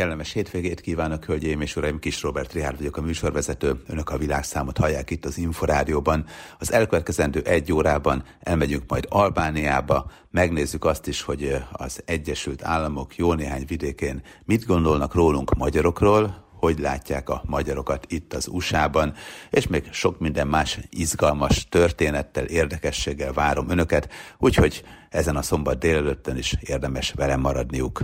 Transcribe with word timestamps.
Kellemes 0.00 0.32
hétvégét 0.32 0.80
kívánok, 0.80 1.24
hölgyeim 1.24 1.60
és 1.60 1.76
uraim, 1.76 1.98
Kis 1.98 2.22
Robert 2.22 2.52
Rihárd 2.52 2.76
vagyok 2.76 2.96
a 2.96 3.00
műsorvezető. 3.00 3.82
Önök 3.86 4.10
a 4.10 4.18
világszámot 4.18 4.78
hallják 4.78 5.10
itt 5.10 5.24
az 5.24 5.38
Inforádióban. 5.38 6.24
Az 6.58 6.72
elkövetkezendő 6.72 7.40
egy 7.40 7.72
órában 7.72 8.24
elmegyünk 8.40 8.82
majd 8.88 9.06
Albániába, 9.08 10.10
megnézzük 10.30 10.84
azt 10.84 11.06
is, 11.06 11.22
hogy 11.22 11.56
az 11.72 12.02
Egyesült 12.04 12.64
Államok 12.64 13.16
jó 13.16 13.32
néhány 13.32 13.64
vidékén 13.66 14.22
mit 14.44 14.66
gondolnak 14.66 15.14
rólunk 15.14 15.54
magyarokról, 15.54 16.46
hogy 16.56 16.78
látják 16.78 17.28
a 17.28 17.42
magyarokat 17.46 18.06
itt 18.08 18.34
az 18.34 18.48
USA-ban, 18.48 19.14
és 19.50 19.66
még 19.66 19.92
sok 19.92 20.18
minden 20.18 20.46
más 20.46 20.78
izgalmas 20.90 21.68
történettel, 21.68 22.44
érdekességgel 22.44 23.32
várom 23.32 23.70
önöket, 23.70 24.08
úgyhogy 24.38 24.84
ezen 25.10 25.36
a 25.36 25.42
szombat 25.42 25.78
délelőttön 25.78 26.36
is 26.36 26.56
érdemes 26.60 27.12
velem 27.12 27.40
maradniuk. 27.40 28.02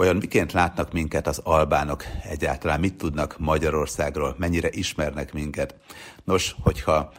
Vajon 0.00 0.16
miként 0.16 0.52
látnak 0.52 0.92
minket 0.92 1.26
az 1.26 1.40
albánok 1.44 2.04
egyáltalán? 2.22 2.80
Mit 2.80 2.94
tudnak 2.94 3.38
Magyarországról? 3.38 4.34
Mennyire 4.38 4.68
ismernek 4.70 5.32
minket? 5.32 5.74
Nos, 6.24 6.54
hogyha 6.60 7.12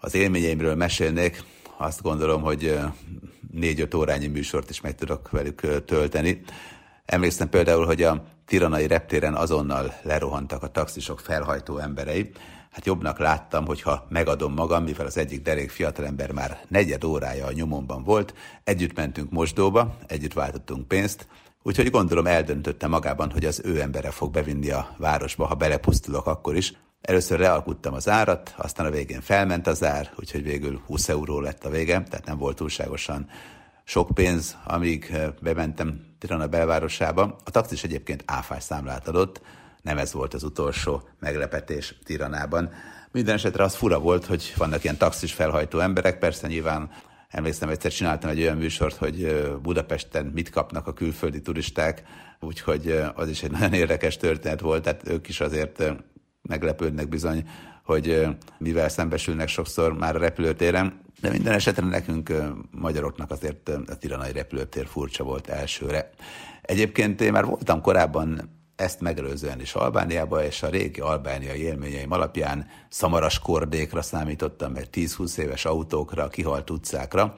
az 0.00 0.14
élményeimről 0.14 0.74
mesélnék, 0.74 1.42
azt 1.76 2.02
gondolom, 2.02 2.42
hogy 2.42 2.78
négy-öt 3.52 3.94
órányi 3.94 4.26
műsort 4.26 4.70
is 4.70 4.80
meg 4.80 4.94
tudok 4.94 5.30
velük 5.30 5.84
tölteni. 5.84 6.42
Emlékszem 7.04 7.48
például, 7.48 7.86
hogy 7.86 8.02
a 8.02 8.24
tiranai 8.46 8.86
reptéren 8.86 9.34
azonnal 9.34 9.94
lerohantak 10.02 10.62
a 10.62 10.70
taxisok 10.70 11.20
felhajtó 11.20 11.78
emberei. 11.78 12.30
Hát 12.70 12.86
jobbnak 12.86 13.18
láttam, 13.18 13.66
hogyha 13.66 14.06
megadom 14.08 14.52
magam, 14.52 14.84
mivel 14.84 15.06
az 15.06 15.16
egyik 15.16 15.42
derék 15.42 15.70
fiatalember 15.70 16.32
már 16.32 16.60
negyed 16.68 17.04
órája 17.04 17.46
a 17.46 17.52
nyomomban 17.52 18.04
volt, 18.04 18.34
együtt 18.64 18.96
mentünk 18.96 19.30
mosdóba, 19.30 19.96
együtt 20.06 20.32
váltottunk 20.32 20.88
pénzt, 20.88 21.26
Úgyhogy 21.66 21.90
gondolom 21.90 22.26
eldöntötte 22.26 22.86
magában, 22.86 23.30
hogy 23.30 23.44
az 23.44 23.60
ő 23.64 23.80
embere 23.80 24.10
fog 24.10 24.32
bevinni 24.32 24.70
a 24.70 24.94
városba, 24.98 25.46
ha 25.46 25.54
belepusztulok 25.54 26.26
akkor 26.26 26.56
is. 26.56 26.72
Először 27.00 27.38
realkuttam 27.38 27.94
az 27.94 28.08
árat, 28.08 28.54
aztán 28.56 28.86
a 28.86 28.90
végén 28.90 29.20
felment 29.20 29.66
az 29.66 29.84
ár, 29.84 30.12
úgyhogy 30.16 30.42
végül 30.42 30.80
20 30.86 31.08
euró 31.08 31.40
lett 31.40 31.64
a 31.64 31.70
vége, 31.70 32.02
tehát 32.02 32.26
nem 32.26 32.38
volt 32.38 32.56
túlságosan 32.56 33.28
sok 33.84 34.10
pénz, 34.14 34.56
amíg 34.64 35.08
eh, 35.12 35.28
bementem 35.40 36.00
Tirana 36.18 36.46
belvárosába. 36.46 37.36
A 37.44 37.50
taxis 37.50 37.84
egyébként 37.84 38.22
áfás 38.26 38.62
számlát 38.62 39.08
adott, 39.08 39.40
nem 39.82 39.98
ez 39.98 40.12
volt 40.12 40.34
az 40.34 40.42
utolsó 40.42 41.08
meglepetés 41.18 41.98
Tiranában. 42.04 42.70
Minden 43.12 43.34
esetre 43.34 43.64
az 43.64 43.74
fura 43.74 43.98
volt, 43.98 44.26
hogy 44.26 44.52
vannak 44.56 44.84
ilyen 44.84 44.96
taxis 44.96 45.32
felhajtó 45.32 45.78
emberek, 45.78 46.18
persze 46.18 46.46
nyilván 46.46 46.90
Emlékszem, 47.28 47.68
egyszer 47.68 47.92
csináltam 47.92 48.30
egy 48.30 48.40
olyan 48.40 48.56
műsort, 48.56 48.96
hogy 48.96 49.46
Budapesten 49.62 50.26
mit 50.26 50.50
kapnak 50.50 50.86
a 50.86 50.92
külföldi 50.92 51.40
turisták, 51.40 52.02
úgyhogy 52.40 53.00
az 53.14 53.28
is 53.28 53.42
egy 53.42 53.50
nagyon 53.58 53.72
érdekes 53.72 54.16
történet 54.16 54.60
volt, 54.60 54.82
tehát 54.82 55.08
ők 55.08 55.28
is 55.28 55.40
azért 55.40 55.92
meglepődnek 56.42 57.08
bizony, 57.08 57.48
hogy 57.84 58.26
mivel 58.58 58.88
szembesülnek 58.88 59.48
sokszor 59.48 59.92
már 59.92 60.16
a 60.16 60.18
repülőtéren, 60.18 61.00
de 61.20 61.30
minden 61.30 61.52
esetre 61.52 61.86
nekünk 61.86 62.32
magyaroknak 62.70 63.30
azért 63.30 63.68
a 63.68 63.96
tiranai 63.98 64.32
repülőtér 64.32 64.86
furcsa 64.86 65.24
volt 65.24 65.48
elsőre. 65.48 66.10
Egyébként 66.62 67.20
én 67.20 67.32
már 67.32 67.44
voltam 67.44 67.80
korábban 67.80 68.55
ezt 68.76 69.00
megelőzően 69.00 69.60
is 69.60 69.74
Albániába, 69.74 70.44
és 70.44 70.62
a 70.62 70.68
régi 70.68 71.00
albániai 71.00 71.60
élményeim 71.60 72.12
alapján 72.12 72.68
szamaras 72.88 73.38
kordékra 73.38 74.02
számítottam, 74.02 74.72
meg 74.72 74.86
10-20 74.92 75.38
éves 75.38 75.64
autókra, 75.64 76.28
kihalt 76.28 76.70
utcákra. 76.70 77.34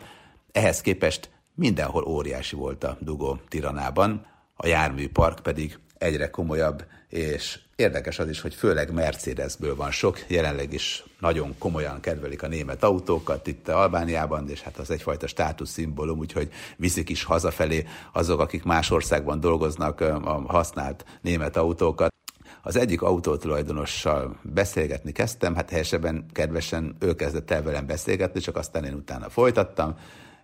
Ehhez 0.53 0.81
képest 0.81 1.31
mindenhol 1.55 2.05
óriási 2.05 2.57
volt 2.57 2.85
a 2.85 2.97
dugó 3.01 3.41
Tiranában, 3.49 4.27
a 4.57 4.67
járműpark 4.67 5.41
pedig 5.43 5.79
egyre 5.99 6.31
komolyabb, 6.31 6.85
és 7.09 7.59
érdekes 7.79 8.19
az 8.19 8.29
is, 8.29 8.41
hogy 8.41 8.55
főleg 8.55 8.93
Mercedesből 8.93 9.77
van 9.77 9.91
sok, 9.91 10.19
jelenleg 10.27 10.73
is 10.73 11.05
nagyon 11.21 11.55
komolyan 11.59 12.01
kedvelik 12.01 12.43
a 12.43 12.49
német 12.49 12.83
autókat 12.83 13.47
itt 13.47 13.69
Albániában, 13.69 14.51
és 14.51 14.61
hát 14.61 14.79
az 14.79 14.91
egyfajta 14.91 15.27
státuszszimbólum, 15.27 16.19
úgyhogy 16.19 16.51
viszik 16.77 17.09
is 17.09 17.25
hazafelé 17.25 17.87
azok, 18.13 18.41
akik 18.41 18.65
más 18.65 18.91
országban 18.91 19.41
dolgoznak 19.41 20.01
a 20.01 20.45
használt 20.47 21.05
német 21.21 21.57
autókat. 21.57 22.15
Az 22.63 22.77
egyik 22.77 23.03
autótulajdonossal 23.03 24.37
beszélgetni 24.43 25.13
kezdtem, 25.13 25.55
hát 25.55 25.71
helyesebben 25.71 26.27
kedvesen 26.33 26.97
ő 27.01 27.15
kezdett 27.15 27.51
el 27.51 27.63
velem 27.63 27.87
beszélgetni, 27.87 28.41
csak 28.41 28.57
aztán 28.57 28.85
én 28.85 28.95
utána 28.95 29.29
folytattam, 29.31 29.95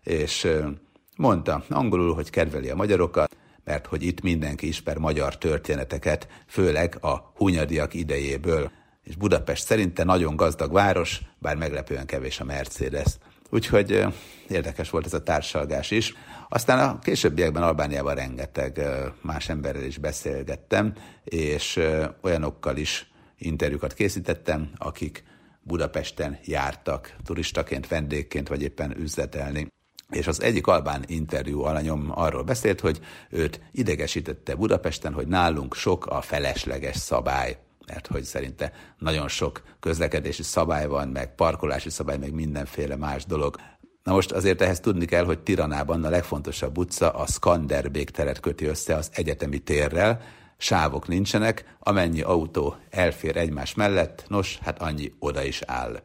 és 0.03 0.49
mondta 1.16 1.65
angolul, 1.69 2.15
hogy 2.15 2.31
kedveli 2.31 2.69
a 2.71 2.77
magyarokat, 2.77 3.37
mert 3.65 3.87
hogy 3.87 4.03
itt 4.03 4.21
mindenki 4.21 4.67
ismer 4.67 4.97
magyar 4.99 5.39
történeteket, 5.39 6.29
főleg 6.47 6.97
a 7.01 7.33
hunyadiak 7.35 7.95
idejéből. 7.95 8.71
És 9.03 9.17
Budapest 9.17 9.65
szerinte 9.65 10.05
nagyon 10.05 10.37
gazdag 10.37 10.73
város, 10.73 11.21
bár 11.39 11.57
meglepően 11.57 12.07
kevés 12.07 12.41
a 12.41 12.45
Mercedes. 12.45 13.17
Úgyhogy 13.51 14.05
érdekes 14.49 14.91
volt 14.91 15.07
ez 15.07 15.15
a 15.15 15.23
társalgás 15.23 15.91
is. 15.91 16.15
Aztán 16.49 16.89
a 16.89 16.99
későbbiekben 16.99 17.63
Albániában 17.63 18.15
rengeteg 18.15 18.81
más 19.23 19.49
emberrel 19.49 19.83
is 19.83 19.99
beszélgettem, 19.99 20.93
és 21.25 21.81
olyanokkal 22.23 22.77
is 22.77 23.13
interjúkat 23.39 23.95
készítettem, 23.95 24.71
akik 24.77 25.25
Budapesten 25.63 26.39
jártak 26.45 27.17
turistaként, 27.25 27.89
vendégként, 27.89 28.49
vagy 28.49 28.63
éppen 28.63 28.97
üzletelni 28.99 29.67
és 30.15 30.27
az 30.27 30.43
egyik 30.43 30.67
albán 30.67 31.05
interjú 31.07 31.63
alanyom 31.63 32.11
arról 32.15 32.43
beszélt, 32.43 32.81
hogy 32.81 33.01
őt 33.31 33.61
idegesítette 33.73 34.55
Budapesten, 34.55 35.13
hogy 35.13 35.27
nálunk 35.27 35.75
sok 35.75 36.07
a 36.07 36.21
felesleges 36.21 36.97
szabály 36.97 37.59
mert 37.87 38.07
hogy 38.07 38.23
szerinte 38.23 38.73
nagyon 38.99 39.29
sok 39.29 39.63
közlekedési 39.81 40.43
szabály 40.43 40.87
van, 40.87 41.09
meg 41.09 41.35
parkolási 41.35 41.91
szabály, 41.91 42.19
meg 42.19 42.33
mindenféle 42.33 42.97
más 42.97 43.25
dolog. 43.25 43.57
Na 44.03 44.13
most 44.13 44.33
azért 44.33 44.61
ehhez 44.61 44.81
tudni 44.81 45.05
kell, 45.05 45.25
hogy 45.25 45.39
Tiranában 45.39 46.05
a 46.05 46.09
legfontosabb 46.09 46.79
utca 46.79 47.11
a 47.11 47.27
Skanderbék 47.27 48.11
teret 48.11 48.41
köti 48.41 48.65
össze 48.65 48.95
az 48.95 49.11
egyetemi 49.13 49.59
térrel, 49.59 50.21
sávok 50.57 51.09
nincsenek, 51.09 51.77
amennyi 51.79 52.21
autó 52.21 52.77
elfér 52.91 53.37
egymás 53.37 53.75
mellett, 53.75 54.25
nos, 54.29 54.59
hát 54.63 54.83
annyi 54.83 55.13
oda 55.19 55.43
is 55.43 55.63
áll. 55.63 56.03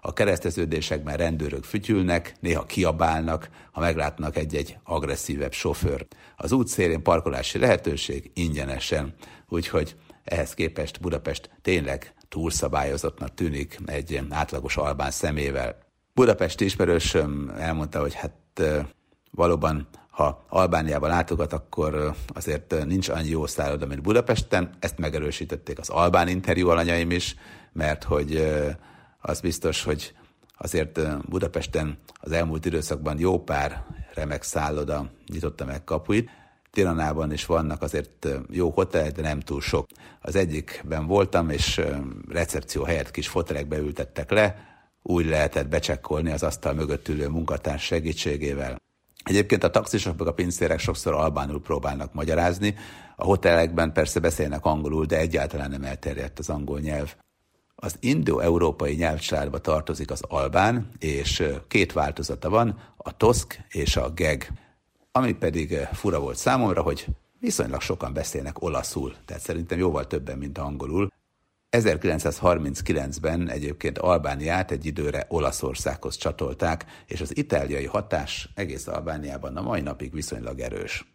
A 0.00 0.12
kereszteződésekben 0.12 1.16
rendőrök 1.16 1.64
fütyülnek, 1.64 2.34
néha 2.40 2.64
kiabálnak, 2.64 3.48
ha 3.72 3.80
meglátnak 3.80 4.36
egy-egy 4.36 4.78
agresszívebb 4.84 5.52
sofőr. 5.52 6.06
Az 6.36 6.52
út 6.52 6.68
szélén 6.68 7.02
parkolási 7.02 7.58
lehetőség 7.58 8.30
ingyenesen, 8.34 9.14
úgyhogy 9.48 9.96
ehhez 10.24 10.54
képest 10.54 11.00
Budapest 11.00 11.50
tényleg 11.62 12.14
túlszabályozottnak 12.28 13.34
tűnik 13.34 13.78
egy 13.86 14.20
átlagos 14.30 14.76
albán 14.76 15.10
szemével. 15.10 15.78
Budapesti 16.14 16.64
ismerősöm 16.64 17.52
elmondta, 17.58 18.00
hogy 18.00 18.14
hát 18.14 18.62
valóban 19.30 19.88
ha 20.10 20.44
Albániába 20.48 21.06
látogat, 21.06 21.52
akkor 21.52 22.14
azért 22.26 22.84
nincs 22.86 23.08
annyi 23.08 23.28
jó 23.28 23.46
szálloda, 23.46 23.86
mint 23.86 24.02
Budapesten. 24.02 24.70
Ezt 24.78 24.98
megerősítették 24.98 25.78
az 25.78 25.88
albán 25.88 26.28
interjú 26.28 26.68
alanyaim 26.68 27.10
is, 27.10 27.36
mert 27.72 28.04
hogy 28.04 28.46
az 29.20 29.40
biztos, 29.40 29.82
hogy 29.82 30.14
azért 30.56 31.00
Budapesten 31.28 31.98
az 32.20 32.32
elmúlt 32.32 32.64
időszakban 32.64 33.18
jó 33.18 33.42
pár 33.42 33.84
remek 34.14 34.42
szálloda 34.42 35.10
nyitotta 35.26 35.64
meg 35.64 35.84
kapuit. 35.84 36.30
Tiranában 36.70 37.32
is 37.32 37.46
vannak 37.46 37.82
azért 37.82 38.28
jó 38.50 38.70
hotelek, 38.70 39.12
de 39.12 39.22
nem 39.22 39.40
túl 39.40 39.60
sok. 39.60 39.86
Az 40.20 40.36
egyikben 40.36 41.06
voltam, 41.06 41.50
és 41.50 41.80
recepció 42.28 42.82
helyett 42.82 43.10
kis 43.10 43.28
fotelekbe 43.28 43.78
ültettek 43.78 44.30
le, 44.30 44.68
úgy 45.02 45.26
lehetett 45.26 45.68
becsekkolni 45.68 46.30
az 46.30 46.42
asztal 46.42 46.72
mögött 46.72 47.08
ülő 47.08 47.28
munkatárs 47.28 47.84
segítségével. 47.84 48.80
Egyébként 49.24 49.64
a 49.64 49.70
taxisok 49.70 50.18
meg 50.18 50.26
a 50.26 50.32
pincérek 50.32 50.78
sokszor 50.78 51.14
albánul 51.14 51.60
próbálnak 51.60 52.12
magyarázni, 52.12 52.74
a 53.16 53.24
hotelekben 53.24 53.92
persze 53.92 54.20
beszélnek 54.20 54.64
angolul, 54.64 55.04
de 55.04 55.18
egyáltalán 55.18 55.70
nem 55.70 55.84
elterjedt 55.84 56.38
az 56.38 56.48
angol 56.48 56.80
nyelv. 56.80 57.14
Az 57.82 57.96
indo-európai 58.00 58.94
nyelvcsaládba 58.94 59.58
tartozik 59.58 60.10
az 60.10 60.22
albán, 60.28 60.88
és 60.98 61.42
két 61.68 61.92
változata 61.92 62.48
van, 62.50 62.78
a 62.96 63.16
toszk 63.16 63.58
és 63.68 63.96
a 63.96 64.10
geg. 64.10 64.52
Ami 65.12 65.32
pedig 65.32 65.74
fura 65.92 66.20
volt 66.20 66.36
számomra, 66.36 66.82
hogy 66.82 67.06
viszonylag 67.38 67.80
sokan 67.80 68.12
beszélnek 68.12 68.62
olaszul, 68.62 69.14
tehát 69.24 69.42
szerintem 69.42 69.78
jóval 69.78 70.06
többen, 70.06 70.38
mint 70.38 70.58
angolul. 70.58 71.12
1939-ben 71.70 73.48
egyébként 73.48 73.98
Albániát 73.98 74.70
egy 74.70 74.86
időre 74.86 75.26
Olaszországhoz 75.28 76.16
csatolták, 76.16 76.84
és 77.06 77.20
az 77.20 77.36
itáliai 77.36 77.86
hatás 77.86 78.48
egész 78.54 78.86
Albániában 78.86 79.56
a 79.56 79.62
mai 79.62 79.80
napig 79.80 80.12
viszonylag 80.12 80.60
erős. 80.60 81.14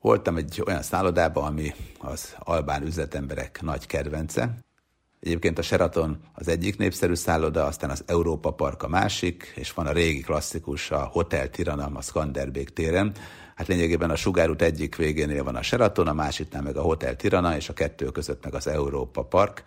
Voltam 0.00 0.36
egy 0.36 0.62
olyan 0.66 0.82
szállodában, 0.82 1.44
ami 1.44 1.74
az 1.98 2.34
albán 2.38 2.82
üzletemberek 2.82 3.62
nagy 3.62 3.86
kedvence, 3.86 4.64
Egyébként 5.26 5.58
a 5.58 5.62
Sheraton 5.62 6.18
az 6.32 6.48
egyik 6.48 6.78
népszerű 6.78 7.14
szálloda, 7.14 7.64
aztán 7.64 7.90
az 7.90 8.02
Európa 8.06 8.50
Park 8.50 8.82
a 8.82 8.88
másik, 8.88 9.52
és 9.56 9.72
van 9.72 9.86
a 9.86 9.92
régi 9.92 10.20
klasszikus, 10.20 10.90
a 10.90 10.98
Hotel 11.12 11.50
Tirana 11.50 11.90
a 11.94 12.02
Skanderbék 12.02 12.68
téren. 12.68 13.12
Hát 13.54 13.66
lényegében 13.66 14.10
a 14.10 14.16
Sugárút 14.16 14.62
egyik 14.62 14.96
végénél 14.96 15.44
van 15.44 15.56
a 15.56 15.62
Sheraton, 15.62 16.06
a 16.06 16.12
másiknál 16.12 16.62
meg 16.62 16.76
a 16.76 16.82
Hotel 16.82 17.16
Tirana, 17.16 17.56
és 17.56 17.68
a 17.68 17.72
kettő 17.72 18.06
között 18.06 18.44
meg 18.44 18.54
az 18.54 18.66
Európa 18.66 19.24
Park. 19.24 19.64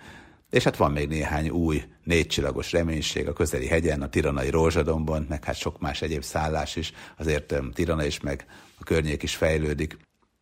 És 0.49 0.63
hát 0.63 0.77
van 0.77 0.91
még 0.91 1.07
néhány 1.07 1.49
új 1.49 1.83
négycsillagos 2.03 2.71
reménység 2.71 3.27
a 3.27 3.33
közeli 3.33 3.67
hegyen, 3.67 4.01
a 4.01 4.09
Tiranai 4.09 4.49
Rózsadomban, 4.49 5.25
meg 5.29 5.43
hát 5.43 5.55
sok 5.55 5.79
más 5.79 6.01
egyéb 6.01 6.23
szállás 6.23 6.75
is, 6.75 6.93
azért 7.17 7.55
Tirana 7.73 8.05
is, 8.05 8.19
meg 8.19 8.45
a 8.79 8.83
környék 8.83 9.23
is 9.23 9.35
fejlődik. 9.35 9.97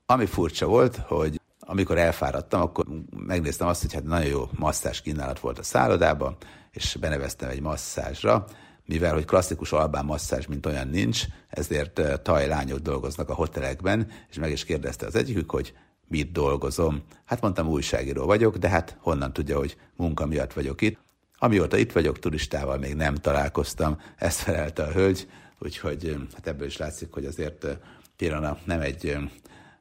Ami 0.06 0.26
furcsa 0.26 0.66
volt, 0.66 0.96
hogy 0.96 1.40
amikor 1.70 1.98
elfáradtam, 1.98 2.62
akkor 2.62 2.86
megnéztem 3.10 3.68
azt, 3.68 3.82
hogy 3.82 3.94
hát 3.94 4.04
nagyon 4.04 4.30
jó 4.30 4.50
masszás 4.52 5.02
kínálat 5.02 5.40
volt 5.40 5.60
a 5.60 5.64
szállodában, 5.64 6.38
és 6.72 6.98
beneveztem 7.00 7.50
egy 7.50 7.62
masszázsra, 7.62 8.46
mivel 8.86 9.14
hogy 9.14 9.26
klasszikus 9.26 9.72
albán 9.72 10.06
masszázs, 10.06 10.46
mint 10.46 10.66
olyan 10.66 10.88
nincs, 10.88 11.24
ezért 11.50 12.22
tajlányok 12.24 12.80
dolgoznak 12.80 13.30
a 13.30 13.34
hotelekben, 13.34 14.12
és 14.30 14.38
meg 14.38 14.52
is 14.52 14.66
kérdezte 14.66 15.06
az 15.06 15.16
egyikük, 15.16 15.52
hogy 15.52 15.74
mit 16.08 16.32
dolgozom. 16.32 17.04
Hát 17.26 17.42
mondtam, 17.42 17.68
újságíró 17.68 18.26
vagyok, 18.26 18.58
de 18.58 18.70
hát 18.70 18.98
honnan 19.00 19.34
tudja, 19.34 19.58
hogy 19.58 19.78
munka 19.96 20.26
miatt 20.26 20.54
vagyok 20.54 20.82
itt. 20.82 21.00
Amióta 21.38 21.78
itt 21.78 21.92
vagyok, 21.92 22.20
turistával 22.20 22.78
még 22.78 22.96
nem 22.96 23.16
találkoztam, 23.16 24.02
ezt 24.16 24.40
felelte 24.40 24.84
a 24.84 24.92
hölgy, 24.92 25.30
úgyhogy 25.60 26.16
hát 26.34 26.48
ebből 26.48 26.68
is 26.68 26.78
látszik, 26.78 27.14
hogy 27.14 27.26
azért 27.26 27.68
Tirana 28.16 28.58
nem 28.66 28.82
egy 28.82 29.18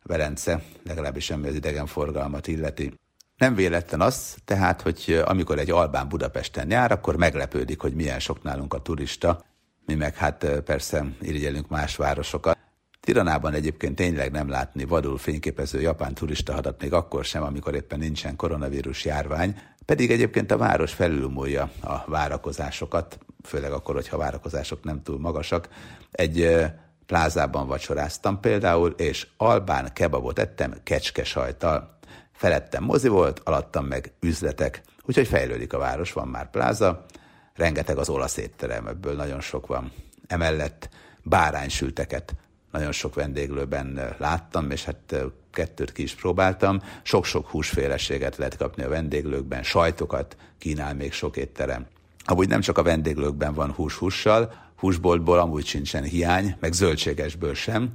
Velence, 0.06 0.62
legalábbis 0.84 1.30
ami 1.30 1.48
az 1.48 1.54
idegenforgalmat 1.54 2.46
illeti. 2.46 2.92
Nem 3.36 3.54
véletlen 3.54 4.00
az, 4.00 4.36
tehát, 4.44 4.80
hogy 4.82 5.22
amikor 5.24 5.58
egy 5.58 5.70
albán 5.70 6.08
Budapesten 6.08 6.70
jár, 6.70 6.92
akkor 6.92 7.16
meglepődik, 7.16 7.80
hogy 7.80 7.94
milyen 7.94 8.18
sok 8.18 8.42
nálunk 8.42 8.74
a 8.74 8.82
turista, 8.82 9.44
mi 9.86 9.94
meg 9.94 10.16
hát 10.16 10.46
persze 10.64 11.06
irigyelünk 11.20 11.68
más 11.68 11.96
városokat. 11.96 12.58
Tiranában 13.00 13.52
egyébként 13.52 13.94
tényleg 13.94 14.30
nem 14.30 14.48
látni 14.48 14.84
vadul 14.84 15.18
fényképező 15.18 15.80
japán 15.80 16.14
turista 16.14 16.52
hadat 16.52 16.80
még 16.80 16.92
akkor 16.92 17.24
sem, 17.24 17.42
amikor 17.42 17.74
éppen 17.74 17.98
nincsen 17.98 18.36
koronavírus 18.36 19.04
járvány, 19.04 19.58
pedig 19.84 20.10
egyébként 20.10 20.50
a 20.50 20.56
város 20.56 20.92
felülmúlja 20.92 21.70
a 21.80 22.04
várakozásokat, 22.06 23.18
főleg 23.44 23.72
akkor, 23.72 23.94
hogyha 23.94 24.16
a 24.16 24.20
várakozások 24.20 24.84
nem 24.84 25.02
túl 25.02 25.18
magasak. 25.18 25.68
Egy 26.10 26.66
plázában 27.06 27.66
vacsoráztam 27.66 28.40
például, 28.40 28.94
és 28.96 29.26
albán 29.36 29.92
kebabot 29.92 30.38
ettem 30.38 30.74
kecskesajtal. 30.82 31.98
Felettem 32.32 32.84
mozi 32.84 33.08
volt, 33.08 33.40
alattam 33.44 33.86
meg 33.86 34.12
üzletek, 34.20 34.82
úgyhogy 35.02 35.26
fejlődik 35.26 35.72
a 35.72 35.78
város, 35.78 36.12
van 36.12 36.28
már 36.28 36.50
pláza, 36.50 37.04
rengeteg 37.54 37.98
az 37.98 38.08
olasz 38.08 38.36
étterem, 38.36 38.86
ebből 38.86 39.14
nagyon 39.14 39.40
sok 39.40 39.66
van. 39.66 39.92
Emellett 40.26 40.88
báránysülteket 41.22 42.34
nagyon 42.72 42.92
sok 42.92 43.14
vendéglőben 43.14 44.14
láttam, 44.18 44.70
és 44.70 44.84
hát 44.84 45.14
kettőt 45.52 45.92
ki 45.92 46.02
is 46.02 46.14
próbáltam. 46.14 46.82
Sok-sok 47.02 47.48
húsféleséget 47.48 48.36
lehet 48.36 48.56
kapni 48.56 48.82
a 48.82 48.88
vendéglőkben, 48.88 49.62
sajtokat 49.62 50.36
kínál 50.58 50.94
még 50.94 51.12
sok 51.12 51.36
étterem. 51.36 51.86
Amúgy 52.24 52.48
nem 52.48 52.60
csak 52.60 52.78
a 52.78 52.82
vendéglőkben 52.82 53.54
van 53.54 53.72
hús-hússal, 53.72 54.54
húsboltból 54.76 55.38
amúgy 55.38 55.66
sincsen 55.66 56.02
hiány, 56.02 56.56
meg 56.60 56.72
zöldségesből 56.72 57.54
sem. 57.54 57.92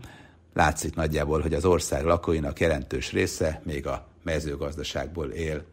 Látszik 0.54 0.96
nagyjából, 0.96 1.42
hogy 1.42 1.54
az 1.54 1.66
ország 1.66 2.04
lakóinak 2.06 2.60
jelentős 2.60 3.12
része 3.12 3.62
még 3.66 3.88
a 3.88 4.08
mezőgazdaságból 4.24 5.28
él. 5.28 5.64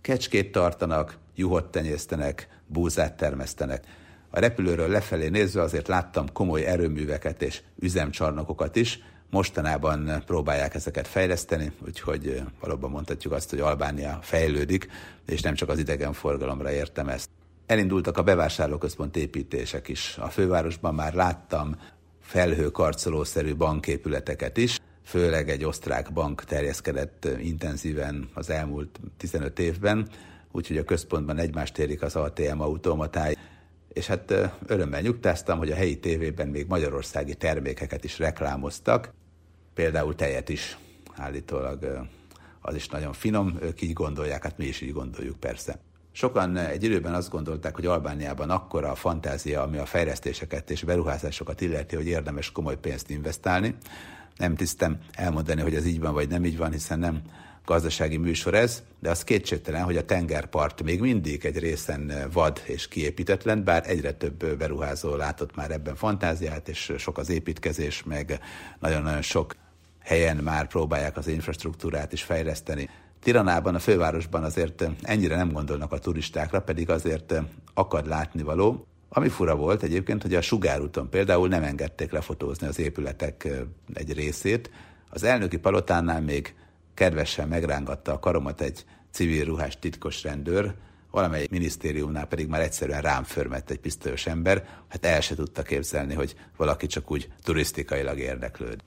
Kecskét 0.00 0.52
tartanak, 0.52 1.18
juhot 1.34 1.70
tenyésztenek, 1.70 2.48
búzát 2.66 3.16
termesztenek. 3.16 3.84
A 4.30 4.38
repülőről 4.38 4.88
lefelé 4.88 5.28
nézve 5.28 5.62
azért 5.62 5.88
láttam 5.88 6.32
komoly 6.32 6.64
erőműveket 6.64 7.42
és 7.42 7.62
üzemcsarnokokat 7.78 8.76
is, 8.76 9.00
mostanában 9.30 10.22
próbálják 10.26 10.74
ezeket 10.74 11.06
fejleszteni, 11.06 11.72
úgyhogy 11.86 12.42
valóban 12.60 12.90
mondhatjuk 12.90 13.32
azt, 13.32 13.50
hogy 13.50 13.60
Albánia 13.60 14.18
fejlődik, 14.22 14.88
és 15.26 15.40
nem 15.40 15.54
csak 15.54 15.68
az 15.68 15.78
idegenforgalomra 15.78 16.72
értem 16.72 17.08
ezt. 17.08 17.28
Elindultak 17.66 18.18
a 18.18 18.22
bevásárlóközpont 18.22 19.16
építések 19.16 19.88
is. 19.88 20.18
A 20.18 20.28
fővárosban 20.28 20.94
már 20.94 21.14
láttam 21.14 21.76
felhőkarcolószerű 22.20 23.54
banképületeket 23.54 24.56
is, 24.56 24.78
főleg 25.04 25.50
egy 25.50 25.64
osztrák 25.64 26.12
bank 26.12 26.44
terjeszkedett 26.44 27.28
intenzíven 27.38 28.28
az 28.34 28.50
elmúlt 28.50 29.00
15 29.16 29.58
évben, 29.58 30.08
úgyhogy 30.52 30.76
a 30.76 30.84
központban 30.84 31.38
egymást 31.38 31.78
érik 31.78 32.02
az 32.02 32.16
ATM 32.16 32.60
automatái, 32.60 33.36
és 33.92 34.06
hát 34.06 34.34
örömmel 34.66 35.00
nyugtáztam, 35.00 35.58
hogy 35.58 35.70
a 35.70 35.74
helyi 35.74 35.98
tévében 35.98 36.48
még 36.48 36.66
magyarországi 36.66 37.34
termékeket 37.34 38.04
is 38.04 38.18
reklámoztak, 38.18 39.12
például 39.74 40.14
tejet 40.14 40.48
is 40.48 40.78
állítólag 41.14 42.06
az 42.60 42.74
is 42.74 42.88
nagyon 42.88 43.12
finom, 43.12 43.58
ők 43.60 43.82
így 43.82 43.92
gondolják, 43.92 44.42
hát 44.42 44.58
mi 44.58 44.64
is 44.64 44.80
így 44.80 44.92
gondoljuk 44.92 45.40
persze. 45.40 45.78
Sokan 46.16 46.56
egy 46.56 46.82
időben 46.82 47.14
azt 47.14 47.30
gondolták, 47.30 47.74
hogy 47.74 47.86
Albániában 47.86 48.50
akkora 48.50 48.90
a 48.90 48.94
fantázia, 48.94 49.62
ami 49.62 49.76
a 49.76 49.86
fejlesztéseket 49.86 50.70
és 50.70 50.82
beruházásokat 50.82 51.60
illeti, 51.60 51.96
hogy 51.96 52.06
érdemes 52.06 52.52
komoly 52.52 52.76
pénzt 52.76 53.10
investálni. 53.10 53.74
Nem 54.36 54.54
tisztem 54.54 54.98
elmondani, 55.12 55.60
hogy 55.60 55.74
ez 55.74 55.86
így 55.86 56.00
van 56.00 56.12
vagy 56.12 56.28
nem 56.28 56.44
így 56.44 56.56
van, 56.56 56.72
hiszen 56.72 56.98
nem 56.98 57.22
gazdasági 57.64 58.16
műsor 58.16 58.54
ez, 58.54 58.82
de 59.00 59.10
az 59.10 59.24
kétségtelen, 59.24 59.82
hogy 59.82 59.96
a 59.96 60.04
tengerpart 60.04 60.82
még 60.82 61.00
mindig 61.00 61.44
egy 61.44 61.58
részen 61.58 62.12
vad 62.32 62.62
és 62.64 62.88
kiépítetlen, 62.88 63.64
bár 63.64 63.82
egyre 63.86 64.12
több 64.12 64.56
beruházó 64.56 65.14
látott 65.14 65.54
már 65.56 65.70
ebben 65.70 65.94
fantáziát, 65.94 66.68
és 66.68 66.92
sok 66.98 67.18
az 67.18 67.28
építkezés, 67.28 68.02
meg 68.02 68.40
nagyon-nagyon 68.78 69.22
sok 69.22 69.56
helyen 70.02 70.36
már 70.36 70.66
próbálják 70.66 71.16
az 71.16 71.26
infrastruktúrát 71.26 72.12
is 72.12 72.22
fejleszteni. 72.22 72.88
Tiranában, 73.26 73.74
a 73.74 73.78
fővárosban 73.78 74.44
azért 74.44 74.84
ennyire 75.02 75.36
nem 75.36 75.52
gondolnak 75.52 75.92
a 75.92 75.98
turistákra, 75.98 76.62
pedig 76.62 76.90
azért 76.90 77.34
akad 77.74 78.06
látnivaló. 78.06 78.86
Ami 79.08 79.28
fura 79.28 79.56
volt 79.56 79.82
egyébként, 79.82 80.22
hogy 80.22 80.34
a 80.34 80.40
sugárúton 80.40 81.08
például 81.10 81.48
nem 81.48 81.62
engedték 81.62 82.12
lefotózni 82.12 82.66
az 82.66 82.78
épületek 82.78 83.48
egy 83.94 84.12
részét. 84.12 84.70
Az 85.10 85.22
elnöki 85.22 85.58
palotánál 85.58 86.20
még 86.20 86.54
kedvesen 86.94 87.48
megrángatta 87.48 88.12
a 88.12 88.18
karomat 88.18 88.60
egy 88.60 88.84
civil 89.10 89.44
ruhás 89.44 89.78
titkos 89.78 90.22
rendőr, 90.22 90.74
valamely 91.10 91.46
minisztériumnál 91.50 92.26
pedig 92.26 92.48
már 92.48 92.60
egyszerűen 92.60 93.02
rám 93.02 93.24
förmett 93.24 93.70
egy 93.70 93.80
pisztolyos 93.80 94.26
ember, 94.26 94.68
hát 94.88 95.04
el 95.04 95.20
se 95.20 95.34
tudta 95.34 95.62
képzelni, 95.62 96.14
hogy 96.14 96.34
valaki 96.56 96.86
csak 96.86 97.10
úgy 97.10 97.28
turisztikailag 97.42 98.18
érdeklőd. 98.18 98.80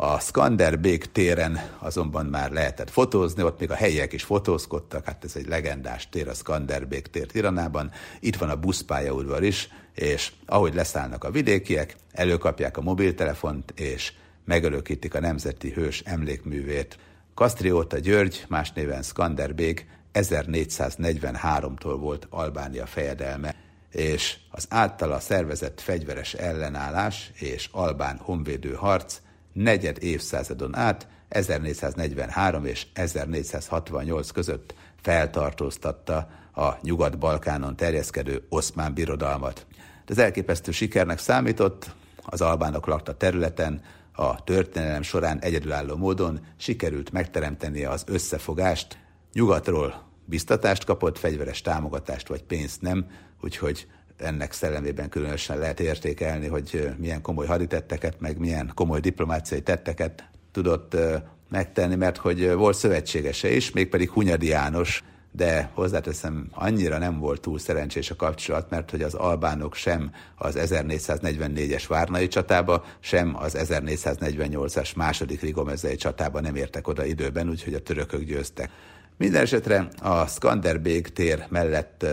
A 0.00 0.20
Skanderbék 0.20 1.12
téren 1.12 1.60
azonban 1.78 2.26
már 2.26 2.50
lehetett 2.50 2.90
fotózni, 2.90 3.42
ott 3.42 3.60
még 3.60 3.70
a 3.70 3.74
helyiek 3.74 4.12
is 4.12 4.22
fotózkodtak, 4.22 5.04
hát 5.04 5.24
ez 5.24 5.36
egy 5.36 5.46
legendás 5.46 6.08
tér, 6.08 6.28
a 6.28 6.34
Skanderbék 6.34 7.06
tér 7.06 7.26
Tiranában. 7.26 7.90
Itt 8.20 8.36
van 8.36 8.48
a 8.48 8.56
buszpályaudvar 8.56 9.42
is, 9.42 9.68
és 9.94 10.32
ahogy 10.46 10.74
leszállnak 10.74 11.24
a 11.24 11.30
vidékiek, 11.30 11.96
előkapják 12.12 12.76
a 12.76 12.80
mobiltelefont, 12.80 13.70
és 13.70 14.12
megörökítik 14.44 15.14
a 15.14 15.20
nemzeti 15.20 15.70
hős 15.70 16.00
emlékművét. 16.04 16.98
Kastrióta 17.34 17.98
György, 17.98 18.44
más 18.48 18.72
néven 18.72 19.02
Skanderbék 19.02 19.86
1443-tól 20.14 21.96
volt 22.00 22.26
Albánia 22.30 22.86
fejedelme, 22.86 23.54
és 23.90 24.36
az 24.50 24.66
általa 24.68 25.20
szervezett 25.20 25.80
fegyveres 25.80 26.34
ellenállás 26.34 27.30
és 27.34 27.68
albán 27.72 28.16
honvédő 28.16 28.72
harc 28.72 29.20
negyed 29.62 30.02
évszázadon 30.02 30.76
át 30.76 31.06
1443 31.28 32.64
és 32.64 32.86
1468 32.92 34.30
között 34.30 34.74
feltartóztatta 35.02 36.28
a 36.54 36.68
Nyugat-Balkánon 36.82 37.76
terjeszkedő 37.76 38.46
oszmán 38.48 38.94
birodalmat. 38.94 39.66
Ez 40.06 40.18
elképesztő 40.18 40.70
sikernek 40.70 41.18
számított, 41.18 41.94
az 42.24 42.40
albánok 42.40 42.86
lakta 42.86 43.16
területen, 43.16 43.82
a 44.12 44.44
történelem 44.44 45.02
során 45.02 45.38
egyedülálló 45.38 45.96
módon 45.96 46.40
sikerült 46.56 47.12
megteremteni 47.12 47.84
az 47.84 48.04
összefogást, 48.06 48.98
nyugatról 49.32 50.06
biztatást 50.24 50.84
kapott, 50.84 51.18
fegyveres 51.18 51.60
támogatást 51.60 52.28
vagy 52.28 52.42
pénzt 52.42 52.82
nem, 52.82 53.06
úgyhogy 53.40 53.86
ennek 54.18 54.52
szellemében 54.52 55.08
különösen 55.08 55.58
lehet 55.58 55.80
értékelni, 55.80 56.46
hogy 56.46 56.90
milyen 56.96 57.22
komoly 57.22 57.46
haditetteket, 57.46 58.20
meg 58.20 58.38
milyen 58.38 58.70
komoly 58.74 59.00
diplomáciai 59.00 59.62
tetteket 59.62 60.28
tudott 60.52 60.96
megtenni, 61.50 61.94
mert 61.94 62.16
hogy 62.16 62.52
volt 62.52 62.76
szövetségese 62.76 63.50
is, 63.50 63.70
mégpedig 63.70 64.10
Hunyadi 64.10 64.46
János, 64.46 65.02
de 65.32 65.70
hozzáteszem, 65.74 66.48
annyira 66.50 66.98
nem 66.98 67.18
volt 67.18 67.40
túl 67.40 67.58
szerencsés 67.58 68.10
a 68.10 68.16
kapcsolat, 68.16 68.70
mert 68.70 68.90
hogy 68.90 69.02
az 69.02 69.14
albánok 69.14 69.74
sem 69.74 70.12
az 70.36 70.56
1444-es 70.58 71.84
Várnai 71.88 72.28
csatába, 72.28 72.84
sem 73.00 73.36
az 73.38 73.56
1448-as 73.58 74.96
második 74.96 75.40
Rigomezei 75.40 75.96
csatába 75.96 76.40
nem 76.40 76.54
értek 76.54 76.88
oda 76.88 77.04
időben, 77.04 77.48
úgyhogy 77.48 77.74
a 77.74 77.82
törökök 77.82 78.22
győztek. 78.22 78.70
Minden 79.16 79.42
esetre 79.42 79.88
a 80.02 80.26
Skanderbeg 80.26 81.08
tér 81.08 81.46
mellett 81.48 82.06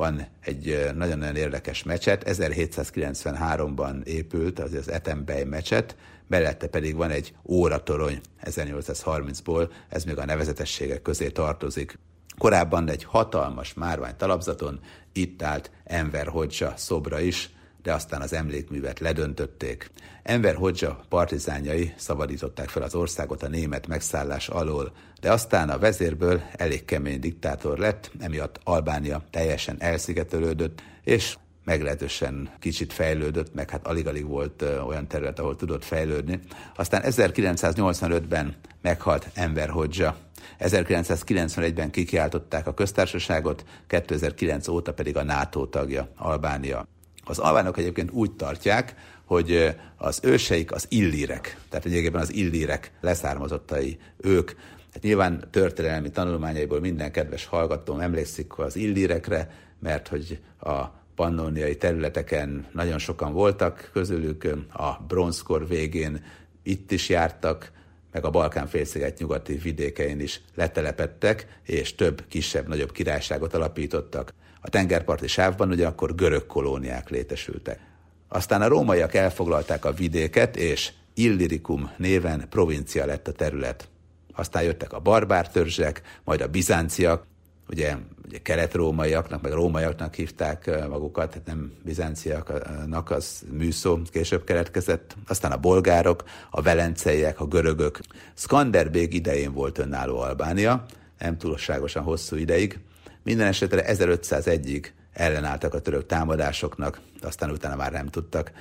van 0.00 0.26
egy 0.40 0.90
nagyon-nagyon 0.94 1.36
érdekes 1.36 1.82
mecset, 1.82 2.24
1793-ban 2.26 4.04
épült, 4.04 4.58
az 4.58 4.72
az 4.72 4.90
Etembej 4.90 5.44
mecset, 5.44 5.96
mellette 6.26 6.66
pedig 6.66 6.96
van 6.96 7.10
egy 7.10 7.34
óratorony 7.44 8.20
1830-ból, 8.44 9.70
ez 9.88 10.04
még 10.04 10.18
a 10.18 10.24
nevezetességek 10.24 11.02
közé 11.02 11.28
tartozik. 11.28 11.98
Korábban 12.38 12.88
egy 12.88 13.04
hatalmas 13.04 13.74
márvány 13.74 14.16
talapzaton 14.16 14.80
itt 15.12 15.42
állt 15.42 15.70
Enver 15.84 16.26
Hodzsa 16.26 16.72
szobra 16.76 17.20
is, 17.20 17.50
de 17.82 17.92
aztán 17.92 18.20
az 18.20 18.32
emlékművet 18.32 19.00
ledöntötték. 19.00 19.90
Enver 20.22 20.54
Hodzsa 20.54 21.00
partizányai 21.08 21.94
szabadították 21.96 22.68
fel 22.68 22.82
az 22.82 22.94
országot 22.94 23.42
a 23.42 23.48
német 23.48 23.86
megszállás 23.86 24.48
alól, 24.48 24.92
de 25.20 25.32
aztán 25.32 25.70
a 25.70 25.78
vezérből 25.78 26.42
elég 26.52 26.84
kemény 26.84 27.20
diktátor 27.20 27.78
lett, 27.78 28.10
emiatt 28.20 28.60
Albánia 28.64 29.22
teljesen 29.30 29.76
elszigetelődött, 29.78 30.82
és 31.04 31.36
meglehetősen 31.64 32.50
kicsit 32.58 32.92
fejlődött, 32.92 33.54
meg 33.54 33.70
hát 33.70 33.86
alig-alig 33.86 34.26
volt 34.26 34.62
olyan 34.62 35.06
terület, 35.06 35.38
ahol 35.38 35.56
tudott 35.56 35.84
fejlődni. 35.84 36.40
Aztán 36.76 37.02
1985-ben 37.04 38.54
meghalt 38.82 39.28
Enver 39.34 39.68
Hodzsa, 39.68 40.16
1991-ben 40.60 41.90
kikiáltották 41.90 42.66
a 42.66 42.74
köztársaságot, 42.74 43.64
2009 43.86 44.68
óta 44.68 44.92
pedig 44.92 45.16
a 45.16 45.22
NATO 45.22 45.66
tagja, 45.66 46.08
Albánia. 46.16 46.86
Az 47.24 47.38
albánok 47.38 47.78
egyébként 47.78 48.10
úgy 48.10 48.32
tartják, 48.32 48.94
hogy 49.24 49.76
az 49.96 50.20
őseik 50.22 50.72
az 50.72 50.86
illírek, 50.88 51.56
tehát 51.68 51.86
egyébként 51.86 52.14
az 52.14 52.32
illírek 52.32 52.92
leszármazottai 53.00 53.98
ők. 54.16 54.50
Hát 54.92 55.02
nyilván 55.02 55.44
történelmi 55.50 56.10
tanulmányaiból 56.10 56.80
minden 56.80 57.12
kedves 57.12 57.46
hallgatóm 57.46 58.00
emlékszik 58.00 58.58
az 58.58 58.76
illírekre, 58.76 59.50
mert 59.78 60.08
hogy 60.08 60.40
a 60.60 60.84
pannoniai 61.14 61.76
területeken 61.76 62.66
nagyon 62.72 62.98
sokan 62.98 63.32
voltak, 63.32 63.90
közülük 63.92 64.44
a 64.72 65.02
bronzkor 65.08 65.68
végén 65.68 66.24
itt 66.62 66.92
is 66.92 67.08
jártak, 67.08 67.72
meg 68.12 68.24
a 68.24 68.30
Balkán 68.30 68.66
félsziget 68.66 69.18
nyugati 69.18 69.54
vidékein 69.54 70.20
is 70.20 70.40
letelepettek, 70.54 71.46
és 71.62 71.94
több 71.94 72.24
kisebb-nagyobb 72.28 72.92
királyságot 72.92 73.54
alapítottak. 73.54 74.32
A 74.60 74.68
tengerparti 74.68 75.26
sávban 75.26 75.70
ugyanakkor 75.70 76.14
görög 76.14 76.46
kolóniák 76.46 77.08
létesültek. 77.10 77.80
Aztán 78.28 78.62
a 78.62 78.68
rómaiak 78.68 79.14
elfoglalták 79.14 79.84
a 79.84 79.92
vidéket, 79.92 80.56
és 80.56 80.92
Illirikum 81.14 81.90
néven 81.96 82.46
provincia 82.48 83.06
lett 83.06 83.28
a 83.28 83.32
terület. 83.32 83.88
Aztán 84.34 84.62
jöttek 84.62 84.92
a 84.92 85.00
barbár 85.00 85.50
törzsek, 85.50 86.02
majd 86.24 86.40
a 86.40 86.48
bizánciak, 86.48 87.26
ugye, 87.68 87.96
ugye 88.26 88.38
kelet-rómaiaknak, 88.38 89.42
meg 89.42 89.52
rómaiaknak 89.52 90.14
hívták 90.14 90.88
magukat, 90.88 91.34
hát 91.34 91.46
nem 91.46 91.72
bizánciaknak, 91.84 93.10
az 93.10 93.42
műszó 93.50 93.98
később 94.10 94.44
keletkezett. 94.44 95.16
Aztán 95.26 95.52
a 95.52 95.56
bolgárok, 95.56 96.24
a 96.50 96.62
velenceiek, 96.62 97.40
a 97.40 97.46
görögök. 97.46 98.00
Skanderbég 98.34 99.14
idején 99.14 99.52
volt 99.52 99.78
önálló 99.78 100.18
Albánia, 100.18 100.84
nem 101.18 101.38
túlságosan 101.38 102.02
hosszú 102.02 102.36
ideig, 102.36 102.78
minden 103.22 103.46
esetre 103.46 103.84
1501-ig 103.86 104.86
ellenálltak 105.12 105.74
a 105.74 105.80
török 105.80 106.06
támadásoknak, 106.06 107.00
aztán 107.22 107.50
utána 107.50 107.76
már 107.76 107.92
nem 107.92 108.06
tudtak. 108.06 108.52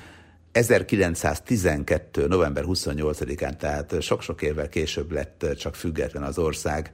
1912. 0.52 2.28
november 2.28 2.64
28-án, 2.68 3.56
tehát 3.56 4.02
sok-sok 4.02 4.42
évvel 4.42 4.70
később 4.70 5.12
lett 5.12 5.46
csak 5.58 5.76
független 5.76 6.24
az 6.24 6.38
ország. 6.38 6.94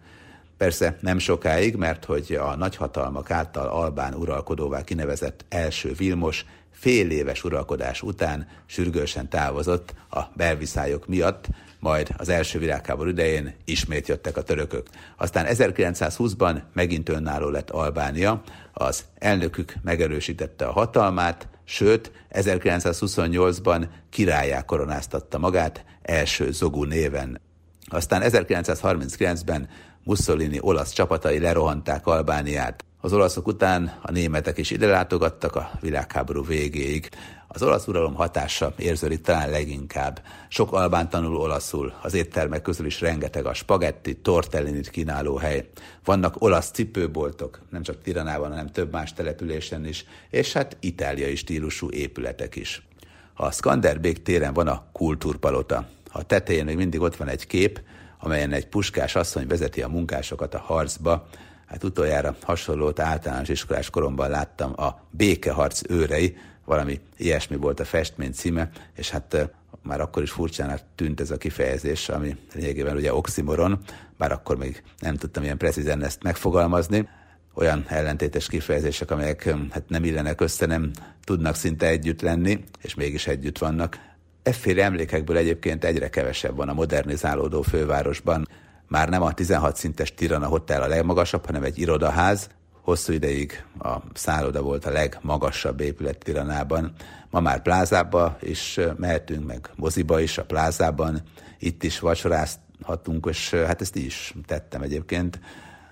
Persze 0.58 0.98
nem 1.02 1.18
sokáig, 1.18 1.76
mert 1.76 2.06
hogy 2.06 2.38
a 2.42 2.56
nagyhatalmak 2.56 3.32
által 3.32 3.68
Albán 3.68 4.14
uralkodóvá 4.14 4.84
kinevezett 4.84 5.46
első 5.50 5.94
Vilmos 5.94 6.46
fél 6.72 7.12
éves 7.12 7.44
uralkodás 7.44 8.02
után 8.02 8.48
sürgősen 8.66 9.30
távozott 9.30 9.94
a 10.10 10.22
belviszályok 10.34 11.08
miatt, 11.08 11.48
majd 11.80 12.10
az 12.18 12.30
első 12.30 12.60
világháború 12.60 13.10
idején 13.10 13.56
ismét 13.66 14.08
jöttek 14.08 14.38
a 14.38 14.42
törökök. 14.42 14.88
Aztán 15.18 15.46
1920-ban 15.50 16.62
megint 16.74 17.10
önálló 17.10 17.50
lett 17.50 17.70
Albánia, 17.70 18.42
az 18.74 19.04
elnökük 19.16 19.74
megerősítette 19.82 20.66
a 20.66 20.72
hatalmát, 20.72 21.48
sőt 21.66 22.12
1928-ban 22.32 23.88
királyá 24.10 24.62
koronáztatta 24.62 25.38
magát 25.38 25.86
első 26.02 26.52
Zogú 26.52 26.84
néven. 26.84 27.42
Aztán 27.88 28.22
1939-ben 28.26 29.70
Mussolini 30.04 30.58
olasz 30.62 30.92
csapatai 30.92 31.40
lerohanták 31.40 32.08
Albániát. 32.08 32.86
Az 33.02 33.14
olaszok 33.14 33.48
után 33.48 34.00
a 34.02 34.12
németek 34.12 34.58
is 34.58 34.72
ide 34.72 34.88
látogattak 34.88 35.56
a 35.56 35.72
világháború 35.82 36.46
végéig. 36.46 37.10
Az 37.48 37.64
olasz 37.64 37.88
uralom 37.88 38.14
hatása 38.14 38.74
érződik 38.78 39.22
talán 39.22 39.50
leginkább. 39.50 40.22
Sok 40.50 40.74
albán 40.74 41.10
tanul 41.10 41.36
olaszul, 41.36 41.94
az 42.02 42.14
éttermek 42.14 42.62
közül 42.62 42.86
is 42.86 43.02
rengeteg 43.02 43.46
a 43.46 43.54
spagetti, 43.54 44.16
tortellinit 44.16 44.90
kínáló 44.90 45.36
hely. 45.36 45.70
Vannak 46.04 46.42
olasz 46.42 46.72
cipőboltok, 46.72 47.62
nem 47.70 47.82
csak 47.82 48.02
Tiranában, 48.02 48.50
hanem 48.50 48.68
több 48.68 48.92
más 48.92 49.14
településen 49.14 49.86
is, 49.86 50.06
és 50.30 50.54
hát 50.54 50.78
itáliai 50.80 51.36
stílusú 51.36 51.90
épületek 51.90 52.56
is. 52.56 52.88
A 53.34 53.52
Skanderbék 53.52 54.22
téren 54.24 54.54
van 54.54 54.68
a 54.68 54.84
kultúrpalota. 54.92 55.88
A 56.12 56.24
tetején 56.24 56.66
még 56.66 56.76
mindig 56.76 57.02
ott 57.02 57.16
van 57.16 57.28
egy 57.28 57.48
kép, 57.48 57.82
amelyen 58.20 58.52
egy 58.52 58.68
puskás 58.68 59.16
asszony 59.16 59.48
vezeti 59.48 59.82
a 59.82 59.88
munkásokat 59.88 60.54
a 60.54 60.60
harcba, 60.60 61.28
Hát 61.66 61.84
utoljára 61.84 62.36
hasonlót 62.42 63.00
általános 63.00 63.50
iskolás 63.50 63.90
koromban 63.90 64.30
láttam 64.30 64.74
a 64.76 65.00
Békeharc 65.10 65.82
őrei, 65.90 66.38
valami 66.66 67.00
ilyesmi 67.18 67.56
volt 67.56 67.80
a 67.80 67.86
festmény 67.86 68.32
címe, 68.32 68.70
és 68.96 69.10
hát 69.10 69.50
már 69.82 70.02
akkor 70.02 70.24
is 70.24 70.32
furcsának 70.32 70.80
tűnt 70.96 71.20
ez 71.20 71.32
a 71.32 71.38
kifejezés, 71.38 72.10
ami 72.10 72.38
lényegében 72.54 72.96
ugye 72.96 73.14
oximoron, 73.14 73.80
bár 74.18 74.32
akkor 74.32 74.58
még 74.58 74.84
nem 75.00 75.16
tudtam 75.16 75.44
ilyen 75.44 75.58
precízen 75.58 76.04
ezt 76.04 76.24
megfogalmazni. 76.24 77.08
Olyan 77.54 77.86
ellentétes 77.88 78.48
kifejezések, 78.48 79.12
amelyek 79.12 79.56
hát 79.72 79.90
nem 79.90 80.04
illenek 80.04 80.42
össze, 80.42 80.66
nem 80.66 80.92
tudnak 81.24 81.56
szinte 81.56 81.88
együtt 81.88 82.22
lenni, 82.22 82.64
és 82.82 82.96
mégis 82.96 83.28
együtt 83.28 83.58
vannak. 83.58 84.00
Efféle 84.44 84.84
emlékekből 84.84 85.38
egyébként 85.38 85.84
egyre 85.84 86.10
kevesebb 86.10 86.56
van 86.56 86.70
a 86.70 86.74
modernizálódó 86.74 87.62
fővárosban. 87.62 88.48
Már 88.88 89.10
nem 89.10 89.22
a 89.22 89.34
16 89.34 89.76
szintes 89.76 90.14
Tirana 90.14 90.48
Hotel 90.48 90.82
a 90.82 90.88
legmagasabb, 90.88 91.46
hanem 91.46 91.64
egy 91.64 91.80
irodaház. 91.80 92.50
Hosszú 92.86 93.14
ideig 93.14 93.64
a 93.80 93.96
szálloda 94.14 94.62
volt 94.62 94.86
a 94.86 94.92
legmagasabb 94.92 95.80
épület 95.80 96.18
Tiranában. 96.18 96.94
Ma 97.30 97.40
már 97.40 97.62
plázába 97.62 98.38
is 98.42 98.80
mehetünk, 98.98 99.46
meg 99.46 99.70
moziba 99.76 100.20
is 100.20 100.38
a 100.38 100.46
plázában. 100.46 101.22
Itt 101.60 101.84
is 101.84 102.00
vacsorázhatunk, 102.00 103.28
és 103.30 103.50
hát 103.50 103.82
ezt 103.82 103.96
is 103.96 104.34
tettem 104.46 104.82
egyébként. 104.82 105.40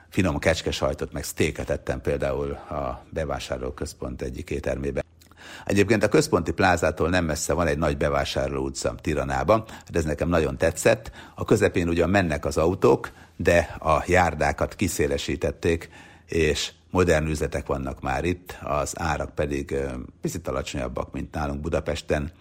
Finom 0.10 0.40
kecskesajtot, 0.40 1.14
meg 1.14 1.24
sztéket 1.24 1.70
ettem 1.70 2.02
például 2.02 2.52
a 2.52 3.06
bevásárlóközpont 3.10 4.22
egyik 4.22 4.50
éttermében. 4.50 5.04
Egyébként 5.66 6.04
a 6.04 6.10
központi 6.10 6.52
plázától 6.52 7.10
nem 7.10 7.26
messze 7.26 7.54
van 7.54 7.68
egy 7.68 7.78
nagy 7.78 7.98
bevásárló 7.98 8.64
utca 8.64 8.96
Tiranában, 9.02 9.64
hát 9.68 9.96
ez 9.96 10.04
nekem 10.04 10.30
nagyon 10.30 10.58
tetszett. 10.58 11.12
A 11.36 11.46
közepén 11.46 11.88
ugyan 11.88 12.10
mennek 12.10 12.46
az 12.46 12.58
autók, 12.58 13.12
de 13.36 13.76
a 13.80 14.04
járdákat 14.08 14.76
kiszélesítették, 14.76 15.90
és 16.26 16.72
modern 16.94 17.28
üzletek 17.28 17.68
vannak 17.68 18.02
már 18.02 18.24
itt, 18.24 18.58
az 18.62 19.00
árak 19.00 19.36
pedig 19.36 19.76
picit 20.22 20.48
alacsonyabbak, 20.48 21.12
mint 21.12 21.34
nálunk 21.34 21.62
Budapesten. 21.62 22.32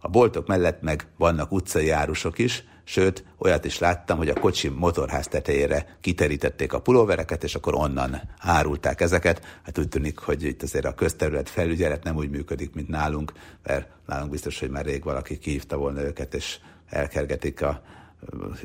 A 0.00 0.08
boltok 0.08 0.46
mellett 0.46 0.82
meg 0.82 1.06
vannak 1.16 1.52
utcai 1.52 1.90
árusok 1.90 2.38
is, 2.38 2.64
sőt, 2.84 3.24
olyat 3.38 3.64
is 3.64 3.78
láttam, 3.78 4.16
hogy 4.16 4.28
a 4.28 4.40
kocsi 4.40 4.68
motorház 4.68 5.28
tetejére 5.28 5.96
kiterítették 6.00 6.72
a 6.72 6.80
pulóvereket, 6.80 7.44
és 7.44 7.54
akkor 7.54 7.74
onnan 7.74 8.20
árulták 8.38 9.00
ezeket. 9.00 9.44
Hát 9.62 9.78
úgy 9.78 9.88
tűnik, 9.88 10.18
hogy 10.18 10.42
itt 10.42 10.62
azért 10.62 10.84
a 10.84 10.94
közterület 10.94 11.48
felügyelet 11.48 12.04
nem 12.04 12.16
úgy 12.16 12.30
működik, 12.30 12.74
mint 12.74 12.88
nálunk, 12.88 13.32
mert 13.62 13.88
nálunk 14.06 14.30
biztos, 14.30 14.60
hogy 14.60 14.70
már 14.70 14.84
rég 14.84 15.04
valaki 15.04 15.38
kihívta 15.38 15.76
volna 15.76 16.02
őket, 16.02 16.34
és 16.34 16.58
elkergetik 16.88 17.62
a, 17.62 17.82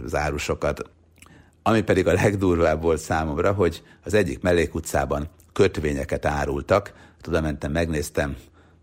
az 0.06 0.16
árusokat. 0.16 0.90
Ami 1.68 1.82
pedig 1.82 2.08
a 2.08 2.14
legdurvább 2.14 2.82
volt 2.82 3.00
számomra, 3.00 3.52
hogy 3.52 3.84
az 4.04 4.14
egyik 4.14 4.42
mellékutcában 4.42 5.30
kötvényeket 5.54 6.26
árultak. 6.26 6.94
Tudom, 7.22 7.44
mentem, 7.44 7.72
megnéztem, 7.72 8.36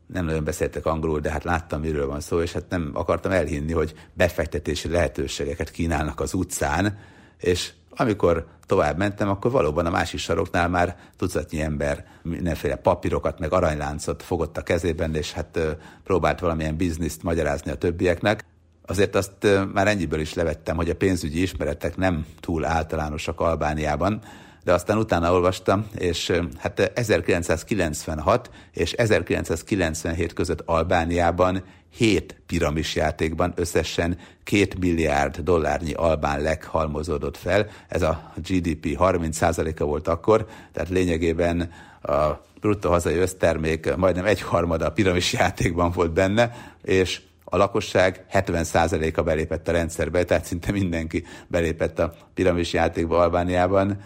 nem 0.07 0.25
nagyon 0.25 0.45
beszéltek 0.45 0.87
angolul, 0.87 1.21
de 1.21 1.31
hát 1.31 1.45
láttam, 1.45 1.81
miről 1.81 2.07
van 2.07 2.21
szó, 2.21 2.41
és 2.41 2.53
hát 2.53 2.65
nem 2.69 2.91
akartam 2.95 3.33
elhinni, 3.33 3.73
hogy 3.73 3.95
befektetési 4.13 4.89
lehetőségeket 4.89 5.71
kínálnak 5.71 6.21
az 6.21 6.35
utcán, 6.35 6.99
és 7.39 7.73
amikor 7.91 8.47
tovább 8.67 8.97
mentem, 8.97 9.29
akkor 9.29 9.51
valóban 9.51 9.87
a 9.87 9.91
másik 9.91 10.21
saroknál 10.21 10.69
már 10.69 10.97
tucatnyi 11.17 11.61
ember 11.61 12.07
mindenféle 12.23 12.77
papírokat, 12.77 13.39
meg 13.39 13.53
aranyláncot 13.53 14.23
fogott 14.23 14.57
a 14.57 14.63
kezében, 14.63 15.15
és 15.15 15.33
hát 15.33 15.59
próbált 16.03 16.41
valamilyen 16.41 16.77
bizniszt 16.77 17.23
magyarázni 17.23 17.71
a 17.71 17.77
többieknek. 17.77 18.45
Azért 18.87 19.15
azt 19.15 19.47
már 19.73 19.89
ennyiből 19.89 20.21
is 20.21 20.35
levettem, 20.35 20.77
hogy 20.77 20.91
a 20.91 20.95
pénzügyi 20.97 21.43
ismeretek 21.43 21.97
nem 21.97 22.27
túl 22.41 22.65
általánosak 22.65 23.41
Albániában, 23.41 24.21
de 24.65 24.73
aztán 24.73 24.99
utána 24.99 25.33
olvastam, 25.33 25.87
és 25.99 26.33
hát 26.59 26.93
1996 26.95 28.51
és 28.73 28.93
1997 28.93 30.33
között 30.33 30.63
Albániában 30.65 31.65
hét 31.97 32.37
piramis 32.47 32.95
játékban 32.95 33.53
összesen 33.57 34.19
két 34.45 34.79
milliárd 34.79 35.39
dollárnyi 35.39 35.93
albán 35.93 36.41
leghalmozódott 36.41 37.37
fel. 37.37 37.67
Ez 37.89 38.03
a 38.03 38.33
GDP 38.37 38.97
30%-a 39.01 39.85
volt 39.85 40.09
akkor, 40.09 40.47
tehát 40.73 40.89
lényegében 40.89 41.71
a 42.03 42.31
bruttó 42.61 42.91
hazai 42.91 43.17
össztermék 43.17 43.97
majdnem 43.97 44.25
egyharmada 44.25 44.87
a 44.87 44.93
piramis 44.93 45.33
játékban 45.33 45.91
volt 45.91 46.13
benne, 46.13 46.75
és 46.83 47.21
a 47.45 47.57
lakosság 47.57 48.25
70%-a 48.33 49.23
belépett 49.23 49.69
a 49.69 49.73
rendszerbe, 49.73 50.25
tehát 50.25 50.45
szinte 50.45 50.73
mindenki 50.73 51.25
belépett 51.47 51.99
a 51.99 52.15
piramis 52.35 52.73
játékba 52.73 53.19
Albániában. 53.19 54.01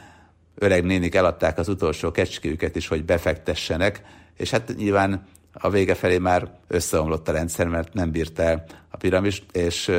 Öreg 0.54 0.84
nénik 0.84 1.14
eladták 1.14 1.58
az 1.58 1.68
utolsó 1.68 2.10
kecskéjüket 2.10 2.76
is, 2.76 2.88
hogy 2.88 3.04
befektessenek, 3.04 4.02
és 4.36 4.50
hát 4.50 4.74
nyilván 4.76 5.26
a 5.52 5.70
vége 5.70 5.94
felé 5.94 6.18
már 6.18 6.50
összeomlott 6.66 7.28
a 7.28 7.32
rendszer, 7.32 7.66
mert 7.66 7.94
nem 7.94 8.10
bírta 8.10 8.42
el 8.42 8.64
a 8.88 8.96
piramis, 8.96 9.42
és 9.52 9.90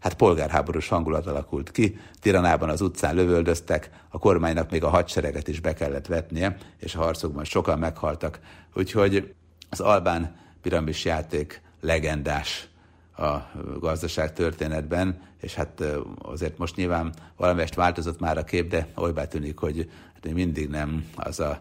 hát 0.00 0.14
polgárháborús 0.14 0.88
hangulat 0.88 1.26
alakult 1.26 1.70
ki. 1.70 1.98
Tiranában 2.20 2.68
az 2.68 2.80
utcán 2.80 3.14
lövöldöztek, 3.14 3.90
a 4.08 4.18
kormánynak 4.18 4.70
még 4.70 4.84
a 4.84 4.88
hadsereget 4.88 5.48
is 5.48 5.60
be 5.60 5.74
kellett 5.74 6.06
vetnie, 6.06 6.56
és 6.78 6.94
a 6.94 7.02
harcokban 7.02 7.44
sokan 7.44 7.78
meghaltak. 7.78 8.40
Úgyhogy 8.74 9.34
az 9.70 9.80
albán 9.80 10.36
piramis 10.62 11.04
játék 11.04 11.60
legendás 11.80 12.68
a 13.16 13.50
gazdaság 13.78 14.32
történetben, 14.32 15.20
és 15.40 15.54
hát 15.54 15.82
azért 16.18 16.58
most 16.58 16.76
nyilván 16.76 17.14
valamelyest 17.36 17.74
változott 17.74 18.20
már 18.20 18.38
a 18.38 18.44
kép, 18.44 18.68
de 18.68 18.88
olybá 18.94 19.26
tűnik, 19.26 19.58
hogy 19.58 19.90
hát 20.14 20.32
mindig 20.34 20.68
nem 20.68 21.04
az 21.16 21.40
a 21.40 21.60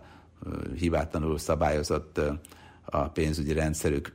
hibátlanul 0.78 1.38
szabályozott 1.38 2.22
a 2.86 3.08
pénzügyi 3.08 3.54
rendszerük. 3.54 4.14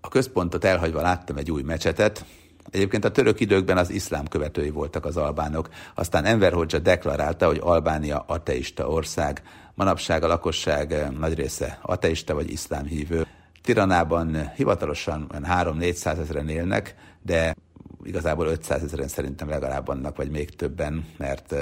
A 0.00 0.08
központot 0.08 0.64
elhagyva 0.64 1.02
láttam 1.02 1.36
egy 1.36 1.50
új 1.50 1.62
mecsetet, 1.62 2.24
Egyébként 2.70 3.04
a 3.04 3.10
török 3.10 3.40
időkben 3.40 3.76
az 3.76 3.90
iszlám 3.90 4.26
követői 4.26 4.70
voltak 4.70 5.04
az 5.04 5.16
albánok. 5.16 5.68
Aztán 5.94 6.24
Enver 6.24 6.52
Hoxha 6.52 6.78
deklarálta, 6.78 7.46
hogy 7.46 7.60
Albánia 7.62 8.24
ateista 8.26 8.88
ország. 8.88 9.42
Manapság 9.74 10.22
a 10.22 10.26
lakosság 10.26 11.12
nagy 11.18 11.34
része 11.34 11.78
ateista 11.82 12.34
vagy 12.34 12.50
iszlám 12.50 12.84
hívő. 12.84 13.26
Tiranában 13.66 14.50
hivatalosan 14.56 15.30
3-400 15.32 16.18
ezeren 16.18 16.48
élnek, 16.48 16.94
de 17.22 17.56
igazából 18.02 18.46
500 18.46 18.82
ezeren 18.82 19.08
szerintem 19.08 19.48
legalább 19.48 19.86
vannak, 19.86 20.16
vagy 20.16 20.30
még 20.30 20.56
többen, 20.56 21.06
mert 21.16 21.54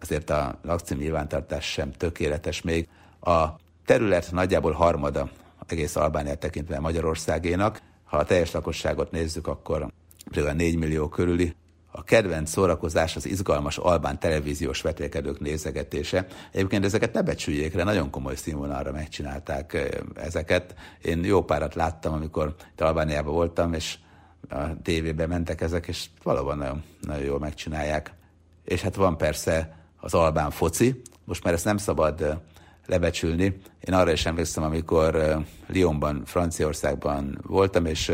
azért 0.00 0.30
a 0.30 0.58
lakcím 0.62 0.98
nyilvántartás 0.98 1.64
sem 1.64 1.92
tökéletes 1.92 2.62
még. 2.62 2.88
A 3.20 3.44
terület 3.84 4.32
nagyjából 4.32 4.72
harmada 4.72 5.30
egész 5.66 5.96
Albániát 5.96 6.38
tekintve 6.38 6.80
Magyarországénak. 6.80 7.80
Ha 8.04 8.16
a 8.16 8.24
teljes 8.24 8.50
lakosságot 8.52 9.10
nézzük, 9.10 9.46
akkor 9.46 9.92
például 10.30 10.56
4 10.56 10.76
millió 10.76 11.08
körüli. 11.08 11.54
A 11.98 12.02
kedvenc 12.02 12.50
szórakozás 12.50 13.16
az 13.16 13.26
izgalmas 13.26 13.78
albán 13.78 14.18
televíziós 14.18 14.80
vetélkedők 14.80 15.40
nézegetése. 15.40 16.26
Egyébként 16.52 16.84
ezeket 16.84 17.12
ne 17.12 17.22
becsüljék 17.22 17.74
le, 17.74 17.84
nagyon 17.84 18.10
komoly 18.10 18.34
színvonalra 18.34 18.92
megcsinálták 18.92 19.92
ezeket. 20.14 20.74
Én 21.02 21.24
jó 21.24 21.42
párat 21.44 21.74
láttam, 21.74 22.12
amikor 22.12 22.54
Albániában 22.76 23.34
voltam, 23.34 23.72
és 23.72 23.98
a 24.48 24.82
tévébe 24.82 25.26
mentek 25.26 25.60
ezek, 25.60 25.86
és 25.86 26.06
valóban 26.22 26.58
nagyon, 26.58 26.82
nagyon 27.00 27.24
jól 27.24 27.38
megcsinálják. 27.38 28.12
És 28.64 28.82
hát 28.82 28.94
van 28.94 29.16
persze 29.16 29.76
az 29.96 30.14
albán 30.14 30.50
foci, 30.50 31.02
most 31.24 31.44
már 31.44 31.54
ezt 31.54 31.64
nem 31.64 31.76
szabad 31.76 32.40
lebecsülni. 32.86 33.60
Én 33.80 33.94
arra 33.94 34.12
is 34.12 34.26
emlékszem, 34.26 34.62
amikor 34.62 35.38
Lyonban, 35.68 36.22
Franciaországban 36.24 37.38
voltam, 37.42 37.86
és 37.86 38.12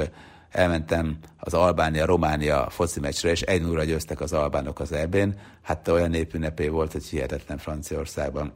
elmentem 0.53 1.19
az 1.39 1.55
Albánia-Románia 1.55 2.71
foci 2.71 3.01
meccsre, 3.01 3.31
és 3.31 3.43
egy 3.43 3.63
0 3.63 3.85
győztek 3.85 4.21
az 4.21 4.33
albánok 4.33 4.81
az 4.81 4.93
ebén. 4.93 5.41
Hát 5.63 5.89
olyan 5.89 6.11
népünnepé 6.11 6.69
volt, 6.69 6.93
hogy 6.93 7.05
hihetetlen 7.05 7.59
Franciaországban. 7.59 8.53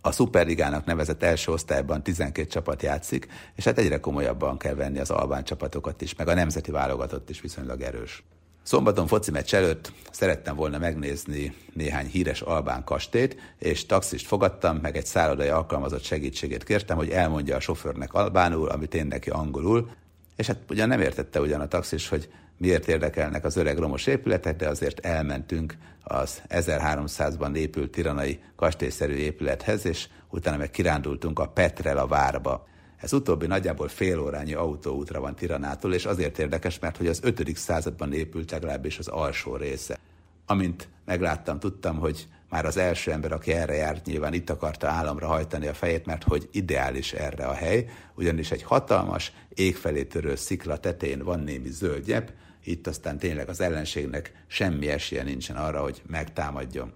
A 0.00 0.12
Superligának 0.12 0.84
nevezett 0.84 1.22
első 1.22 1.52
osztályban 1.52 2.02
12 2.02 2.48
csapat 2.48 2.82
játszik, 2.82 3.26
és 3.54 3.64
hát 3.64 3.78
egyre 3.78 4.00
komolyabban 4.00 4.58
kell 4.58 4.74
venni 4.74 4.98
az 4.98 5.10
albán 5.10 5.44
csapatokat 5.44 6.00
is, 6.00 6.14
meg 6.14 6.28
a 6.28 6.34
nemzeti 6.34 6.70
válogatott 6.70 7.30
is 7.30 7.40
viszonylag 7.40 7.80
erős. 7.80 8.24
Szombaton 8.62 9.06
foci 9.06 9.30
meccs 9.30 9.54
előtt 9.54 9.92
szerettem 10.10 10.56
volna 10.56 10.78
megnézni 10.78 11.54
néhány 11.72 12.06
híres 12.06 12.40
albán 12.40 12.84
kastét, 12.84 13.36
és 13.58 13.86
taxist 13.86 14.26
fogadtam, 14.26 14.76
meg 14.76 14.96
egy 14.96 15.06
szállodai 15.06 15.48
alkalmazott 15.48 16.02
segítségét 16.02 16.64
kértem, 16.64 16.96
hogy 16.96 17.10
elmondja 17.10 17.56
a 17.56 17.60
sofőrnek 17.60 18.12
albánul, 18.12 18.68
amit 18.68 18.94
én 18.94 19.06
neki 19.06 19.30
angolul, 19.30 19.90
és 20.38 20.46
hát 20.46 20.58
ugyan 20.68 20.88
nem 20.88 21.00
értette 21.00 21.40
ugyan 21.40 21.60
a 21.60 21.68
taxis, 21.68 22.08
hogy 22.08 22.28
miért 22.56 22.88
érdekelnek 22.88 23.44
az 23.44 23.56
öreg 23.56 23.78
romos 23.78 24.06
épületek, 24.06 24.56
de 24.56 24.68
azért 24.68 25.06
elmentünk 25.06 25.76
az 26.02 26.42
1300-ban 26.48 27.54
épült 27.56 27.90
tiranai 27.90 28.40
kastélyszerű 28.56 29.14
épülethez, 29.14 29.86
és 29.86 30.08
utána 30.30 30.56
meg 30.56 30.70
kirándultunk 30.70 31.38
a 31.38 31.48
Petrel 31.48 31.98
a 31.98 32.06
várba. 32.06 32.66
Ez 32.96 33.12
utóbbi 33.12 33.46
nagyjából 33.46 33.88
fél 33.88 34.20
órányi 34.20 34.54
autóútra 34.54 35.20
van 35.20 35.34
Tiranától, 35.34 35.94
és 35.94 36.06
azért 36.06 36.38
érdekes, 36.38 36.78
mert 36.78 36.96
hogy 36.96 37.06
az 37.06 37.20
5. 37.22 37.56
században 37.56 38.12
épült 38.12 38.50
legalábbis 38.50 38.98
az 38.98 39.08
alsó 39.08 39.56
része. 39.56 39.98
Amint 40.46 40.88
megláttam, 41.04 41.58
tudtam, 41.58 41.98
hogy 41.98 42.28
már 42.48 42.64
az 42.64 42.76
első 42.76 43.12
ember, 43.12 43.32
aki 43.32 43.52
erre 43.52 43.74
járt, 43.74 44.06
nyilván 44.06 44.34
itt 44.34 44.50
akarta 44.50 44.88
államra 44.88 45.26
hajtani 45.26 45.66
a 45.66 45.74
fejét, 45.74 46.06
mert 46.06 46.22
hogy 46.22 46.48
ideális 46.52 47.12
erre 47.12 47.44
a 47.44 47.54
hely, 47.54 47.88
ugyanis 48.14 48.50
egy 48.50 48.62
hatalmas, 48.62 49.32
égfelé 49.54 50.04
törő 50.04 50.34
szikla 50.34 50.76
tetején 50.76 51.24
van 51.24 51.40
némi 51.40 51.70
zöldjebb, 51.70 52.32
itt 52.64 52.86
aztán 52.86 53.18
tényleg 53.18 53.48
az 53.48 53.60
ellenségnek 53.60 54.32
semmi 54.46 54.88
esélye 54.88 55.22
nincsen 55.22 55.56
arra, 55.56 55.82
hogy 55.82 56.02
megtámadjon. 56.06 56.92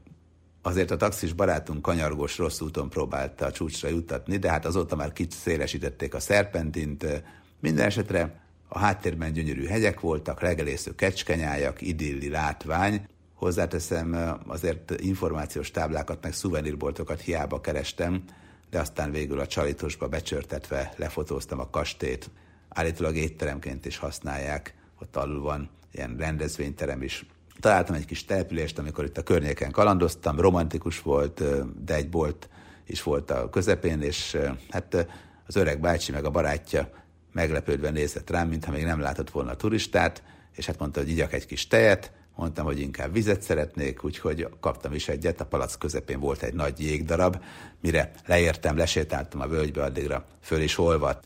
Azért 0.63 0.91
a 0.91 0.97
taxis 0.97 1.33
barátunk 1.33 1.83
kanyargós 1.83 2.39
rossz 2.39 2.61
úton 2.61 2.91
próbálta 2.91 3.47
a 3.47 3.53
csúcsra 3.53 3.89
juttatni, 3.89 4.37
de 4.37 4.51
hát 4.51 4.67
azóta 4.67 4.97
már 4.97 5.13
szélesítették 5.31 6.15
a 6.15 6.21
szerpentint. 6.21 7.23
Minden 7.61 7.87
esetre 7.87 8.41
a 8.69 8.79
háttérben 8.79 9.33
gyönyörű 9.33 9.67
hegyek 9.67 10.01
voltak, 10.01 10.41
legelésző 10.41 10.95
kecskenyájak, 10.95 11.81
idilli 11.81 12.29
látvány, 12.29 13.07
Hozzáteszem, 13.43 14.39
azért 14.47 15.01
információs 15.01 15.71
táblákat, 15.71 16.23
meg 16.23 16.33
szuvenírboltokat 16.33 17.21
hiába 17.21 17.61
kerestem, 17.61 18.25
de 18.71 18.81
aztán 18.81 19.11
végül 19.11 19.41
a 19.41 19.47
csalitosba 19.47 20.09
becsörtetve 20.09 20.93
lefotóztam 20.97 21.61
a 21.61 21.71
kastét. 21.71 22.31
Állítólag 22.69 23.17
étteremként 23.17 23.87
is 23.87 23.97
használják, 23.97 24.75
ott 25.01 25.17
alul 25.17 25.41
van 25.41 25.71
ilyen 25.93 26.17
rendezvényterem 26.17 27.03
is. 27.03 27.27
Találtam 27.61 27.95
egy 27.95 28.05
kis 28.05 28.25
települést, 28.25 28.79
amikor 28.79 29.05
itt 29.05 29.19
a 29.19 29.23
környéken 29.23 29.71
kalandoztam, 29.71 30.41
romantikus 30.41 31.03
volt, 31.03 31.43
de 31.85 31.95
egy 31.95 32.09
bolt 32.09 32.49
is 32.87 33.03
volt 33.03 33.31
a 33.31 33.51
közepén, 33.51 34.01
és 34.01 34.39
hát 34.71 35.07
az 35.47 35.57
öreg 35.57 35.81
bácsi 35.81 36.13
meg 36.13 36.25
a 36.25 36.31
barátja 36.31 36.91
meglepődve 37.33 37.91
nézett 37.91 38.31
rám, 38.31 38.49
mintha 38.49 38.73
még 38.73 38.85
nem 38.85 39.01
látott 39.01 39.31
volna 39.31 39.51
a 39.51 39.57
turistát, 39.57 40.23
és 40.57 40.67
hát 40.67 40.79
mondta, 40.79 41.01
hogy 41.01 41.09
igyak 41.09 41.33
egy 41.33 41.47
kis 41.47 41.67
tejet, 41.67 42.13
Mondtam, 42.37 42.65
hogy 42.65 42.81
inkább 42.81 43.13
vizet 43.13 43.43
szeretnék, 43.43 44.05
úgyhogy 44.05 44.49
kaptam 44.61 44.93
is 44.93 45.09
egyet. 45.09 45.41
A 45.41 45.47
palac 45.47 45.75
közepén 45.75 46.21
volt 46.21 46.43
egy 46.43 46.55
nagy 46.55 46.81
jégdarab, 46.81 47.37
mire 47.81 48.13
leértem, 48.27 48.77
lesétáltam 48.77 49.41
a 49.41 49.47
völgybe, 49.47 49.83
addigra 49.83 50.27
föl 50.41 50.61
is 50.61 50.79
olvadt. 50.79 51.25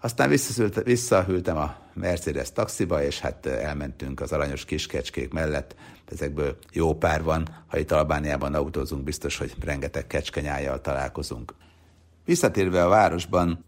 Aztán 0.00 0.36
visszahűltem 0.84 1.56
a 1.56 1.76
Mercedes 1.92 2.52
taxiba, 2.52 3.02
és 3.02 3.20
hát 3.20 3.46
elmentünk 3.46 4.20
az 4.20 4.32
aranyos 4.32 4.64
kiskecskék 4.64 5.32
mellett. 5.32 5.74
Ezekből 6.12 6.56
jó 6.72 6.94
pár 6.94 7.22
van. 7.22 7.48
Ha 7.66 7.78
itt 7.78 7.90
Albániában 7.90 8.54
autózunk, 8.54 9.04
biztos, 9.04 9.38
hogy 9.38 9.54
rengeteg 9.60 10.06
kecskenyájjal 10.06 10.80
találkozunk. 10.80 11.54
Visszatérve 12.24 12.84
a 12.84 12.88
városban, 12.88 13.64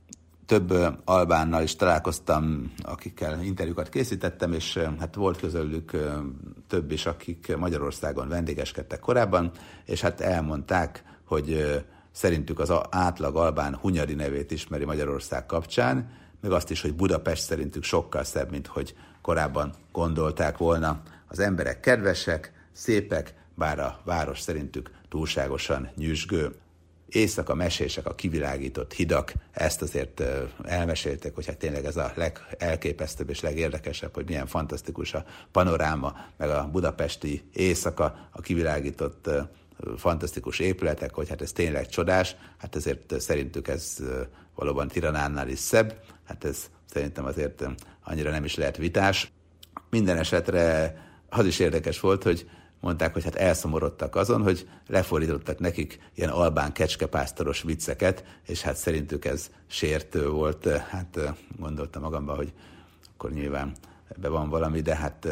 több 0.46 0.74
albánnal 1.04 1.62
is 1.62 1.76
találkoztam, 1.76 2.72
akikkel 2.82 3.42
interjúkat 3.42 3.88
készítettem, 3.88 4.52
és 4.52 4.78
hát 4.98 5.14
volt 5.14 5.38
közöllük 5.38 5.90
több 6.68 6.90
is, 6.90 7.06
akik 7.06 7.56
Magyarországon 7.56 8.28
vendégeskedtek 8.28 9.00
korábban, 9.00 9.50
és 9.84 10.00
hát 10.00 10.20
elmondták, 10.20 11.04
hogy 11.24 11.76
szerintük 12.12 12.58
az 12.58 12.72
átlag 12.90 13.36
albán 13.36 13.74
Hunyadi 13.74 14.14
nevét 14.14 14.50
ismeri 14.50 14.84
Magyarország 14.84 15.46
kapcsán, 15.46 16.10
meg 16.40 16.52
azt 16.52 16.70
is, 16.70 16.80
hogy 16.80 16.94
Budapest 16.94 17.42
szerintük 17.42 17.82
sokkal 17.82 18.24
szebb, 18.24 18.50
mint 18.50 18.66
hogy 18.66 18.94
korábban 19.22 19.74
gondolták 19.92 20.58
volna. 20.58 21.02
Az 21.28 21.38
emberek 21.38 21.80
kedvesek, 21.80 22.52
szépek, 22.72 23.34
bár 23.54 23.78
a 23.78 24.00
város 24.04 24.40
szerintük 24.40 24.90
túlságosan 25.08 25.88
nyüzsgő 25.96 26.54
éjszaka 27.08 27.54
mesések, 27.54 28.06
a 28.06 28.14
kivilágított 28.14 28.92
hidak, 28.92 29.32
ezt 29.52 29.82
azért 29.82 30.22
elmesélték, 30.64 31.34
hogy 31.34 31.46
hát 31.46 31.56
tényleg 31.56 31.84
ez 31.84 31.96
a 31.96 32.12
legelképesztőbb 32.14 33.30
és 33.30 33.40
legérdekesebb, 33.40 34.14
hogy 34.14 34.26
milyen 34.26 34.46
fantasztikus 34.46 35.14
a 35.14 35.24
panoráma, 35.52 36.16
meg 36.36 36.48
a 36.48 36.68
budapesti 36.72 37.42
éjszaka, 37.52 38.28
a 38.30 38.40
kivilágított 38.40 39.30
fantasztikus 39.96 40.58
épületek, 40.58 41.14
hogy 41.14 41.28
hát 41.28 41.42
ez 41.42 41.52
tényleg 41.52 41.88
csodás, 41.88 42.36
hát 42.58 42.76
ezért 42.76 43.20
szerintük 43.20 43.68
ez 43.68 43.96
valóban 44.54 44.88
Tiranánál 44.88 45.48
is 45.48 45.58
szebb, 45.58 46.00
hát 46.24 46.44
ez 46.44 46.70
szerintem 46.90 47.24
azért 47.24 47.64
annyira 48.04 48.30
nem 48.30 48.44
is 48.44 48.54
lehet 48.54 48.76
vitás. 48.76 49.32
Minden 49.90 50.16
esetre 50.16 50.94
az 51.28 51.46
is 51.46 51.58
érdekes 51.58 52.00
volt, 52.00 52.22
hogy 52.22 52.50
mondták, 52.80 53.12
hogy 53.12 53.24
hát 53.24 53.34
elszomorodtak 53.34 54.16
azon, 54.16 54.42
hogy 54.42 54.68
lefordítottak 54.86 55.58
nekik 55.58 55.98
ilyen 56.14 56.30
albán 56.30 56.72
kecskepásztoros 56.72 57.62
vicceket, 57.62 58.24
és 58.46 58.62
hát 58.62 58.76
szerintük 58.76 59.24
ez 59.24 59.50
sértő 59.66 60.28
volt. 60.28 60.68
Hát 60.68 61.18
gondoltam 61.58 62.02
magamban, 62.02 62.36
hogy 62.36 62.52
akkor 63.14 63.32
nyilván 63.32 63.72
ebbe 64.16 64.28
van 64.28 64.48
valami, 64.48 64.80
de 64.80 64.96
hát 64.96 65.28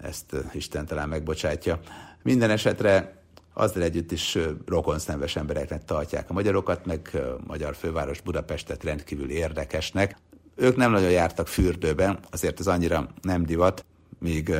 ezt 0.00 0.36
Isten 0.52 0.86
talán 0.86 1.08
megbocsátja. 1.08 1.80
Minden 2.22 2.50
esetre 2.50 3.22
azzal 3.52 3.82
együtt 3.82 4.12
is 4.12 4.38
rokonszenves 4.66 5.36
embereknek 5.36 5.84
tartják 5.84 6.30
a 6.30 6.32
magyarokat, 6.32 6.86
meg 6.86 7.10
a 7.12 7.44
magyar 7.46 7.74
főváros 7.74 8.20
Budapestet 8.20 8.84
rendkívül 8.84 9.30
érdekesnek. 9.30 10.16
Ők 10.56 10.76
nem 10.76 10.90
nagyon 10.90 11.10
jártak 11.10 11.48
fürdőben, 11.48 12.18
azért 12.30 12.60
ez 12.60 12.66
annyira 12.66 13.08
nem 13.22 13.44
divat, 13.46 13.84
míg 14.18 14.54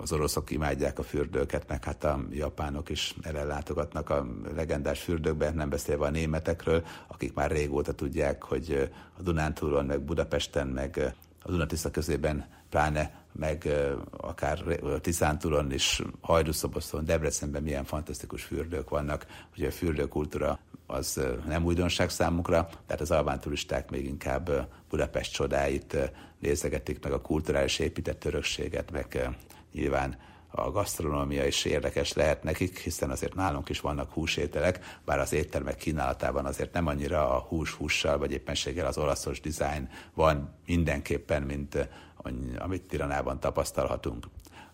az 0.00 0.12
oroszok 0.12 0.50
imádják 0.50 0.98
a 0.98 1.02
fürdőket, 1.02 1.68
meg 1.68 1.84
hát 1.84 2.04
a 2.04 2.24
japánok 2.30 2.88
is 2.88 3.14
ellátogatnak 3.22 4.10
a 4.10 4.26
legendás 4.54 5.00
fürdőkbe, 5.00 5.50
nem 5.50 5.68
beszélve 5.68 6.06
a 6.06 6.10
németekről, 6.10 6.84
akik 7.08 7.34
már 7.34 7.50
régóta 7.50 7.92
tudják, 7.92 8.42
hogy 8.42 8.90
a 9.18 9.22
Dunántúlon, 9.22 9.84
meg 9.84 10.00
Budapesten, 10.00 10.66
meg 10.66 11.14
a 11.42 11.50
Dunatisza 11.50 11.90
közében 11.90 12.46
pláne 12.70 13.20
meg 13.32 13.68
akár 14.10 14.58
Tiszántúlon 15.00 15.72
is, 15.72 16.02
Hajdúszoboszon, 16.20 17.04
Debrecenben 17.04 17.62
milyen 17.62 17.84
fantasztikus 17.84 18.42
fürdők 18.42 18.88
vannak. 18.88 19.26
Ugye 19.56 19.66
a 19.66 19.70
fürdőkultúra 19.70 20.58
az 20.86 21.20
nem 21.46 21.64
újdonság 21.64 22.10
számukra, 22.10 22.68
tehát 22.86 23.00
az 23.00 23.10
albán 23.10 23.40
turisták 23.40 23.90
még 23.90 24.04
inkább 24.04 24.68
Budapest 24.88 25.32
csodáit 25.32 25.96
nézegetik, 26.38 27.02
meg 27.02 27.12
a 27.12 27.20
kulturális 27.20 27.78
épített 27.78 28.24
örökséget, 28.24 28.90
meg 28.90 29.28
nyilván 29.72 30.16
a 30.50 30.70
gasztronómia 30.70 31.46
is 31.46 31.64
érdekes 31.64 32.12
lehet 32.12 32.42
nekik, 32.42 32.78
hiszen 32.78 33.10
azért 33.10 33.34
nálunk 33.34 33.68
is 33.68 33.80
vannak 33.80 34.12
húsételek, 34.12 34.98
bár 35.04 35.18
az 35.18 35.32
éttermek 35.32 35.76
kínálatában 35.76 36.46
azért 36.46 36.72
nem 36.72 36.86
annyira 36.86 37.36
a 37.36 37.38
hús-hússal, 37.38 38.18
vagy 38.18 38.32
éppenséggel 38.32 38.86
az 38.86 38.98
olaszos 38.98 39.40
dizájn 39.40 39.88
van 40.14 40.54
mindenképpen, 40.66 41.42
mint 41.42 41.88
amit 42.58 42.82
Tiranában 42.82 43.40
tapasztalhatunk. 43.40 44.26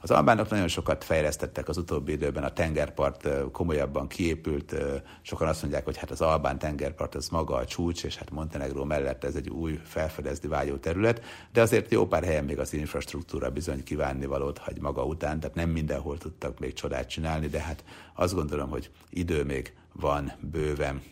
Az 0.07 0.13
albánok 0.13 0.51
nagyon 0.51 0.69
sokat 0.69 1.05
fejlesztettek 1.05 1.69
az 1.69 1.77
utóbbi 1.77 2.13
időben, 2.13 2.45
a 2.45 2.53
tengerpart 2.53 3.29
komolyabban 3.53 4.09
kiépült, 4.09 4.75
sokan 5.23 5.49
azt 5.49 5.61
mondják, 5.61 5.85
hogy 5.85 5.97
hát 5.97 6.11
az 6.11 6.21
albán 6.21 6.59
tengerpart 6.59 7.15
az 7.15 7.29
maga 7.29 7.55
a 7.55 7.65
csúcs, 7.65 8.05
és 8.05 8.17
hát 8.17 8.31
Montenegró 8.31 8.85
mellett 8.85 9.25
ez 9.25 9.35
egy 9.35 9.49
új 9.49 9.81
felfedezni 9.85 10.49
vágyó 10.49 10.77
terület, 10.77 11.23
de 11.53 11.61
azért 11.61 11.93
jó 11.93 12.07
pár 12.07 12.25
helyen 12.25 12.45
még 12.45 12.59
az 12.59 12.73
infrastruktúra 12.73 13.51
bizony 13.51 13.85
kívánnivalót 13.85 14.59
hagy 14.59 14.81
maga 14.81 15.05
után, 15.05 15.41
tehát 15.41 15.57
nem 15.57 15.71
mindenhol 15.71 16.19
tudtak 16.19 16.59
még 16.59 16.73
csodát 16.73 17.09
csinálni, 17.09 17.47
de 17.47 17.61
hát 17.61 17.85
azt 18.15 18.35
gondolom, 18.35 18.71
hogy 18.71 18.91
idő 19.11 19.45
még 19.45 19.73
van 19.93 20.33
bőven. 20.41 21.03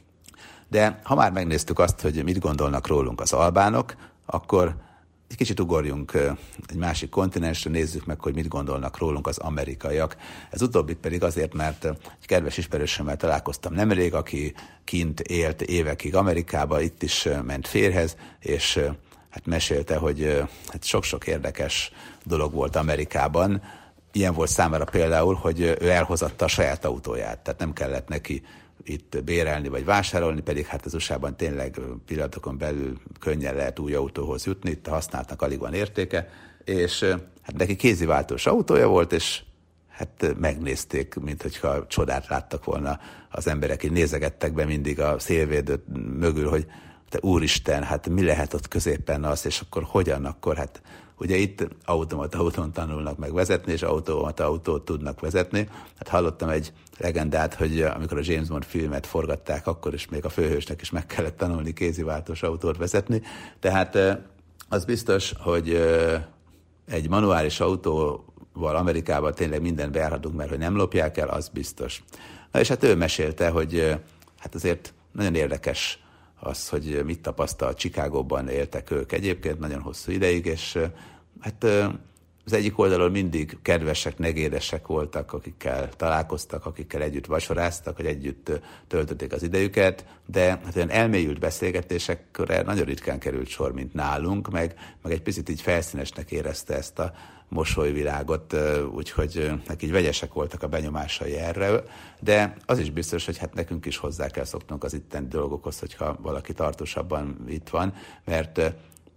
De 0.68 1.00
ha 1.02 1.14
már 1.14 1.32
megnéztük 1.32 1.78
azt, 1.78 2.00
hogy 2.00 2.24
mit 2.24 2.38
gondolnak 2.38 2.86
rólunk 2.86 3.20
az 3.20 3.32
albánok, 3.32 3.94
akkor 4.26 4.74
egy 5.34 5.40
kicsit 5.40 5.60
ugorjunk 5.60 6.12
egy 6.66 6.76
másik 6.76 7.10
kontinensre, 7.10 7.70
nézzük 7.70 8.04
meg, 8.04 8.20
hogy 8.20 8.34
mit 8.34 8.48
gondolnak 8.48 8.98
rólunk 8.98 9.26
az 9.26 9.38
amerikaiak. 9.38 10.16
Ez 10.50 10.62
utóbbit 10.62 10.96
pedig 10.96 11.22
azért, 11.22 11.54
mert 11.54 11.84
egy 11.84 12.26
kedves 12.26 12.56
ismerősömmel 12.56 13.16
találkoztam 13.16 13.74
nemrég, 13.74 14.14
aki 14.14 14.54
kint 14.84 15.20
élt 15.20 15.62
évekig 15.62 16.14
Amerikába, 16.14 16.80
itt 16.80 17.02
is 17.02 17.28
ment 17.44 17.68
férhez, 17.68 18.16
és 18.40 18.80
hát 19.30 19.46
mesélte, 19.46 19.96
hogy 19.96 20.42
hát 20.68 20.84
sok-sok 20.84 21.26
érdekes 21.26 21.92
dolog 22.24 22.52
volt 22.52 22.76
Amerikában. 22.76 23.62
Ilyen 24.12 24.34
volt 24.34 24.50
számára 24.50 24.84
például, 24.84 25.34
hogy 25.34 25.60
ő 25.60 25.90
elhozatta 25.90 26.44
a 26.44 26.48
saját 26.48 26.84
autóját, 26.84 27.38
tehát 27.38 27.60
nem 27.60 27.72
kellett 27.72 28.08
neki 28.08 28.42
itt 28.84 29.24
bérelni 29.24 29.68
vagy 29.68 29.84
vásárolni, 29.84 30.40
pedig 30.40 30.66
hát 30.66 30.84
az 30.84 30.94
USA-ban 30.94 31.36
tényleg 31.36 31.80
pillanatokon 32.06 32.58
belül 32.58 33.00
könnyen 33.20 33.54
lehet 33.54 33.78
új 33.78 33.94
autóhoz 33.94 34.46
jutni, 34.46 34.70
itt 34.70 34.86
a 34.86 34.90
használtnak 34.90 35.42
alig 35.42 35.58
van 35.58 35.74
értéke, 35.74 36.28
és 36.64 37.00
hát 37.42 37.56
neki 37.56 37.76
kéziváltós 37.76 38.46
autója 38.46 38.88
volt, 38.88 39.12
és 39.12 39.42
hát 39.88 40.34
megnézték, 40.38 41.14
mint 41.14 41.42
hogyha 41.42 41.86
csodát 41.86 42.28
láttak 42.28 42.64
volna. 42.64 42.98
Az 43.30 43.46
emberek, 43.46 43.82
így 43.82 43.92
nézegettek 43.92 44.52
be 44.52 44.64
mindig 44.64 45.00
a 45.00 45.18
szélvédőt 45.18 45.82
mögül, 46.18 46.48
hogy 46.48 46.66
te 47.08 47.18
úristen, 47.20 47.82
hát 47.82 48.08
mi 48.08 48.24
lehet 48.24 48.54
ott 48.54 48.68
középen 48.68 49.24
az, 49.24 49.46
és 49.46 49.60
akkor 49.60 49.82
hogyan, 49.82 50.24
akkor 50.24 50.56
hát 50.56 50.82
Ugye 51.18 51.36
itt 51.36 51.66
automata 51.84 52.38
autón 52.38 52.72
tanulnak 52.72 53.18
meg 53.18 53.32
vezetni, 53.32 53.72
és 53.72 53.82
automata 53.82 54.44
autót 54.44 54.84
tudnak 54.84 55.20
vezetni. 55.20 55.68
Hát 55.96 56.08
hallottam 56.08 56.48
egy 56.48 56.72
legendát, 56.98 57.54
hogy 57.54 57.80
amikor 57.82 58.18
a 58.18 58.22
James 58.24 58.48
Bond 58.48 58.64
filmet 58.64 59.06
forgatták, 59.06 59.66
akkor 59.66 59.94
is 59.94 60.08
még 60.08 60.24
a 60.24 60.28
főhősnek 60.28 60.80
is 60.80 60.90
meg 60.90 61.06
kellett 61.06 61.36
tanulni 61.36 61.72
kéziváltós 61.72 62.42
autót 62.42 62.76
vezetni. 62.76 63.22
Tehát 63.60 63.98
az 64.68 64.84
biztos, 64.84 65.32
hogy 65.38 65.74
egy 66.88 67.08
manuális 67.08 67.60
autóval 67.60 68.76
Amerikában 68.76 69.34
tényleg 69.34 69.60
minden 69.60 69.92
bejárhatunk, 69.92 70.36
mert 70.36 70.50
hogy 70.50 70.58
nem 70.58 70.76
lopják 70.76 71.18
el, 71.18 71.28
az 71.28 71.48
biztos. 71.48 72.02
Na 72.52 72.60
és 72.60 72.68
hát 72.68 72.82
ő 72.82 72.94
mesélte, 72.94 73.48
hogy 73.48 74.00
hát 74.38 74.54
azért 74.54 74.92
nagyon 75.12 75.34
érdekes 75.34 76.03
az, 76.46 76.68
hogy 76.68 77.02
mit 77.04 77.20
tapasztal, 77.20 77.74
Csikágóban 77.74 78.48
éltek 78.48 78.90
ők 78.90 79.12
egyébként 79.12 79.58
nagyon 79.58 79.80
hosszú 79.80 80.12
ideig, 80.12 80.46
és 80.46 80.78
hát 81.40 81.64
az 82.44 82.52
egyik 82.52 82.78
oldalon 82.78 83.10
mindig 83.10 83.58
kedvesek, 83.62 84.18
negédesek 84.18 84.86
voltak, 84.86 85.32
akikkel 85.32 85.88
találkoztak, 85.88 86.66
akikkel 86.66 87.02
együtt 87.02 87.26
vacsoráztak, 87.26 87.96
hogy 87.96 88.06
együtt 88.06 88.50
töltötték 88.86 89.32
az 89.32 89.42
idejüket, 89.42 90.06
de 90.26 90.48
hát 90.48 90.76
olyan 90.76 90.90
elmélyült 90.90 91.38
beszélgetésekre 91.38 92.62
nagyon 92.62 92.84
ritkán 92.84 93.18
került 93.18 93.48
sor, 93.48 93.72
mint 93.72 93.94
nálunk, 93.94 94.50
meg, 94.50 94.74
meg 95.02 95.12
egy 95.12 95.22
picit 95.22 95.48
így 95.48 95.60
felszínesnek 95.60 96.30
érezte 96.30 96.74
ezt 96.74 96.98
a 96.98 97.12
mosolyvilágot, 97.54 98.56
úgyhogy 98.94 99.50
neki 99.66 99.86
vegyesek 99.86 100.32
voltak 100.32 100.62
a 100.62 100.68
benyomásai 100.68 101.36
erre, 101.36 101.82
de 102.20 102.56
az 102.66 102.78
is 102.78 102.90
biztos, 102.90 103.24
hogy 103.24 103.38
hát 103.38 103.54
nekünk 103.54 103.86
is 103.86 103.96
hozzá 103.96 104.28
kell 104.28 104.44
szoknunk 104.44 104.84
az 104.84 104.94
itteni 104.94 105.26
dolgokhoz, 105.28 105.78
hogyha 105.78 106.16
valaki 106.22 106.52
tartósabban 106.52 107.36
itt 107.48 107.68
van, 107.68 107.94
mert 108.24 108.60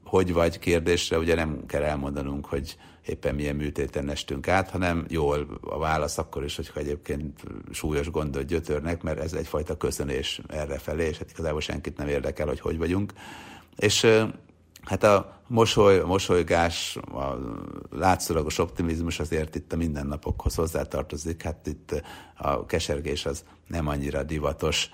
hogy 0.04 0.34
vagy 0.34 0.60
kérdésre 0.60 1.18
ugye 1.18 1.36
nem 1.36 1.66
kell 1.66 1.84
elmondanunk, 1.84 2.46
hogy 2.46 2.78
éppen 3.06 3.36
milyen 3.36 3.56
műtéten 3.56 4.10
estünk 4.10 4.48
át, 4.48 4.70
hanem 4.70 5.06
jól 5.10 5.60
a 5.62 5.78
válasz 5.78 6.18
akkor 6.18 6.44
is, 6.44 6.56
hogyha 6.56 6.80
egyébként 6.80 7.44
súlyos 7.72 8.10
gondot 8.10 8.46
gyötörnek, 8.46 9.02
mert 9.02 9.20
ez 9.20 9.34
egyfajta 9.34 9.78
köszönés 9.78 10.42
erre 10.48 10.78
felé, 10.78 11.08
és 11.08 11.18
hát 11.18 11.32
igazából 11.32 11.62
senkit 11.62 11.98
nem 11.98 12.08
érdekel, 12.08 12.48
hogy 12.48 12.60
hogy 12.60 12.78
vagyunk. 12.78 13.14
És 13.76 14.08
hát 14.88 15.04
a 15.04 15.42
mosoly, 15.48 16.00
a 16.00 16.06
mosolygás, 16.06 16.98
a 17.14 17.38
látszólagos 17.92 18.58
optimizmus 18.58 19.20
azért 19.20 19.56
itt 19.56 19.74
a 19.74 19.76
mindennapokhoz 19.76 20.56
hozzátartozik, 20.56 21.44
hát 21.44 21.68
itt 21.68 22.04
a 22.36 22.66
kesergés 22.66 23.26
az 23.26 23.44
nem 23.68 23.88
annyira 23.88 24.24
divatos, 24.24 24.90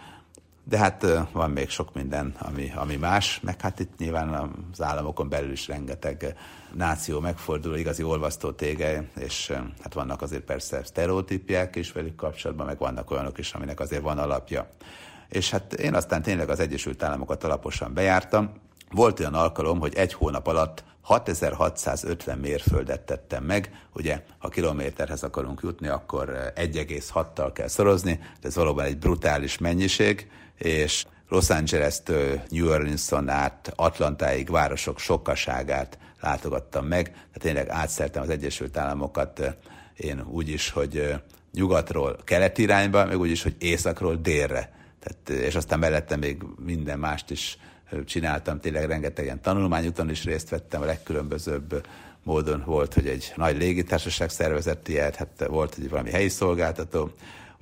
de 0.63 0.77
hát 0.77 1.05
van 1.31 1.51
még 1.51 1.69
sok 1.69 1.93
minden, 1.93 2.35
ami, 2.39 2.71
ami 2.75 2.95
más, 2.95 3.39
meg 3.39 3.61
hát 3.61 3.79
itt 3.79 3.97
nyilván 3.97 4.51
az 4.71 4.81
államokon 4.81 5.29
belül 5.29 5.51
is 5.51 5.67
rengeteg 5.67 6.35
náció 6.73 7.19
megfordul, 7.19 7.75
igazi 7.75 8.03
olvasztó 8.03 8.51
tége, 8.51 9.09
és 9.19 9.53
hát 9.81 9.93
vannak 9.93 10.21
azért 10.21 10.43
persze 10.43 10.83
sztereotípiák 10.83 11.75
is 11.75 11.91
velük 11.91 12.15
kapcsolatban, 12.15 12.65
meg 12.65 12.77
vannak 12.77 13.11
olyanok 13.11 13.37
is, 13.37 13.53
aminek 13.53 13.79
azért 13.79 14.01
van 14.01 14.17
alapja. 14.17 14.69
És 15.29 15.51
hát 15.51 15.73
én 15.73 15.93
aztán 15.93 16.21
tényleg 16.21 16.49
az 16.49 16.59
Egyesült 16.59 17.03
Államokat 17.03 17.43
alaposan 17.43 17.93
bejártam. 17.93 18.51
Volt 18.93 19.19
olyan 19.19 19.33
alkalom, 19.33 19.79
hogy 19.79 19.95
egy 19.95 20.13
hónap 20.13 20.47
alatt 20.47 20.83
6650 21.01 22.37
mérföldet 22.37 23.01
tettem 23.01 23.43
meg, 23.43 23.85
ugye 23.93 24.21
ha 24.37 24.49
kilométerhez 24.49 25.23
akarunk 25.23 25.59
jutni, 25.63 25.87
akkor 25.87 26.51
1,6-tal 26.55 27.51
kell 27.53 27.67
szorozni, 27.67 28.19
de 28.41 28.47
ez 28.47 28.55
valóban 28.55 28.85
egy 28.85 28.97
brutális 28.97 29.57
mennyiség, 29.57 30.29
és 30.57 31.05
Los 31.29 31.49
Angeles-től 31.49 32.41
New 32.49 32.69
Orleans-on 32.69 33.29
át 33.29 33.73
Atlantáig 33.75 34.49
városok 34.49 34.99
sokkaságát 34.99 35.97
látogattam 36.21 36.85
meg, 36.85 37.05
tehát 37.05 37.39
tényleg 37.39 37.69
átszertem 37.69 38.21
az 38.21 38.29
Egyesült 38.29 38.77
Államokat 38.77 39.57
én 39.97 40.23
úgy 40.29 40.49
is, 40.49 40.69
hogy 40.69 41.13
nyugatról 41.53 42.17
kelet 42.23 42.57
irányba, 42.57 43.05
meg 43.05 43.19
úgy 43.19 43.31
is, 43.31 43.43
hogy 43.43 43.55
északról 43.59 44.15
délre. 44.15 44.73
Tehát, 44.99 45.43
és 45.45 45.55
aztán 45.55 45.79
mellette 45.79 46.15
még 46.15 46.43
minden 46.59 46.99
mást 46.99 47.31
is 47.31 47.57
csináltam, 48.05 48.59
tényleg 48.59 48.85
rengeteg 48.85 49.25
ilyen 49.25 50.09
is 50.09 50.23
részt 50.23 50.49
vettem, 50.49 50.81
a 50.81 50.85
legkülönbözőbb 50.85 51.85
módon 52.23 52.63
volt, 52.65 52.93
hogy 52.93 53.07
egy 53.07 53.33
nagy 53.35 53.57
légitársaság 53.57 54.29
szervezett 54.29 54.87
ilyet, 54.87 55.15
hát 55.15 55.45
volt 55.47 55.75
egy 55.77 55.89
valami 55.89 56.11
helyi 56.11 56.29
szolgáltató, 56.29 57.11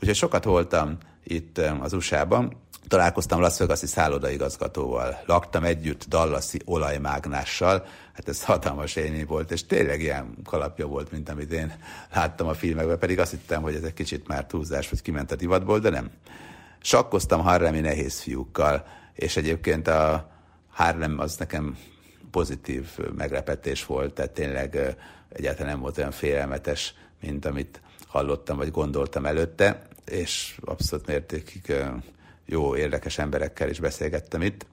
Úgyhogy 0.01 0.15
sokat 0.15 0.43
voltam 0.43 0.97
itt 1.23 1.57
az 1.57 1.93
USA-ban, 1.93 2.57
találkoztam 2.87 3.39
Las 3.39 3.57
Vegas-i 3.57 3.85
szállodaigazgatóval, 3.85 5.21
laktam 5.25 5.63
együtt 5.63 6.05
Dallasi 6.07 6.59
olajmágnással, 6.65 7.85
hát 8.13 8.27
ez 8.27 8.43
hatalmas 8.43 8.95
élmény 8.95 9.25
volt, 9.25 9.51
és 9.51 9.65
tényleg 9.65 10.01
ilyen 10.01 10.35
kalapja 10.43 10.87
volt, 10.87 11.11
mint 11.11 11.29
amit 11.29 11.51
én 11.51 11.73
láttam 12.13 12.47
a 12.47 12.53
filmekben, 12.53 12.99
pedig 12.99 13.19
azt 13.19 13.31
hittem, 13.31 13.61
hogy 13.61 13.75
ez 13.75 13.83
egy 13.83 13.93
kicsit 13.93 14.27
már 14.27 14.45
túlzás, 14.45 14.89
vagy 14.89 15.01
kiment 15.01 15.31
a 15.31 15.35
divatból, 15.35 15.79
de 15.79 15.89
nem. 15.89 16.09
Sakkoztam 16.81 17.41
Harlemi 17.41 17.79
nehéz 17.79 18.19
fiúkkal, 18.19 18.85
és 19.13 19.37
egyébként 19.37 19.87
a 19.87 20.31
Harlem 20.69 21.19
az 21.19 21.37
nekem 21.37 21.77
pozitív 22.31 22.87
meglepetés 23.17 23.85
volt, 23.85 24.13
tehát 24.13 24.31
tényleg 24.31 24.95
egyáltalán 25.29 25.71
nem 25.71 25.81
volt 25.81 25.97
olyan 25.97 26.11
félelmetes, 26.11 26.93
mint 27.21 27.45
amit 27.45 27.81
hallottam, 28.07 28.57
vagy 28.57 28.71
gondoltam 28.71 29.25
előtte, 29.25 29.81
és 30.05 30.59
abszolút 30.65 31.07
mértékig 31.07 31.73
jó, 32.45 32.75
érdekes 32.75 33.17
emberekkel 33.17 33.69
is 33.69 33.79
beszélgettem 33.79 34.41
itt. 34.41 34.65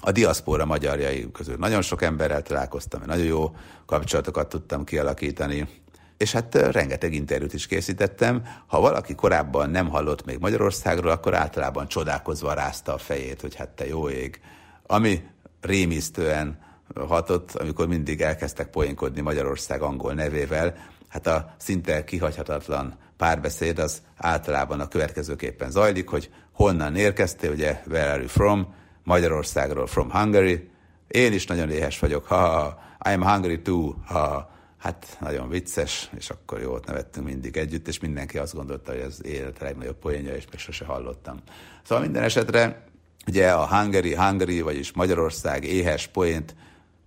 A 0.00 0.12
diaszpóra 0.12 0.64
magyarjai 0.64 1.30
közül 1.32 1.56
nagyon 1.56 1.82
sok 1.82 2.02
emberrel 2.02 2.42
találkoztam, 2.42 3.02
nagyon 3.06 3.24
jó 3.26 3.56
kapcsolatokat 3.86 4.48
tudtam 4.48 4.84
kialakítani, 4.84 5.68
és 6.16 6.32
hát 6.32 6.54
rengeteg 6.54 7.14
interjút 7.14 7.52
is 7.52 7.66
készítettem. 7.66 8.42
Ha 8.66 8.80
valaki 8.80 9.14
korábban 9.14 9.70
nem 9.70 9.88
hallott 9.88 10.24
még 10.24 10.38
Magyarországról, 10.38 11.10
akkor 11.10 11.34
általában 11.34 11.88
csodálkozva 11.88 12.52
rázta 12.52 12.94
a 12.94 12.98
fejét, 12.98 13.40
hogy 13.40 13.54
hát 13.54 13.68
te 13.68 13.86
jó 13.86 14.08
ég. 14.08 14.40
Ami 14.86 15.22
rémisztően 15.60 16.58
hatott, 16.94 17.54
amikor 17.54 17.86
mindig 17.86 18.20
elkezdtek 18.20 18.70
poénkodni 18.70 19.20
Magyarország 19.20 19.82
angol 19.82 20.12
nevével, 20.12 20.74
hát 21.08 21.26
a 21.26 21.54
szinte 21.56 22.04
kihagyhatatlan 22.04 22.98
párbeszéd 23.16 23.78
az 23.78 24.02
általában 24.16 24.80
a 24.80 24.88
következőképpen 24.88 25.70
zajlik, 25.70 26.08
hogy 26.08 26.30
honnan 26.52 26.96
érkeztél, 26.96 27.50
ugye, 27.50 27.82
where 27.88 28.10
are 28.10 28.18
you 28.18 28.28
from, 28.28 28.74
Magyarországról, 29.04 29.86
from 29.86 30.10
Hungary, 30.10 30.70
én 31.08 31.32
is 31.32 31.46
nagyon 31.46 31.70
éhes 31.70 31.98
vagyok, 31.98 32.26
ha, 32.26 32.36
ha 32.36 32.78
I'm 33.04 33.22
hungry 33.22 33.62
too, 33.62 33.94
ha, 34.06 34.50
hát 34.78 35.16
nagyon 35.20 35.48
vicces, 35.48 36.10
és 36.16 36.30
akkor 36.30 36.60
jót 36.60 36.86
nevettünk 36.86 37.26
mindig 37.26 37.56
együtt, 37.56 37.88
és 37.88 37.98
mindenki 37.98 38.38
azt 38.38 38.54
gondolta, 38.54 38.92
hogy 38.92 39.00
ez 39.00 39.18
élet 39.22 39.58
legnagyobb 39.58 39.98
poénja, 39.98 40.34
és 40.34 40.44
még 40.50 40.60
sose 40.60 40.84
hallottam. 40.84 41.40
Szóval 41.82 42.04
minden 42.04 42.22
esetre, 42.22 42.84
ugye 43.26 43.52
a 43.52 43.66
Hungary, 43.66 44.14
Hungary, 44.14 44.60
vagyis 44.60 44.92
Magyarország 44.92 45.64
éhes 45.64 46.06
poént 46.06 46.54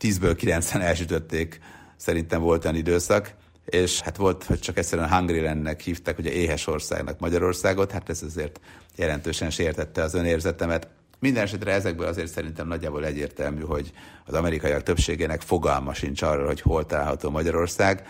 10-ből 0.02 0.38
9-en 0.42 0.82
elsütötték, 0.82 1.60
szerintem 1.96 2.42
volt 2.42 2.64
olyan 2.64 2.76
időszak, 2.78 3.34
és 3.66 4.02
hát 4.02 4.18
volt, 4.18 4.44
hogy 4.44 4.60
csak 4.60 4.78
egyszerűen 4.78 5.10
Hungrylandnek 5.10 5.82
hívták, 5.82 6.18
ugye 6.18 6.32
éhes 6.32 6.68
országnak 6.68 7.20
Magyarországot, 7.20 7.92
hát 7.92 8.10
ez 8.10 8.24
azért 8.24 8.60
jelentősen 8.96 9.50
sértette 9.50 10.04
az 10.04 10.14
önérzetemet. 10.14 10.88
Minden 11.20 11.44
esetre 11.44 11.72
ezekből 11.72 12.08
azért 12.08 12.32
szerintem 12.32 12.68
nagyjából 12.68 13.06
egyértelmű, 13.06 13.62
hogy 13.62 13.92
az 14.26 14.34
amerikaiak 14.34 14.84
többségének 14.84 15.42
fogalma 15.42 15.94
sincs 15.94 16.22
arra, 16.22 16.46
hogy 16.46 16.62
hol 16.62 16.86
található 16.86 17.30
Magyarország. 17.30 18.08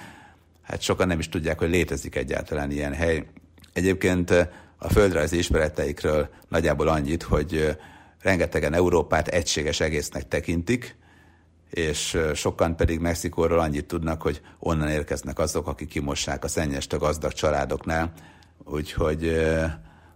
Hát 0.62 0.82
sokan 0.82 1.08
nem 1.08 1.19
is 1.19 1.30
tudják, 1.30 1.60
hogy 1.60 1.69
létezik 1.69 2.15
egyáltalán 2.15 2.72
ilyen 2.72 2.93
hely. 2.93 3.26
Egyébként 3.74 4.32
a 4.78 4.89
földrajzi 4.89 5.38
ismereteikről 5.38 6.30
nagyjából 6.48 6.88
annyit, 6.88 7.24
hogy 7.24 7.78
rengetegen 8.22 8.74
Európát 8.74 9.28
egységes 9.28 9.80
egésznek 9.80 10.28
tekintik, 10.28 10.98
és 11.69 12.17
sokan 12.34 12.76
pedig 12.76 13.00
Mexikóról 13.00 13.60
annyit 13.60 13.86
tudnak, 13.86 14.22
hogy 14.22 14.41
onnan 14.60 14.89
érkeznek 14.89 15.39
azok, 15.39 15.67
akik 15.67 15.88
kimossák 15.88 16.43
a 16.43 16.48
szennyest 16.48 16.93
a 16.93 16.98
gazdag 16.98 17.34
családoknál, 17.34 18.13
úgyhogy 18.63 19.41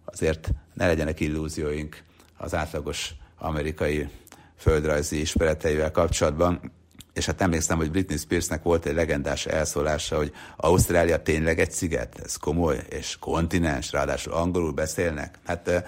azért 0.06 0.50
ne 0.74 0.88
legyenek 0.88 1.20
illúzióink 1.20 2.04
az 2.38 2.56
átlagos 2.56 3.14
amerikai 3.38 4.10
földrajzi 4.58 5.20
ismereteivel 5.20 5.92
kapcsolatban. 5.92 6.72
És 7.14 7.26
hát 7.26 7.42
emlékszem, 7.42 7.78
hogy 7.78 7.92
Britney 7.92 8.18
Spearsnek 8.18 8.64
volt 8.64 8.86
egy 8.86 8.94
legendás 8.94 9.46
elszólása, 9.46 10.16
hogy 10.16 10.32
Ausztrália 10.58 11.22
tényleg 11.22 11.60
egy 11.60 11.72
sziget, 11.72 12.20
ez 12.24 12.36
komoly, 12.36 12.84
és 12.90 13.18
kontinens, 13.20 13.92
ráadásul 13.92 14.34
angolul 14.34 14.72
beszélnek. 14.72 15.40
Hát 15.46 15.84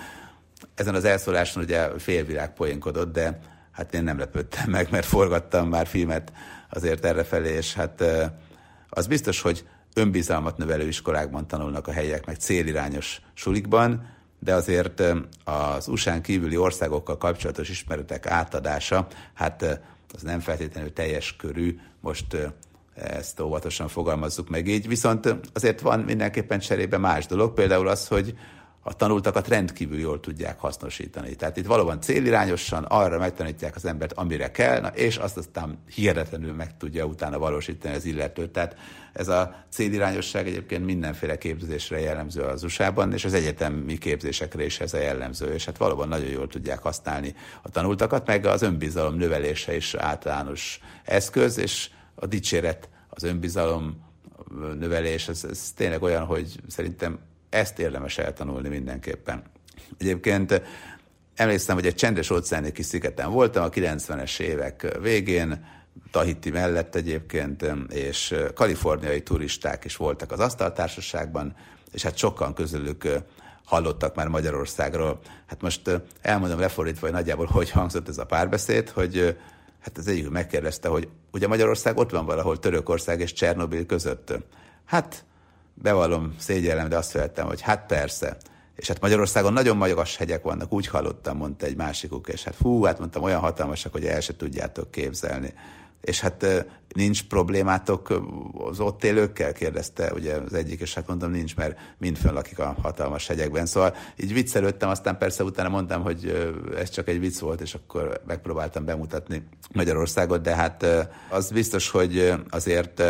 ezen 0.76 0.96
az 0.96 1.06
elszóláson 1.06 1.64
ugye 1.64 2.00
félvilág 2.00 2.54
poénkodott, 2.54 3.14
de 3.14 3.40
hát 3.72 3.94
én 3.94 4.04
nem 4.04 4.20
lepődtem 4.20 4.70
meg, 4.70 4.88
mert 4.92 5.06
forgattam 5.06 5.70
már 5.70 5.88
filmet 5.88 6.32
azért 6.70 7.06
errefelé, 7.06 7.54
és 7.54 7.74
hát 7.74 8.04
az 8.90 9.08
biztos, 9.08 9.42
hogy 9.42 9.68
önbizalmat 9.94 10.58
növelő 10.58 10.88
iskolákban 10.88 11.48
tanulnak 11.48 11.88
a 11.88 11.92
helyiek, 11.92 12.26
meg 12.26 12.36
célirányos 12.36 13.22
sulikban, 13.34 14.14
de 14.40 14.54
azért 14.54 15.04
az 15.44 15.88
USA-n 15.88 16.22
kívüli 16.22 16.58
országokkal 16.58 17.18
kapcsolatos 17.18 17.70
ismeretek 17.70 18.28
átadása, 18.28 19.08
hát 19.34 19.82
az 20.14 20.22
nem 20.22 20.40
feltétlenül 20.40 20.94
teljes 20.94 21.36
körű, 21.36 21.80
most 22.00 22.38
ezt 22.96 23.40
óvatosan 23.40 23.88
fogalmazzuk 23.88 24.50
meg 24.50 24.68
így, 24.68 24.88
viszont 24.88 25.36
azért 25.54 25.82
van 25.82 26.00
mindenképpen 26.00 26.60
cserébe 26.60 26.98
más 26.98 27.26
dolog, 27.26 27.54
például 27.54 27.88
az, 27.88 28.08
hogy 28.08 28.38
a 28.88 28.94
tanultakat 28.94 29.48
rendkívül 29.48 30.00
jól 30.00 30.20
tudják 30.20 30.60
hasznosítani. 30.60 31.36
Tehát 31.36 31.58
itt 31.58 31.66
valóban 31.66 32.02
célirányosan 32.02 32.84
arra 32.84 33.18
megtanítják 33.18 33.76
az 33.76 33.86
embert, 33.86 34.14
amire 34.14 34.52
kell, 34.52 34.80
na, 34.80 34.88
és 34.88 35.18
azt 35.18 35.38
aztán 35.38 35.84
hihetetlenül 35.94 36.54
meg 36.54 36.78
tudja 36.78 37.06
utána 37.06 37.40
valósítani 37.40 37.96
az 37.96 38.06
illetőt. 38.06 38.52
Tehát 38.52 38.76
ez 39.14 39.28
a 39.28 39.56
célirányosság 39.70 40.48
egyébként 40.48 40.86
mindenféle 40.86 41.38
képzésre 41.38 42.00
jellemző 42.00 42.42
az 42.42 42.64
USA-ban, 42.64 43.14
és 43.14 43.26
az 43.26 43.34
egyetemi 43.34 43.98
képzésekre 43.98 44.66
is 44.66 44.80
ez 44.80 44.94
a 44.94 44.98
jellemző, 44.98 45.54
és 45.54 45.66
hát 45.66 45.78
valóban 45.78 46.08
nagyon 46.08 46.30
jól 46.30 46.48
tudják 46.48 46.80
használni 46.80 47.36
a 47.62 47.70
tanultakat, 47.70 48.28
meg 48.28 48.46
az 48.46 48.62
önbizalom 48.62 49.16
növelése 49.16 49.76
is 49.76 49.94
általános 49.94 50.80
eszköz, 51.04 51.58
és 51.58 51.90
a 52.16 52.26
dicséret, 52.26 52.90
az 53.10 53.24
önbizalom 53.24 54.04
növelés, 54.80 55.28
ez, 55.28 55.44
ez 55.50 55.72
tényleg 55.76 56.02
olyan, 56.02 56.26
hogy 56.26 56.60
szerintem 56.68 57.20
ezt 57.50 57.80
érdemes 57.80 58.18
eltanulni 58.18 58.70
mindenképpen. 58.70 59.44
Egyébként 59.98 60.62
emlékszem, 61.36 61.76
hogy 61.76 61.86
egy 61.86 61.96
csendes 61.96 62.30
óceáni 62.30 62.72
kis 62.72 62.86
szigeten 62.86 63.32
voltam 63.32 63.64
a 63.64 63.70
90-es 63.70 64.40
évek 64.40 64.98
végén, 65.02 65.74
Tahiti 66.12 66.50
mellett 66.50 66.96
egyébként, 66.96 67.66
és 67.90 68.36
kaliforniai 68.54 69.22
turisták 69.22 69.86
is 69.86 69.96
voltak 69.96 70.32
az 70.32 70.40
asztaltársaságban, 70.40 71.56
és 71.92 72.04
hát 72.04 72.18
sokan 72.18 72.54
közülük 72.54 73.08
hallottak 73.66 74.16
már 74.16 74.28
Magyarországról. 74.28 75.20
Hát 75.46 75.62
most 75.62 76.02
elmondom 76.22 76.60
lefordítva, 76.60 77.06
hogy 77.06 77.16
nagyjából 77.16 77.46
hogy 77.46 77.70
hangzott 77.70 78.08
ez 78.08 78.18
a 78.18 78.26
párbeszéd, 78.26 78.90
hogy 78.90 79.38
hát 79.82 79.98
az 79.98 80.08
egyik 80.08 80.30
megkérdezte, 80.30 80.88
hogy 80.88 81.08
ugye 81.32 81.48
Magyarország 81.48 81.98
ott 81.98 82.12
van 82.12 82.26
valahol 82.26 82.60
Törökország 82.60 83.20
és 83.20 83.34
Csernobil 83.34 83.86
között. 83.86 84.34
Hát 84.86 85.26
bevallom, 85.76 86.36
szégyellem, 86.40 86.90
de 86.90 86.98
azt 86.98 87.12
feltettem, 87.12 87.46
hogy 87.48 87.62
hát 87.62 87.86
persze. 87.86 88.38
És 88.76 88.88
hát 88.88 89.02
Magyarországon 89.02 89.54
nagyon 89.54 89.78
magas 89.78 90.16
hegyek 90.18 90.44
vannak, 90.44 90.74
úgy 90.74 90.88
hallottam, 90.88 91.38
mondta 91.38 91.66
egy 91.66 91.76
másikuk, 91.76 92.28
és 92.28 92.44
hát 92.44 92.56
fú, 92.56 92.84
hát 92.84 93.00
mondtam, 93.00 93.24
olyan 93.24 93.40
hatalmasak, 93.40 93.92
hogy 93.92 94.06
el 94.06 94.20
se 94.20 94.36
tudjátok 94.36 94.92
képzelni. 94.92 95.54
És 96.02 96.20
hát 96.20 96.66
nincs 96.96 97.24
problémátok 97.24 98.22
az 98.54 98.80
ott 98.80 99.04
élőkkel, 99.04 99.54
kérdezte 99.54 100.14
ugye 100.14 100.36
az 100.36 100.54
egyik, 100.54 100.80
és 100.82 100.94
hát 100.94 101.08
mondtam, 101.08 101.32
nincs, 101.32 101.56
mert 101.56 101.78
mind 101.98 102.18
lakik 102.24 102.60
a 102.60 102.76
hatalmas 102.82 103.28
hegyekben. 103.28 103.66
Szóval 103.66 103.96
így 104.16 104.34
viccelődtem, 104.34 104.90
aztán 104.90 105.18
persze 105.18 105.44
utána 105.44 105.70
mondtam, 105.70 106.02
hogy 106.02 106.52
ez 106.78 106.90
csak 106.90 107.08
egy 107.08 107.20
vicc 107.20 107.40
volt, 107.40 107.62
és 107.62 107.74
akkor 107.74 108.22
megpróbáltam 108.28 108.86
bemutatni 108.86 109.48
Magyarországot, 109.74 110.42
de 110.42 110.56
hát 110.56 110.86
az 111.30 111.52
biztos, 111.52 111.90
hogy 111.90 112.34
azért 112.50 113.04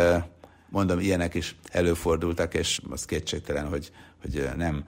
mondom, 0.68 0.98
ilyenek 0.98 1.34
is 1.34 1.56
előfordultak, 1.70 2.54
és 2.54 2.80
az 2.90 3.04
kétségtelen, 3.04 3.68
hogy, 3.68 3.92
hogy 4.20 4.48
nem 4.56 4.84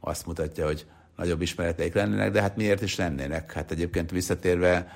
azt 0.00 0.26
mutatja, 0.26 0.66
hogy 0.66 0.86
nagyobb 1.16 1.42
ismereteik 1.42 1.94
lennének, 1.94 2.30
de 2.30 2.40
hát 2.40 2.56
miért 2.56 2.82
is 2.82 2.96
lennének? 2.96 3.52
Hát 3.52 3.70
egyébként 3.70 4.10
visszatérve, 4.10 4.92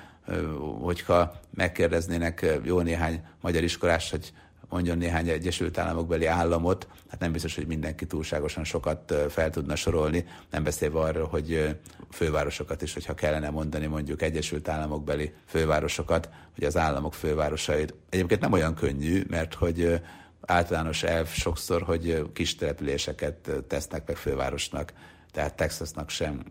hogyha 0.81 1.39
megkérdeznének 1.53 2.59
jó 2.63 2.81
néhány 2.81 3.21
magyar 3.41 3.63
iskolás, 3.63 4.09
hogy 4.09 4.33
mondjon 4.69 4.97
néhány 4.97 5.29
Egyesült 5.29 5.77
Államokbeli 5.77 6.25
államot, 6.25 6.87
hát 7.09 7.19
nem 7.19 7.31
biztos, 7.31 7.55
hogy 7.55 7.67
mindenki 7.67 8.05
túlságosan 8.05 8.63
sokat 8.63 9.13
fel 9.29 9.49
tudna 9.49 9.75
sorolni, 9.75 10.25
nem 10.51 10.63
beszélve 10.63 10.99
arról, 10.99 11.27
hogy 11.27 11.77
fővárosokat 12.11 12.81
is, 12.81 12.93
hogyha 12.93 13.13
kellene 13.13 13.49
mondani 13.49 13.85
mondjuk 13.85 14.21
Egyesült 14.21 14.67
Államokbeli 14.67 15.33
fővárosokat, 15.45 16.29
hogy 16.55 16.63
az 16.63 16.77
államok 16.77 17.13
fővárosait. 17.13 17.93
Egyébként 18.09 18.41
nem 18.41 18.51
olyan 18.51 18.75
könnyű, 18.75 19.23
mert 19.29 19.53
hogy 19.53 20.01
általános 20.45 21.03
elv 21.03 21.27
sokszor, 21.27 21.81
hogy 21.81 22.31
kis 22.33 22.55
településeket 22.55 23.49
tesznek 23.67 24.07
meg 24.07 24.15
fővárosnak, 24.15 24.93
tehát 25.31 25.55
Texasnak 25.55 26.09
sem 26.09 26.43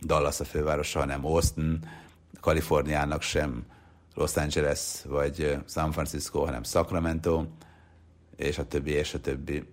Dallas 0.00 0.40
a 0.40 0.44
fővárosa, 0.44 0.98
hanem 0.98 1.26
Austin, 1.26 1.88
Kaliforniának 2.40 3.22
sem 3.22 3.64
Los 4.14 4.36
Angeles 4.36 5.02
vagy 5.04 5.56
San 5.68 5.92
Francisco, 5.92 6.44
hanem 6.44 6.62
Sacramento, 6.62 7.44
és 8.36 8.58
a 8.58 8.66
többi, 8.66 8.90
és 8.90 9.14
a 9.14 9.20
többi. 9.20 9.64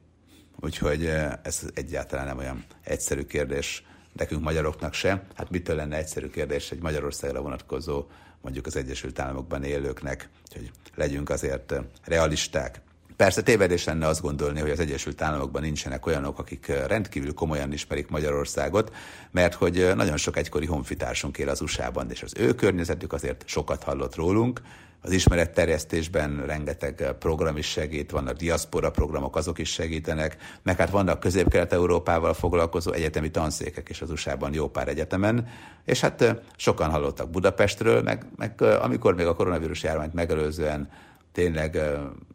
úgyhogy 0.59 1.05
ez 1.43 1.61
egyáltalán 1.73 2.25
nem 2.25 2.37
olyan 2.37 2.65
egyszerű 2.83 3.23
kérdés 3.23 3.83
nekünk 4.13 4.41
magyaroknak 4.41 4.93
se. 4.93 5.23
Hát 5.35 5.49
mitől 5.49 5.75
lenne 5.75 5.97
egyszerű 5.97 6.27
kérdés 6.27 6.71
egy 6.71 6.81
Magyarországra 6.81 7.41
vonatkozó, 7.41 8.05
mondjuk 8.41 8.65
az 8.65 8.75
Egyesült 8.75 9.19
Államokban 9.19 9.63
élőknek, 9.63 10.29
hogy 10.53 10.71
legyünk 10.95 11.29
azért 11.29 11.73
realisták. 12.03 12.81
Persze 13.21 13.41
tévedés 13.41 13.83
lenne 13.83 14.07
azt 14.07 14.21
gondolni, 14.21 14.59
hogy 14.59 14.69
az 14.69 14.79
Egyesült 14.79 15.21
Államokban 15.21 15.61
nincsenek 15.61 16.05
olyanok, 16.05 16.39
akik 16.39 16.67
rendkívül 16.87 17.33
komolyan 17.33 17.73
ismerik 17.73 18.09
Magyarországot, 18.09 18.93
mert 19.31 19.53
hogy 19.53 19.91
nagyon 19.95 20.17
sok 20.17 20.37
egykori 20.37 20.65
honfitársunk 20.65 21.37
él 21.37 21.49
az 21.49 21.61
USA-ban, 21.61 22.11
és 22.11 22.21
az 22.21 22.33
ő 22.37 22.53
környezetük 22.53 23.13
azért 23.13 23.43
sokat 23.47 23.83
hallott 23.83 24.15
rólunk, 24.15 24.61
az 25.01 25.11
ismeretterjesztésben 25.11 26.45
rengeteg 26.45 27.15
program 27.19 27.57
is 27.57 27.65
segít, 27.65 28.11
vannak 28.11 28.37
diaszpora 28.37 28.91
programok, 28.91 29.35
azok 29.35 29.57
is 29.59 29.69
segítenek, 29.69 30.37
meg 30.63 30.77
hát 30.77 30.89
vannak 30.89 31.19
közép-kelet-európával 31.19 32.33
foglalkozó 32.33 32.91
egyetemi 32.91 33.31
tanszékek 33.31 33.89
is 33.89 34.01
az 34.01 34.11
USA-ban 34.11 34.53
jó 34.53 34.67
pár 34.67 34.87
egyetemen, 34.87 35.47
és 35.85 35.99
hát 35.99 36.41
sokan 36.55 36.89
hallottak 36.89 37.29
Budapestről, 37.29 38.01
meg, 38.01 38.25
meg 38.35 38.61
amikor 38.61 39.15
még 39.15 39.25
a 39.25 39.35
koronavírus 39.35 39.83
járványt 39.83 40.13
megelőzően 40.13 40.89
tényleg 41.31 41.79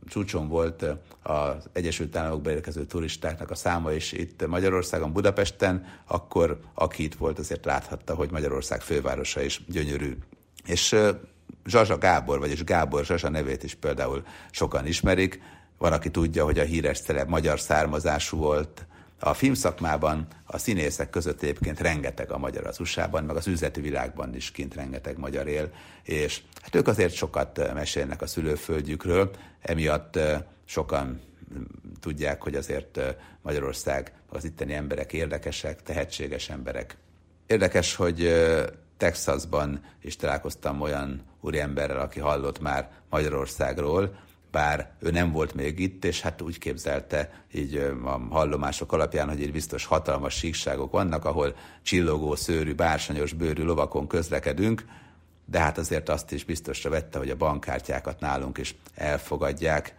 csúcson 0.08 0.48
volt 0.48 0.84
az 1.22 1.68
Egyesült 1.72 2.16
Államokba 2.16 2.50
érkező 2.50 2.84
turistáknak 2.84 3.50
a 3.50 3.54
száma 3.54 3.92
is 3.92 4.12
itt 4.12 4.46
Magyarországon, 4.46 5.12
Budapesten, 5.12 5.86
akkor 6.06 6.60
aki 6.74 7.02
itt 7.02 7.14
volt, 7.14 7.38
azért 7.38 7.64
láthatta, 7.64 8.14
hogy 8.14 8.30
Magyarország 8.30 8.80
fővárosa 8.80 9.42
is 9.42 9.64
gyönyörű. 9.68 10.16
És 10.64 10.96
Zsazsa 11.66 11.98
Gábor, 11.98 12.38
vagyis 12.38 12.64
Gábor 12.64 13.04
Zsazsa 13.04 13.28
nevét 13.28 13.62
is 13.62 13.74
például 13.74 14.22
sokan 14.50 14.86
ismerik. 14.86 15.40
Van, 15.78 15.92
aki 15.92 16.10
tudja, 16.10 16.44
hogy 16.44 16.58
a 16.58 16.64
híres 16.64 17.00
celeb 17.00 17.28
magyar 17.28 17.60
származású 17.60 18.36
volt. 18.36 18.86
A 19.18 19.34
filmszakmában 19.34 20.26
a 20.44 20.58
színészek 20.58 21.10
között 21.10 21.42
egyébként 21.42 21.80
rengeteg 21.80 22.30
a 22.30 22.38
magyar 22.38 22.66
az 22.66 22.80
USA-ban, 22.80 23.24
meg 23.24 23.36
az 23.36 23.46
üzleti 23.46 23.80
világban 23.80 24.34
is 24.34 24.50
kint 24.50 24.74
rengeteg 24.74 25.18
magyar 25.18 25.46
él, 25.46 25.72
és 26.02 26.42
hát 26.62 26.74
ők 26.74 26.88
azért 26.88 27.14
sokat 27.14 27.72
mesélnek 27.74 28.22
a 28.22 28.26
szülőföldjükről, 28.26 29.30
emiatt 29.60 30.18
sokan 30.64 31.20
tudják, 32.00 32.42
hogy 32.42 32.54
azért 32.54 33.00
Magyarország, 33.42 34.12
az 34.28 34.44
itteni 34.44 34.74
emberek 34.74 35.12
érdekesek, 35.12 35.82
tehetséges 35.82 36.48
emberek. 36.48 36.96
Érdekes, 37.46 37.94
hogy 37.94 38.44
Texasban 38.96 39.80
is 40.02 40.16
találkoztam 40.16 40.80
olyan 40.80 41.22
úriemberrel, 41.40 42.00
aki 42.00 42.20
hallott 42.20 42.60
már 42.60 42.90
Magyarországról, 43.10 44.18
bár 44.56 44.90
ő 44.98 45.10
nem 45.10 45.32
volt 45.32 45.54
még 45.54 45.78
itt, 45.78 46.04
és 46.04 46.20
hát 46.20 46.42
úgy 46.42 46.58
képzelte 46.58 47.30
így 47.52 47.76
a 48.04 48.18
hallomások 48.30 48.92
alapján, 48.92 49.28
hogy 49.28 49.40
itt 49.40 49.52
biztos 49.52 49.84
hatalmas 49.84 50.34
síkságok 50.34 50.92
vannak, 50.92 51.24
ahol 51.24 51.56
csillogó, 51.82 52.34
szőrű, 52.34 52.74
bársonyos 52.74 53.32
bőrű 53.32 53.62
lovakon 53.62 54.06
közlekedünk, 54.06 54.84
de 55.44 55.58
hát 55.58 55.78
azért 55.78 56.08
azt 56.08 56.32
is 56.32 56.44
biztosra 56.44 56.90
vette, 56.90 57.18
hogy 57.18 57.30
a 57.30 57.36
bankkártyákat 57.36 58.20
nálunk 58.20 58.58
is 58.58 58.74
elfogadják, 58.94 59.94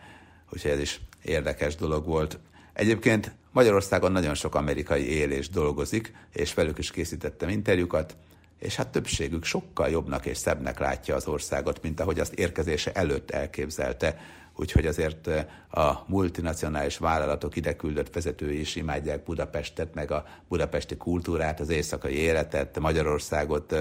úgyhogy 0.54 0.72
ez 0.72 0.80
is 0.80 1.02
érdekes 1.22 1.76
dolog 1.76 2.06
volt. 2.06 2.40
Egyébként 2.74 3.32
Magyarországon 3.52 4.12
nagyon 4.12 4.34
sok 4.34 4.56
amerikai 4.56 5.10
él 5.10 5.32
és 5.32 5.50
dolgozik, 5.50 6.14
és 6.34 6.54
velük 6.54 6.78
is 6.78 6.92
készítettem 6.92 7.50
interjúkat, 7.50 8.16
és 8.60 8.76
hát 8.76 8.88
többségük 8.88 9.44
sokkal 9.44 9.90
jobbnak 9.90 10.26
és 10.26 10.38
szebbnek 10.38 10.80
látja 10.80 11.16
az 11.16 11.28
országot, 11.28 11.82
mint 11.82 12.00
ahogy 12.00 12.20
azt 12.20 12.34
érkezése 12.34 12.92
előtt 12.92 13.32
elképzelte. 13.32 14.20
Úgyhogy 14.56 14.86
azért 14.86 15.28
a 15.72 16.04
multinacionális 16.08 16.98
vállalatok 16.98 17.56
ide 17.56 17.76
küldött 17.76 18.14
vezetői 18.14 18.60
is 18.60 18.76
imádják 18.76 19.24
Budapestet, 19.24 19.94
meg 19.94 20.12
a 20.12 20.26
budapesti 20.48 20.98
kultúrát, 20.98 21.60
az 21.60 21.70
éjszakai 21.70 22.14
életet, 22.14 22.80
Magyarországot, 22.80 23.76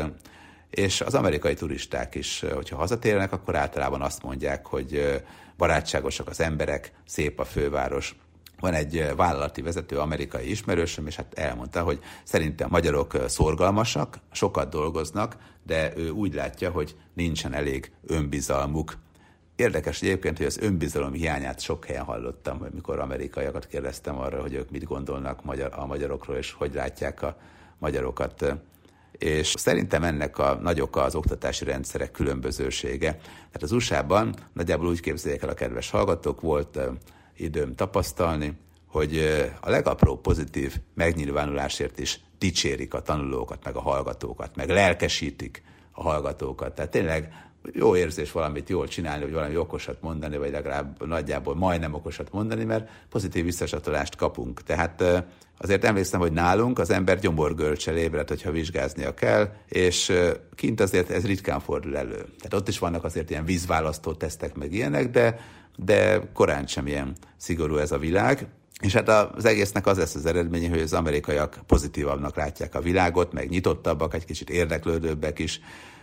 és 0.70 1.00
az 1.00 1.14
amerikai 1.14 1.54
turisták 1.54 2.14
is, 2.14 2.44
hogyha 2.54 2.76
hazatérnek, 2.76 3.32
akkor 3.32 3.56
általában 3.56 4.02
azt 4.02 4.22
mondják, 4.22 4.66
hogy 4.66 5.22
barátságosak 5.56 6.28
az 6.28 6.40
emberek, 6.40 6.92
szép 7.06 7.40
a 7.40 7.44
főváros, 7.44 8.14
van 8.60 8.74
egy 8.74 9.06
vállalati 9.16 9.62
vezető, 9.62 9.98
amerikai 9.98 10.50
ismerősöm, 10.50 11.06
és 11.06 11.16
hát 11.16 11.38
elmondta, 11.38 11.82
hogy 11.82 12.00
szerintem 12.24 12.68
magyarok 12.70 13.16
szorgalmasak, 13.28 14.18
sokat 14.32 14.68
dolgoznak, 14.68 15.36
de 15.66 15.92
ő 15.96 16.10
úgy 16.10 16.34
látja, 16.34 16.70
hogy 16.70 16.96
nincsen 17.14 17.52
elég 17.52 17.92
önbizalmuk. 18.06 18.96
Érdekes 19.56 20.02
egyébként, 20.02 20.36
hogy 20.36 20.46
az 20.46 20.58
önbizalom 20.58 21.12
hiányát 21.12 21.60
sok 21.60 21.84
helyen 21.84 22.04
hallottam, 22.04 22.66
mikor 22.74 22.98
amerikaiakat 22.98 23.66
kérdeztem 23.66 24.18
arra, 24.18 24.40
hogy 24.40 24.54
ők 24.54 24.70
mit 24.70 24.84
gondolnak 24.84 25.40
a 25.70 25.86
magyarokról, 25.86 26.36
és 26.36 26.52
hogy 26.52 26.74
látják 26.74 27.22
a 27.22 27.36
magyarokat. 27.78 28.54
És 29.12 29.54
szerintem 29.56 30.02
ennek 30.02 30.38
a 30.38 30.58
nagy 30.62 30.80
oka 30.80 31.02
az 31.02 31.14
oktatási 31.14 31.64
rendszerek 31.64 32.10
különbözősége. 32.10 33.10
Tehát 33.16 33.62
az 33.62 33.72
USA-ban 33.72 34.34
nagyjából 34.52 34.86
úgy 34.86 35.00
képzeljék 35.00 35.42
el 35.42 35.48
a 35.48 35.54
kedves 35.54 35.90
hallgatók, 35.90 36.40
volt 36.40 36.78
időm 37.37 37.75
tapasztalni, 37.75 38.53
hogy 38.87 39.18
a 39.61 39.70
legapróbb 39.70 40.20
pozitív 40.20 40.77
megnyilvánulásért 40.94 41.99
is 41.99 42.20
dicsérik 42.38 42.94
a 42.94 43.03
tanulókat, 43.03 43.64
meg 43.64 43.77
a 43.77 43.81
hallgatókat, 43.81 44.57
meg 44.57 44.68
lelkesítik 44.68 45.62
a 45.92 46.03
hallgatókat. 46.03 46.75
Tehát 46.75 46.90
tényleg 46.90 47.33
jó 47.72 47.96
érzés 47.96 48.33
valamit 48.33 48.68
jól 48.68 48.88
csinálni, 48.88 49.25
vagy 49.25 49.33
valami 49.33 49.57
okosat 49.57 50.03
mondani, 50.03 50.37
vagy 50.37 50.51
legalább 50.51 51.07
nagyjából 51.07 51.55
majdnem 51.55 51.94
okosat 51.94 52.33
mondani, 52.33 52.64
mert 52.64 52.88
pozitív 53.09 53.44
visszacsatolást 53.44 54.16
kapunk. 54.16 54.62
Tehát 54.62 55.25
azért 55.59 55.85
emlékszem, 55.85 56.20
hogy 56.20 56.33
nálunk 56.33 56.79
az 56.79 56.90
ember 56.90 57.18
gyomorgörcsel 57.18 57.96
ébred, 57.96 58.29
hogyha 58.29 58.51
vizsgáznia 58.51 59.14
kell, 59.14 59.53
és 59.68 60.12
kint 60.55 60.81
azért 60.81 61.11
ez 61.11 61.27
ritkán 61.27 61.61
fordul 61.61 61.96
elő. 61.96 62.16
Tehát 62.16 62.55
ott 62.55 62.68
is 62.68 62.79
vannak 62.79 63.05
azért 63.05 63.31
ilyen 63.31 63.44
vízválasztó 63.44 64.12
tesztek, 64.12 64.55
meg 64.55 64.72
ilyenek, 64.72 65.11
de 65.11 65.40
de 65.76 66.30
korán 66.32 66.66
sem 66.66 66.86
ilyen 66.86 67.16
szigorú 67.36 67.76
ez 67.76 67.92
a 67.92 67.98
világ. 67.98 68.46
És 68.80 68.92
hát 68.92 69.08
az 69.08 69.44
egésznek 69.44 69.86
az 69.86 69.98
lesz 69.98 70.14
az 70.14 70.26
eredménye, 70.26 70.68
hogy 70.68 70.80
az 70.80 70.92
amerikaiak 70.92 71.58
pozitívabbnak 71.66 72.36
látják 72.36 72.74
a 72.74 72.80
világot, 72.80 73.32
meg 73.32 73.48
nyitottabbak, 73.48 74.14
egy 74.14 74.24
kicsit 74.24 74.50
érdeklődőbbek 74.50 75.38
is. 75.38 75.60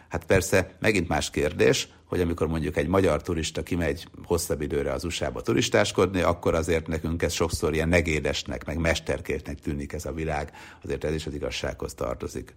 Hát 0.10 0.26
persze 0.26 0.76
megint 0.80 1.08
más 1.08 1.30
kérdés, 1.30 1.88
hogy 2.06 2.22
amikor 2.22 2.48
mondjuk 2.48 2.78
egy 2.78 2.88
magyar 2.88 3.22
turista 3.22 3.64
kimegy 3.64 4.08
hosszabb 4.24 4.62
időre 4.62 4.92
az 4.92 5.04
USA-ba 5.04 5.42
turistáskodni, 5.42 6.22
akkor 6.22 6.56
azért 6.56 6.88
nekünk 6.88 7.22
ez 7.22 7.34
sokszor 7.34 7.74
ilyen 7.74 7.90
negédesnek, 7.90 8.66
meg 8.66 8.78
mesterkértnek 8.78 9.60
tűnik 9.60 9.94
ez 9.94 10.06
a 10.06 10.12
világ, 10.12 10.52
azért 10.84 11.04
ez 11.04 11.14
is 11.14 11.26
az 11.26 11.34
igazsághoz 11.34 11.94
tartozik. 11.94 12.56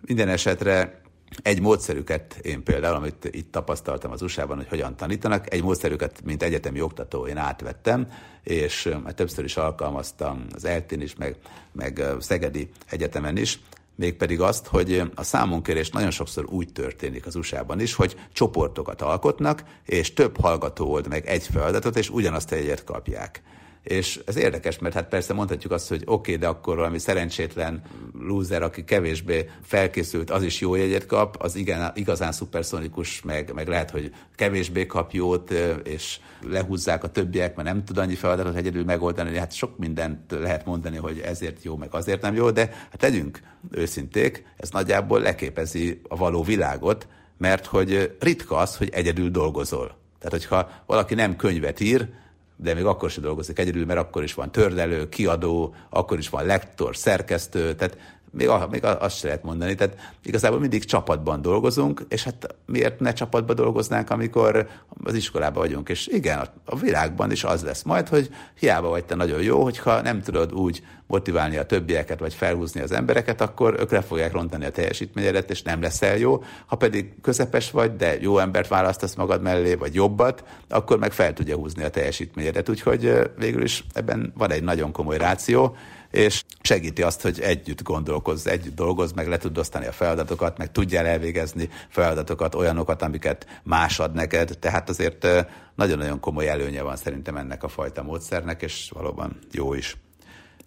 Minden 0.00 0.28
esetre 0.28 1.00
egy 1.42 1.60
módszerüket 1.60 2.34
én 2.42 2.62
például, 2.62 2.96
amit 2.96 3.24
itt 3.30 3.52
tapasztaltam 3.52 4.10
az 4.10 4.22
USA-ban, 4.22 4.56
hogy 4.56 4.68
hogyan 4.68 4.96
tanítanak, 4.96 5.52
egy 5.52 5.62
módszerüket, 5.62 6.20
mint 6.24 6.42
egyetemi 6.42 6.80
oktató 6.80 7.26
én 7.26 7.36
átvettem, 7.36 8.08
és 8.42 8.94
már 9.02 9.14
többször 9.14 9.44
is 9.44 9.56
alkalmaztam 9.56 10.46
az 10.54 10.64
eltén 10.64 11.00
is, 11.00 11.16
meg, 11.16 11.36
meg 11.72 12.02
Szegedi 12.18 12.70
Egyetemen 12.86 13.36
is, 13.36 13.60
mégpedig 13.94 14.40
azt, 14.40 14.66
hogy 14.66 15.02
a 15.14 15.22
számonkérés 15.22 15.90
nagyon 15.90 16.10
sokszor 16.10 16.44
úgy 16.48 16.72
történik 16.72 17.26
az 17.26 17.34
USA-ban 17.34 17.80
is, 17.80 17.94
hogy 17.94 18.16
csoportokat 18.32 19.02
alkotnak, 19.02 19.64
és 19.84 20.12
több 20.12 20.40
hallgató 20.40 20.92
old 20.92 21.08
meg 21.08 21.26
egy 21.26 21.46
feladatot, 21.46 21.96
és 21.96 22.10
ugyanazt 22.10 22.52
egyet 22.52 22.84
kapják. 22.84 23.42
És 23.82 24.20
ez 24.26 24.36
érdekes, 24.36 24.78
mert 24.78 24.94
hát 24.94 25.08
persze 25.08 25.32
mondhatjuk 25.32 25.72
azt, 25.72 25.88
hogy 25.88 26.02
oké, 26.04 26.12
okay, 26.12 26.36
de 26.36 26.46
akkor 26.46 26.76
valami 26.76 26.98
szerencsétlen 26.98 27.82
loser, 28.20 28.62
aki 28.62 28.84
kevésbé 28.84 29.50
felkészült, 29.62 30.30
az 30.30 30.42
is 30.42 30.60
jó 30.60 30.74
jegyet 30.74 31.06
kap, 31.06 31.36
az 31.38 31.56
igen, 31.56 31.92
igazán 31.94 32.32
szuperszonikus, 32.32 33.22
meg, 33.22 33.52
meg 33.54 33.68
lehet, 33.68 33.90
hogy 33.90 34.14
kevésbé 34.34 34.86
kap 34.86 35.12
jót, 35.12 35.50
és 35.84 36.18
lehúzzák 36.40 37.04
a 37.04 37.08
többiek, 37.08 37.56
mert 37.56 37.68
nem 37.68 37.84
tud 37.84 37.98
annyi 37.98 38.14
feladatot 38.14 38.56
egyedül 38.56 38.84
megoldani, 38.84 39.38
hát 39.38 39.52
sok 39.52 39.78
mindent 39.78 40.30
lehet 40.30 40.64
mondani, 40.64 40.96
hogy 40.96 41.18
ezért 41.18 41.62
jó, 41.62 41.76
meg 41.76 41.94
azért 41.94 42.22
nem 42.22 42.34
jó, 42.34 42.50
de 42.50 42.70
hát 42.90 43.02
legyünk 43.02 43.40
őszinték, 43.70 44.44
ez 44.56 44.70
nagyjából 44.70 45.20
leképezi 45.20 46.00
a 46.08 46.16
való 46.16 46.42
világot, 46.42 47.06
mert 47.38 47.66
hogy 47.66 48.16
ritka 48.20 48.56
az, 48.56 48.76
hogy 48.76 48.88
egyedül 48.92 49.30
dolgozol. 49.30 49.96
Tehát, 50.18 50.32
hogyha 50.32 50.70
valaki 50.86 51.14
nem 51.14 51.36
könyvet 51.36 51.80
ír, 51.80 52.08
de 52.56 52.74
még 52.74 52.84
akkor 52.84 53.10
sem 53.10 53.22
dolgozik 53.22 53.58
egyedül, 53.58 53.84
mert 53.84 54.00
akkor 54.00 54.22
is 54.22 54.34
van 54.34 54.52
tördelő, 54.52 55.08
kiadó, 55.08 55.74
akkor 55.90 56.18
is 56.18 56.28
van 56.28 56.46
lektor, 56.46 56.96
szerkesztő, 56.96 57.74
tehát 57.74 57.96
még, 58.32 58.50
még 58.70 58.84
azt 58.84 59.16
se 59.18 59.26
lehet 59.26 59.42
mondani. 59.42 59.74
Tehát 59.74 59.96
igazából 60.22 60.58
mindig 60.58 60.84
csapatban 60.84 61.42
dolgozunk, 61.42 62.04
és 62.08 62.24
hát 62.24 62.54
miért 62.66 63.00
ne 63.00 63.12
csapatban 63.12 63.56
dolgoznánk, 63.56 64.10
amikor 64.10 64.68
az 65.04 65.14
iskolában 65.14 65.62
vagyunk. 65.62 65.88
És 65.88 66.06
igen, 66.06 66.48
a, 66.64 66.78
világban 66.78 67.30
is 67.30 67.44
az 67.44 67.62
lesz 67.62 67.82
majd, 67.82 68.08
hogy 68.08 68.30
hiába 68.58 68.88
vagy 68.88 69.04
te 69.04 69.14
nagyon 69.14 69.42
jó, 69.42 69.62
hogyha 69.62 70.00
nem 70.00 70.22
tudod 70.22 70.52
úgy 70.52 70.82
motiválni 71.06 71.56
a 71.56 71.66
többieket, 71.66 72.18
vagy 72.18 72.34
felhúzni 72.34 72.80
az 72.80 72.92
embereket, 72.92 73.40
akkor 73.40 73.76
ők 73.78 73.90
le 73.90 74.00
fogják 74.00 74.32
rontani 74.32 74.64
a 74.64 74.70
teljesítményedet, 74.70 75.50
és 75.50 75.62
nem 75.62 75.82
leszel 75.82 76.16
jó. 76.16 76.42
Ha 76.66 76.76
pedig 76.76 77.12
közepes 77.22 77.70
vagy, 77.70 77.96
de 77.96 78.20
jó 78.20 78.38
embert 78.38 78.68
választasz 78.68 79.14
magad 79.14 79.42
mellé, 79.42 79.74
vagy 79.74 79.94
jobbat, 79.94 80.44
akkor 80.68 80.98
meg 80.98 81.12
fel 81.12 81.32
tudja 81.32 81.56
húzni 81.56 81.82
a 81.82 81.90
teljesítményedet. 81.90 82.68
Úgyhogy 82.68 83.12
végül 83.36 83.62
is 83.62 83.84
ebben 83.92 84.32
van 84.36 84.50
egy 84.50 84.62
nagyon 84.62 84.92
komoly 84.92 85.18
ráció, 85.18 85.76
és 86.12 86.42
segíti 86.60 87.02
azt, 87.02 87.22
hogy 87.22 87.40
együtt 87.40 87.82
gondolkozz, 87.82 88.46
együtt 88.46 88.74
dolgozz, 88.74 89.12
meg 89.12 89.28
le 89.28 89.36
tud 89.36 89.58
osztani 89.58 89.86
a 89.86 89.92
feladatokat, 89.92 90.58
meg 90.58 90.72
tudjál 90.72 91.06
elvégezni 91.06 91.68
feladatokat, 91.88 92.54
olyanokat, 92.54 93.02
amiket 93.02 93.46
más 93.62 93.98
ad 93.98 94.14
neked. 94.14 94.58
Tehát 94.58 94.88
azért 94.88 95.26
nagyon-nagyon 95.74 96.20
komoly 96.20 96.48
előnye 96.48 96.82
van 96.82 96.96
szerintem 96.96 97.36
ennek 97.36 97.62
a 97.62 97.68
fajta 97.68 98.02
módszernek, 98.02 98.62
és 98.62 98.90
valóban 98.94 99.38
jó 99.52 99.74
is. 99.74 99.96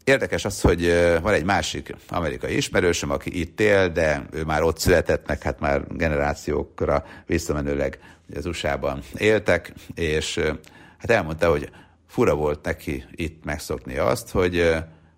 Érdekes 0.03 0.45
az, 0.45 0.61
hogy 0.61 0.93
van 1.21 1.33
egy 1.33 1.45
másik 1.45 1.95
amerikai 2.09 2.55
ismerősöm, 2.55 3.11
aki 3.11 3.39
itt 3.39 3.59
él, 3.59 3.89
de 3.89 4.25
ő 4.31 4.43
már 4.43 4.63
ott 4.63 4.79
született, 4.79 5.27
meg 5.27 5.41
hát 5.41 5.59
már 5.59 5.87
generációkra 5.89 7.05
visszamenőleg 7.25 7.99
az 8.35 8.45
USA-ban 8.45 9.01
éltek, 9.17 9.73
és 9.95 10.39
hát 10.97 11.09
elmondta, 11.09 11.49
hogy 11.49 11.69
fura 12.07 12.35
volt 12.35 12.63
neki 12.63 13.03
itt 13.11 13.43
megszokni 13.43 13.97
azt, 13.97 14.29
hogy 14.29 14.75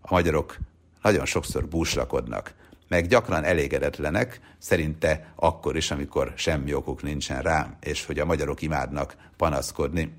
a 0.09 0.13
magyarok 0.13 0.57
nagyon 1.01 1.25
sokszor 1.25 1.67
búslakodnak, 1.67 2.53
meg 2.87 3.07
gyakran 3.07 3.43
elégedetlenek, 3.43 4.39
szerinte 4.57 5.33
akkor 5.35 5.75
is, 5.75 5.91
amikor 5.91 6.33
semmi 6.35 6.73
okuk 6.73 7.03
nincsen 7.03 7.41
rá, 7.41 7.77
és 7.81 8.05
hogy 8.05 8.19
a 8.19 8.25
magyarok 8.25 8.61
imádnak 8.61 9.15
panaszkodni. 9.37 10.13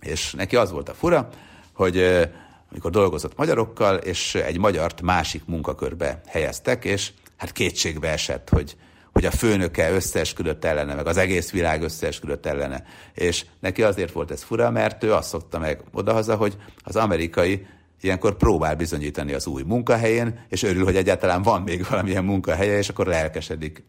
És 0.00 0.32
neki 0.32 0.56
az 0.56 0.70
volt 0.70 0.88
a 0.88 0.94
fura, 0.94 1.28
hogy 1.72 2.28
amikor 2.70 2.90
dolgozott 2.90 3.36
magyarokkal, 3.36 3.96
és 3.96 4.34
egy 4.34 4.58
magyart 4.58 5.02
másik 5.02 5.42
munkakörbe 5.46 6.20
helyeztek, 6.26 6.84
és 6.84 7.12
hát 7.36 7.52
kétségbe 7.52 8.08
esett, 8.08 8.48
hogy, 8.48 8.76
hogy 9.12 9.24
a 9.24 9.30
főnöke 9.30 9.90
összeesküdött 9.90 10.64
ellene, 10.64 10.94
meg 10.94 11.06
az 11.06 11.16
egész 11.16 11.50
világ 11.50 11.82
összeesküdött 11.82 12.46
ellene. 12.46 12.84
És 13.14 13.44
neki 13.60 13.82
azért 13.82 14.12
volt 14.12 14.30
ez 14.30 14.42
fura, 14.42 14.70
mert 14.70 15.02
ő 15.02 15.12
azt 15.12 15.28
szokta 15.28 15.58
meg 15.58 15.82
odahaza, 15.92 16.36
hogy 16.36 16.56
az 16.82 16.96
amerikai 16.96 17.66
ilyenkor 18.02 18.36
próbál 18.36 18.76
bizonyítani 18.76 19.32
az 19.32 19.46
új 19.46 19.62
munkahelyén, 19.62 20.44
és 20.48 20.62
örül, 20.62 20.84
hogy 20.84 20.96
egyáltalán 20.96 21.42
van 21.42 21.62
még 21.62 21.86
valamilyen 21.88 22.24
munkahelye, 22.24 22.78
és 22.78 22.88
akkor 22.88 23.06
lelkesedik. 23.06 23.82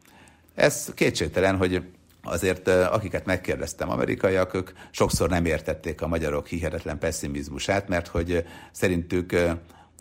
Ez 0.55 0.91
kétségtelen, 0.93 1.57
hogy 1.57 1.83
azért 2.23 2.67
akiket 2.67 3.25
megkérdeztem 3.25 3.89
amerikaiak, 3.89 4.53
ők 4.53 4.71
sokszor 4.91 5.29
nem 5.29 5.45
értették 5.45 6.01
a 6.01 6.07
magyarok 6.07 6.47
hihetetlen 6.47 6.99
pessimizmusát, 6.99 7.87
mert 7.87 8.07
hogy 8.07 8.45
szerintük 8.71 9.35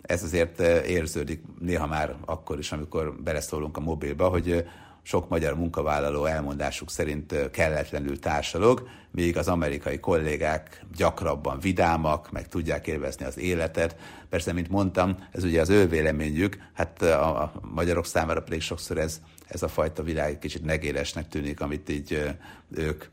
ez 0.01 0.23
azért 0.23 0.59
érződik 0.87 1.41
néha 1.59 1.87
már 1.87 2.15
akkor 2.25 2.59
is, 2.59 2.71
amikor 2.71 3.15
beleszólunk 3.23 3.77
a 3.77 3.81
mobilba, 3.81 4.27
hogy 4.27 4.65
sok 5.03 5.29
magyar 5.29 5.55
munkavállaló 5.55 6.25
elmondásuk 6.25 6.89
szerint 6.89 7.49
kelletlenül 7.51 8.19
társalog, 8.19 8.87
míg 9.11 9.37
az 9.37 9.47
amerikai 9.47 9.99
kollégák 9.99 10.85
gyakrabban 10.95 11.59
vidámak, 11.59 12.31
meg 12.31 12.47
tudják 12.47 12.87
élvezni 12.87 13.25
az 13.25 13.37
életet. 13.37 13.95
Persze, 14.29 14.53
mint 14.53 14.69
mondtam, 14.69 15.27
ez 15.31 15.43
ugye 15.43 15.61
az 15.61 15.69
ő 15.69 15.87
véleményük, 15.87 16.57
hát 16.73 17.01
a, 17.01 17.41
a 17.41 17.51
magyarok 17.61 18.05
számára 18.05 18.41
pedig 18.41 18.61
sokszor 18.61 18.97
ez, 18.97 19.21
ez 19.47 19.63
a 19.63 19.67
fajta 19.67 20.03
világ 20.03 20.39
kicsit 20.39 20.65
negélesnek 20.65 21.27
tűnik, 21.27 21.61
amit 21.61 21.89
így 21.89 22.35
ők 22.75 23.03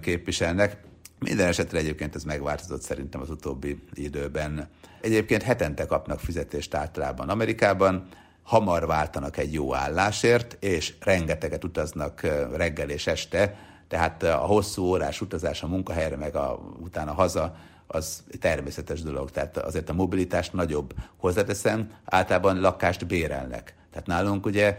képviselnek. 0.00 0.76
Minden 1.18 1.46
esetre 1.46 1.78
egyébként 1.78 2.14
ez 2.14 2.24
megváltozott 2.24 2.82
szerintem 2.82 3.20
az 3.20 3.30
utóbbi 3.30 3.82
időben. 3.94 4.68
Egyébként 5.00 5.42
hetente 5.42 5.86
kapnak 5.86 6.20
fizetést 6.20 6.74
általában 6.74 7.28
Amerikában, 7.28 8.08
hamar 8.48 8.86
váltanak 8.86 9.36
egy 9.36 9.52
jó 9.52 9.74
állásért, 9.74 10.56
és 10.60 10.94
rengeteget 11.00 11.64
utaznak 11.64 12.20
reggel 12.56 12.88
és 12.88 13.06
este, 13.06 13.56
tehát 13.88 14.22
a 14.22 14.36
hosszú 14.36 14.84
órás 14.84 15.20
utazás 15.20 15.62
a 15.62 15.66
munkahelyre, 15.66 16.16
meg 16.16 16.36
a, 16.36 16.60
utána 16.80 17.12
haza, 17.12 17.56
az 17.86 18.22
természetes 18.40 19.02
dolog. 19.02 19.30
Tehát 19.30 19.56
azért 19.56 19.88
a 19.88 19.92
mobilitást 19.92 20.52
nagyobb 20.52 20.94
hozzáteszem, 21.16 21.90
általában 22.04 22.60
lakást 22.60 23.06
bérelnek. 23.06 23.74
Tehát 23.90 24.06
nálunk 24.06 24.46
ugye 24.46 24.78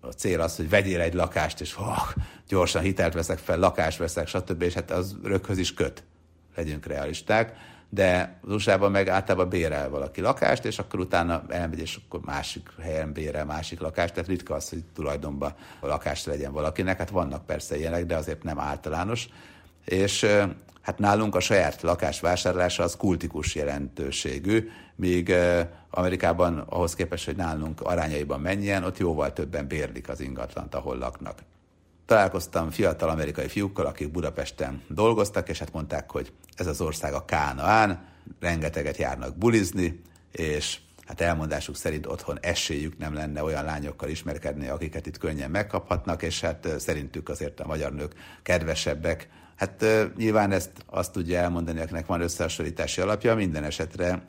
a 0.00 0.06
cél 0.08 0.40
az, 0.40 0.56
hogy 0.56 0.68
vegyél 0.68 1.00
egy 1.00 1.14
lakást, 1.14 1.60
és 1.60 1.78
oh, 1.78 2.08
gyorsan 2.48 2.82
hitelt 2.82 3.14
veszek 3.14 3.38
fel, 3.38 3.58
lakást 3.58 3.98
veszek, 3.98 4.26
stb. 4.26 4.62
És 4.62 4.74
hát 4.74 4.90
az 4.90 5.16
röghöz 5.22 5.58
is 5.58 5.74
köt. 5.74 6.04
Legyünk 6.56 6.86
realisták 6.86 7.56
de 7.94 8.38
az 8.46 8.52
usa 8.52 8.88
meg 8.88 9.08
általában 9.08 9.48
bérel 9.48 9.90
valaki 9.90 10.20
lakást, 10.20 10.64
és 10.64 10.78
akkor 10.78 11.00
utána 11.00 11.42
elmegy, 11.48 11.78
és 11.78 11.98
akkor 12.04 12.20
másik 12.24 12.68
helyen 12.82 13.12
bérel 13.12 13.44
másik 13.44 13.80
lakást, 13.80 14.14
tehát 14.14 14.28
ritka 14.28 14.54
az, 14.54 14.68
hogy 14.68 14.82
tulajdonban 14.94 15.54
a 15.80 15.86
lakást 15.86 16.26
legyen 16.26 16.52
valakinek, 16.52 16.98
hát 16.98 17.10
vannak 17.10 17.46
persze 17.46 17.78
ilyenek, 17.78 18.06
de 18.06 18.16
azért 18.16 18.42
nem 18.42 18.58
általános, 18.58 19.28
és 19.84 20.26
hát 20.80 20.98
nálunk 20.98 21.34
a 21.34 21.40
saját 21.40 21.82
lakás 21.82 22.20
vásárlása 22.20 22.82
az 22.82 22.96
kultikus 22.96 23.54
jelentőségű, 23.54 24.70
míg 24.96 25.34
Amerikában 25.90 26.58
ahhoz 26.58 26.94
képest, 26.94 27.24
hogy 27.24 27.36
nálunk 27.36 27.80
arányaiban 27.80 28.40
mennyien, 28.40 28.84
ott 28.84 28.98
jóval 28.98 29.32
többen 29.32 29.66
bérlik 29.66 30.08
az 30.08 30.20
ingatlant, 30.20 30.74
ahol 30.74 30.98
laknak 30.98 31.38
találkoztam 32.06 32.70
fiatal 32.70 33.08
amerikai 33.08 33.48
fiúkkal, 33.48 33.86
akik 33.86 34.10
Budapesten 34.10 34.82
dolgoztak, 34.88 35.48
és 35.48 35.58
hát 35.58 35.72
mondták, 35.72 36.10
hogy 36.10 36.32
ez 36.56 36.66
az 36.66 36.80
ország 36.80 37.12
a 37.12 37.24
Kánaán, 37.24 38.04
rengeteget 38.40 38.96
járnak 38.96 39.36
bulizni, 39.36 40.00
és 40.32 40.78
hát 41.06 41.20
elmondásuk 41.20 41.76
szerint 41.76 42.06
otthon 42.06 42.38
esélyük 42.40 42.98
nem 42.98 43.14
lenne 43.14 43.42
olyan 43.42 43.64
lányokkal 43.64 44.08
ismerkedni, 44.08 44.68
akiket 44.68 45.06
itt 45.06 45.18
könnyen 45.18 45.50
megkaphatnak, 45.50 46.22
és 46.22 46.40
hát 46.40 46.68
szerintük 46.78 47.28
azért 47.28 47.60
a 47.60 47.66
magyar 47.66 47.92
nők 47.92 48.12
kedvesebbek. 48.42 49.28
Hát 49.56 49.84
nyilván 50.16 50.52
ezt 50.52 50.70
azt 50.86 51.12
tudja 51.12 51.38
elmondani, 51.38 51.80
akinek 51.80 52.06
van 52.06 52.20
összehasonlítási 52.20 53.00
alapja, 53.00 53.34
minden 53.34 53.64
esetre 53.64 54.24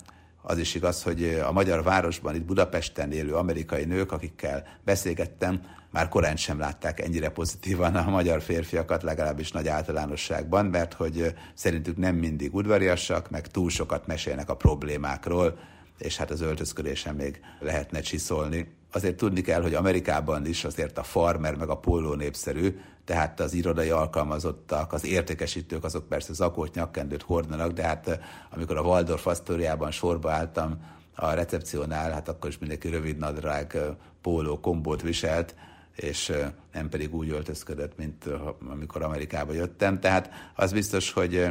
az 0.47 0.57
is 0.57 0.75
igaz, 0.75 1.03
hogy 1.03 1.41
a 1.45 1.51
magyar 1.51 1.83
városban, 1.83 2.35
itt 2.35 2.45
Budapesten 2.45 3.11
élő 3.11 3.33
amerikai 3.33 3.85
nők, 3.85 4.11
akikkel 4.11 4.63
beszélgettem, 4.83 5.61
már 5.91 6.09
korán 6.09 6.35
sem 6.35 6.59
látták 6.59 6.99
ennyire 6.99 7.29
pozitívan 7.29 7.95
a 7.95 8.09
magyar 8.09 8.41
férfiakat, 8.41 9.03
legalábbis 9.03 9.51
nagy 9.51 9.67
általánosságban, 9.67 10.65
mert 10.65 10.93
hogy 10.93 11.33
szerintük 11.53 11.97
nem 11.97 12.15
mindig 12.15 12.53
udvariasak, 12.53 13.29
meg 13.29 13.47
túl 13.47 13.69
sokat 13.69 14.07
mesélnek 14.07 14.49
a 14.49 14.55
problémákról, 14.55 15.59
és 15.97 16.17
hát 16.17 16.31
az 16.31 16.41
öltözködésen 16.41 17.15
még 17.15 17.39
lehetne 17.59 17.99
csiszolni. 17.99 18.73
Azért 18.95 19.17
tudni 19.17 19.41
kell, 19.41 19.61
hogy 19.61 19.73
Amerikában 19.73 20.45
is 20.45 20.63
azért 20.63 20.97
a 20.97 21.03
farmer 21.03 21.55
meg 21.55 21.69
a 21.69 21.77
póló 21.77 22.13
népszerű, 22.13 22.79
tehát 23.05 23.39
az 23.39 23.53
irodai 23.53 23.89
alkalmazottak, 23.89 24.93
az 24.93 25.05
értékesítők, 25.05 25.83
azok 25.83 26.07
persze 26.07 26.33
zakót, 26.33 26.73
nyakkendőt 26.73 27.21
hordanak, 27.21 27.71
de 27.71 27.83
hát 27.83 28.19
amikor 28.49 28.77
a 28.77 28.81
Waldorf 28.81 29.27
Astoriában 29.27 29.91
sorba 29.91 30.31
álltam 30.31 30.79
a 31.15 31.33
recepciónál, 31.33 32.11
hát 32.11 32.29
akkor 32.29 32.49
is 32.49 32.57
mindenki 32.57 32.87
rövid 32.87 33.17
nadrág, 33.17 33.77
póló, 34.21 34.59
kombót 34.59 35.01
viselt, 35.01 35.55
és 35.95 36.33
nem 36.73 36.89
pedig 36.89 37.15
úgy 37.15 37.29
öltözködött, 37.29 37.97
mint 37.97 38.25
amikor 38.69 39.03
Amerikába 39.03 39.53
jöttem. 39.53 39.99
Tehát 39.99 40.29
az 40.55 40.71
biztos, 40.71 41.11
hogy 41.11 41.47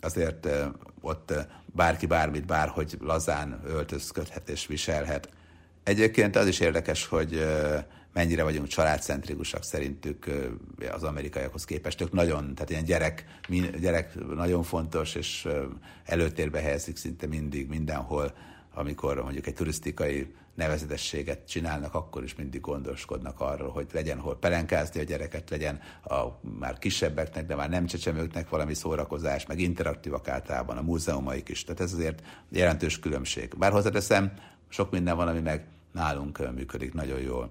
azért 0.00 0.48
ott 1.00 1.34
bárki 1.66 2.06
bármit, 2.06 2.46
bárhogy 2.46 2.96
lazán 3.00 3.60
öltözködhet 3.66 4.48
és 4.48 4.66
viselhet. 4.66 5.28
Egyébként 5.84 6.36
az 6.36 6.46
is 6.46 6.60
érdekes, 6.60 7.06
hogy 7.06 7.46
mennyire 8.12 8.42
vagyunk 8.42 8.66
családcentrikusak 8.66 9.62
szerintük 9.62 10.26
az 10.92 11.02
amerikaiakhoz 11.02 11.64
képest. 11.64 12.00
Ők 12.00 12.12
nagyon, 12.12 12.54
tehát 12.54 12.70
ilyen 12.70 12.84
gyerek, 12.84 13.24
gyerek 13.80 14.14
nagyon 14.34 14.62
fontos, 14.62 15.14
és 15.14 15.48
előtérbe 16.04 16.60
helyezik 16.60 16.96
szinte 16.96 17.26
mindig, 17.26 17.68
mindenhol, 17.68 18.34
amikor 18.74 19.22
mondjuk 19.22 19.46
egy 19.46 19.54
turisztikai 19.54 20.34
nevezetességet 20.54 21.48
csinálnak, 21.48 21.94
akkor 21.94 22.22
is 22.22 22.34
mindig 22.34 22.60
gondoskodnak 22.60 23.40
arról, 23.40 23.70
hogy 23.70 23.86
legyen 23.92 24.18
hol 24.18 24.38
pelenkázni 24.38 25.00
a 25.00 25.04
gyereket, 25.04 25.50
legyen 25.50 25.80
a 26.04 26.24
már 26.58 26.78
kisebbeknek, 26.78 27.46
de 27.46 27.54
már 27.54 27.68
nem 27.68 27.86
csecsemőknek 27.86 28.48
valami 28.48 28.74
szórakozás, 28.74 29.46
meg 29.46 29.60
interaktívak 29.60 30.28
általában 30.28 30.76
a 30.76 30.82
múzeumaik 30.82 31.48
is. 31.48 31.64
Tehát 31.64 31.80
ez 31.80 31.92
azért 31.92 32.22
jelentős 32.50 32.98
különbség. 32.98 33.58
Bár 33.58 33.72
hozzáteszem, 33.72 34.32
sok 34.74 34.90
minden 34.90 35.16
van, 35.16 35.28
ami 35.28 35.40
meg 35.40 35.64
nálunk 35.92 36.54
működik 36.54 36.94
nagyon 36.94 37.20
jól. 37.20 37.50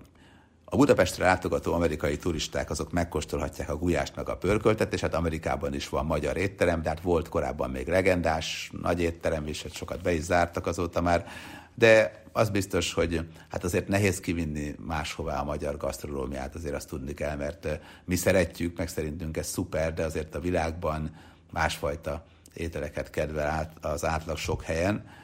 A 0.65 0.75
Budapestre 0.75 1.25
látogató 1.25 1.73
amerikai 1.73 2.17
turisták 2.17 2.69
azok 2.69 2.91
megkóstolhatják 2.91 3.69
a 3.69 3.77
gulyást 3.77 4.15
meg 4.15 4.29
a 4.29 4.37
pörköltet, 4.37 4.93
és 4.93 5.01
hát 5.01 5.13
Amerikában 5.13 5.73
is 5.73 5.89
van 5.89 6.05
magyar 6.05 6.37
étterem, 6.37 6.81
de 6.81 6.89
hát 6.89 7.01
volt 7.01 7.29
korábban 7.29 7.69
még 7.69 7.87
legendás 7.87 8.71
nagy 8.81 9.01
étterem, 9.01 9.47
és 9.47 9.63
hát 9.63 9.73
sokat 9.73 10.01
be 10.01 10.13
is 10.13 10.21
zártak 10.21 10.67
azóta 10.67 11.01
már. 11.01 11.27
de 11.75 12.21
az 12.31 12.49
biztos, 12.49 12.93
hogy 12.93 13.29
hát 13.49 13.63
azért 13.63 13.87
nehéz 13.87 14.19
kivinni 14.19 14.75
máshová 14.79 15.39
a 15.39 15.43
magyar 15.43 15.77
gasztronómiát, 15.77 16.55
azért 16.55 16.75
azt 16.75 16.87
tudni 16.87 17.13
kell, 17.13 17.35
mert 17.35 17.79
mi 18.05 18.15
szeretjük, 18.15 18.77
meg 18.77 18.87
szerintünk 18.87 19.37
ez 19.37 19.47
szuper, 19.47 19.93
de 19.93 20.03
azért 20.03 20.35
a 20.35 20.39
világban 20.39 21.15
másfajta 21.51 22.25
ételeket 22.53 23.09
kedvel 23.09 23.47
át, 23.47 23.85
az 23.85 24.05
átlag 24.05 24.37
sok 24.37 24.63
helyen, 24.63 25.21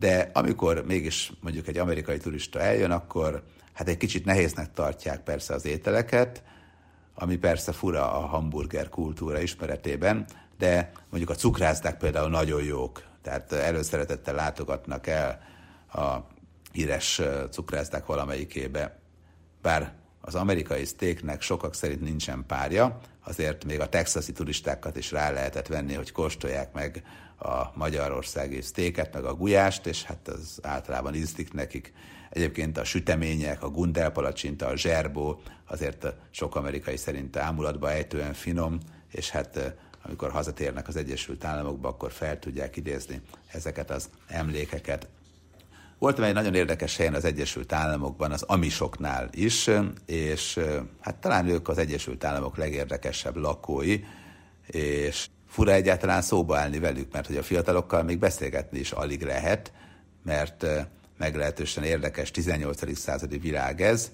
de 0.00 0.30
amikor 0.32 0.84
mégis 0.86 1.32
mondjuk 1.40 1.68
egy 1.68 1.78
amerikai 1.78 2.18
turista 2.18 2.60
eljön, 2.60 2.90
akkor 2.90 3.42
hát 3.72 3.88
egy 3.88 3.96
kicsit 3.96 4.24
nehéznek 4.24 4.72
tartják 4.72 5.20
persze 5.20 5.54
az 5.54 5.64
ételeket, 5.64 6.42
ami 7.14 7.36
persze 7.36 7.72
fura 7.72 8.12
a 8.12 8.26
hamburger 8.26 8.88
kultúra 8.88 9.40
ismeretében, 9.40 10.24
de 10.58 10.92
mondjuk 11.10 11.30
a 11.30 11.34
cukrászdák 11.34 11.98
például 11.98 12.30
nagyon 12.30 12.62
jók, 12.62 13.02
tehát 13.22 13.52
előszeretettel 13.52 14.34
látogatnak 14.34 15.06
el 15.06 15.42
a 15.92 16.16
híres 16.72 17.20
cukrászdák 17.50 18.06
valamelyikébe, 18.06 18.98
bár 19.62 19.92
az 20.20 20.34
amerikai 20.34 20.84
steaknek 20.84 21.42
sokak 21.42 21.74
szerint 21.74 22.00
nincsen 22.00 22.44
párja, 22.46 22.98
azért 23.24 23.64
még 23.64 23.80
a 23.80 23.88
texasi 23.88 24.32
turistákat 24.32 24.96
is 24.96 25.12
rá 25.12 25.30
lehetett 25.30 25.66
venni, 25.66 25.94
hogy 25.94 26.12
kóstolják 26.12 26.72
meg 26.72 27.02
a 27.40 27.72
magyarországi 27.74 28.60
steaket, 28.60 29.14
meg 29.14 29.24
a 29.24 29.34
gulyást, 29.34 29.86
és 29.86 30.02
hát 30.02 30.28
az 30.28 30.58
általában 30.62 31.14
ízlik 31.14 31.52
nekik. 31.52 31.92
Egyébként 32.30 32.78
a 32.78 32.84
sütemények, 32.84 33.62
a 33.62 33.68
gundelpalacsinta, 33.70 34.66
a 34.66 34.76
zserbó, 34.76 35.40
azért 35.66 36.06
sok 36.30 36.56
amerikai 36.56 36.96
szerint 36.96 37.36
ámulatba 37.36 37.90
ejtően 37.90 38.32
finom, 38.32 38.78
és 39.12 39.30
hát 39.30 39.74
amikor 40.02 40.30
hazatérnek 40.30 40.88
az 40.88 40.96
Egyesült 40.96 41.44
Államokba, 41.44 41.88
akkor 41.88 42.12
fel 42.12 42.38
tudják 42.38 42.76
idézni 42.76 43.20
ezeket 43.46 43.90
az 43.90 44.10
emlékeket. 44.26 45.08
Voltam 45.98 46.24
egy 46.24 46.34
nagyon 46.34 46.54
érdekes 46.54 46.96
helyen 46.96 47.14
az 47.14 47.24
Egyesült 47.24 47.72
Államokban, 47.72 48.32
az 48.32 48.42
amisoknál 48.42 49.28
is, 49.32 49.70
és 50.06 50.60
hát 51.00 51.16
talán 51.16 51.48
ők 51.48 51.68
az 51.68 51.78
Egyesült 51.78 52.24
Államok 52.24 52.56
legérdekesebb 52.56 53.36
lakói, 53.36 54.04
és 54.66 55.28
fura 55.50 55.72
egyáltalán 55.72 56.22
szóba 56.22 56.56
állni 56.56 56.78
velük, 56.78 57.12
mert 57.12 57.26
hogy 57.26 57.36
a 57.36 57.42
fiatalokkal 57.42 58.02
még 58.02 58.18
beszélgetni 58.18 58.78
is 58.78 58.90
alig 58.92 59.22
lehet, 59.22 59.72
mert 60.24 60.66
meglehetősen 61.18 61.84
érdekes 61.84 62.30
18. 62.30 62.98
századi 62.98 63.38
világ 63.38 63.80
ez. 63.80 64.10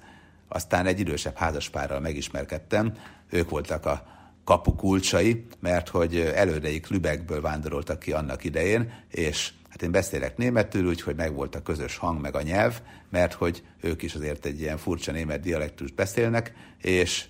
Aztán 0.49 0.87
egy 0.87 1.01
idősebb 1.01 1.37
házaspárral 1.37 2.01
megismerkedtem, 2.01 2.93
ők 3.31 3.51
voltak 3.51 3.87
a 3.87 4.07
kapu 4.45 4.75
kulcsai, 4.75 5.47
mert 5.61 5.89
hogy 5.89 6.17
elődeik 6.17 6.89
Lübeckből 6.89 7.41
vándoroltak 7.41 7.99
ki 7.99 8.13
annak 8.13 8.45
idején, 8.45 8.93
és 9.11 9.53
Hát 9.69 9.85
én 9.85 9.91
beszélek 9.91 10.37
németül, 10.37 10.87
úgyhogy 10.87 11.17
megvolt 11.17 11.55
a 11.55 11.63
közös 11.63 11.97
hang, 11.97 12.21
meg 12.21 12.35
a 12.35 12.43
nyelv, 12.43 12.81
mert 13.11 13.33
hogy 13.33 13.63
ők 13.81 14.03
is 14.03 14.15
azért 14.15 14.47
egy 14.47 14.61
ilyen 14.61 14.77
furcsa 14.77 15.13
német 15.13 15.41
dialektust 15.41 15.95
beszélnek, 15.95 16.53
és 16.81 17.25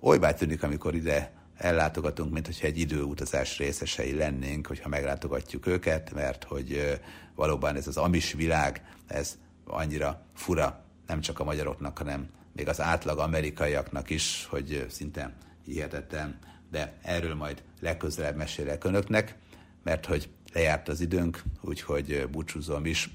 olybá 0.00 0.34
tűnik, 0.34 0.62
amikor 0.62 0.94
ide 0.94 1.37
ellátogatunk, 1.58 2.32
mint 2.32 2.46
hogyha 2.46 2.66
egy 2.66 2.78
időutazás 2.78 3.58
részesei 3.58 4.14
lennénk, 4.14 4.66
hogyha 4.66 4.88
meglátogatjuk 4.88 5.66
őket, 5.66 6.12
mert 6.14 6.44
hogy 6.44 7.00
valóban 7.34 7.76
ez 7.76 7.86
az 7.86 7.96
amis 7.96 8.32
világ, 8.32 8.82
ez 9.06 9.38
annyira 9.64 10.26
fura, 10.34 10.84
nem 11.06 11.20
csak 11.20 11.40
a 11.40 11.44
magyaroknak, 11.44 11.98
hanem 11.98 12.28
még 12.52 12.68
az 12.68 12.80
átlag 12.80 13.18
amerikaiaknak 13.18 14.10
is, 14.10 14.46
hogy 14.50 14.86
szinte 14.90 15.32
hihetetlen, 15.64 16.38
de 16.70 16.98
erről 17.02 17.34
majd 17.34 17.62
legközelebb 17.80 18.36
mesélek 18.36 18.84
önöknek, 18.84 19.34
mert 19.82 20.06
hogy 20.06 20.28
lejárt 20.52 20.88
az 20.88 21.00
időnk, 21.00 21.42
úgyhogy 21.60 22.28
búcsúzom 22.30 22.86
is. 22.86 23.10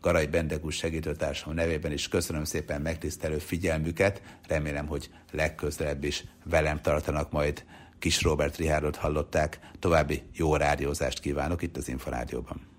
Garai 0.00 0.26
Bendegúz 0.26 0.74
segítőtársam 0.74 1.54
nevében 1.54 1.92
is 1.92 2.08
köszönöm 2.08 2.44
szépen 2.44 2.80
megtisztelő 2.80 3.38
figyelmüket, 3.38 4.22
remélem, 4.46 4.86
hogy 4.86 5.10
legközelebb 5.32 6.04
is 6.04 6.24
velem 6.44 6.80
tartanak 6.80 7.30
majd. 7.30 7.64
Kis 7.98 8.22
Robert 8.22 8.56
Rihárdot 8.56 8.96
hallották, 8.96 9.58
további 9.78 10.22
jó 10.32 10.56
rádiózást 10.56 11.20
kívánok 11.20 11.62
itt 11.62 11.76
az 11.76 11.88
Inforádióban. 11.88 12.77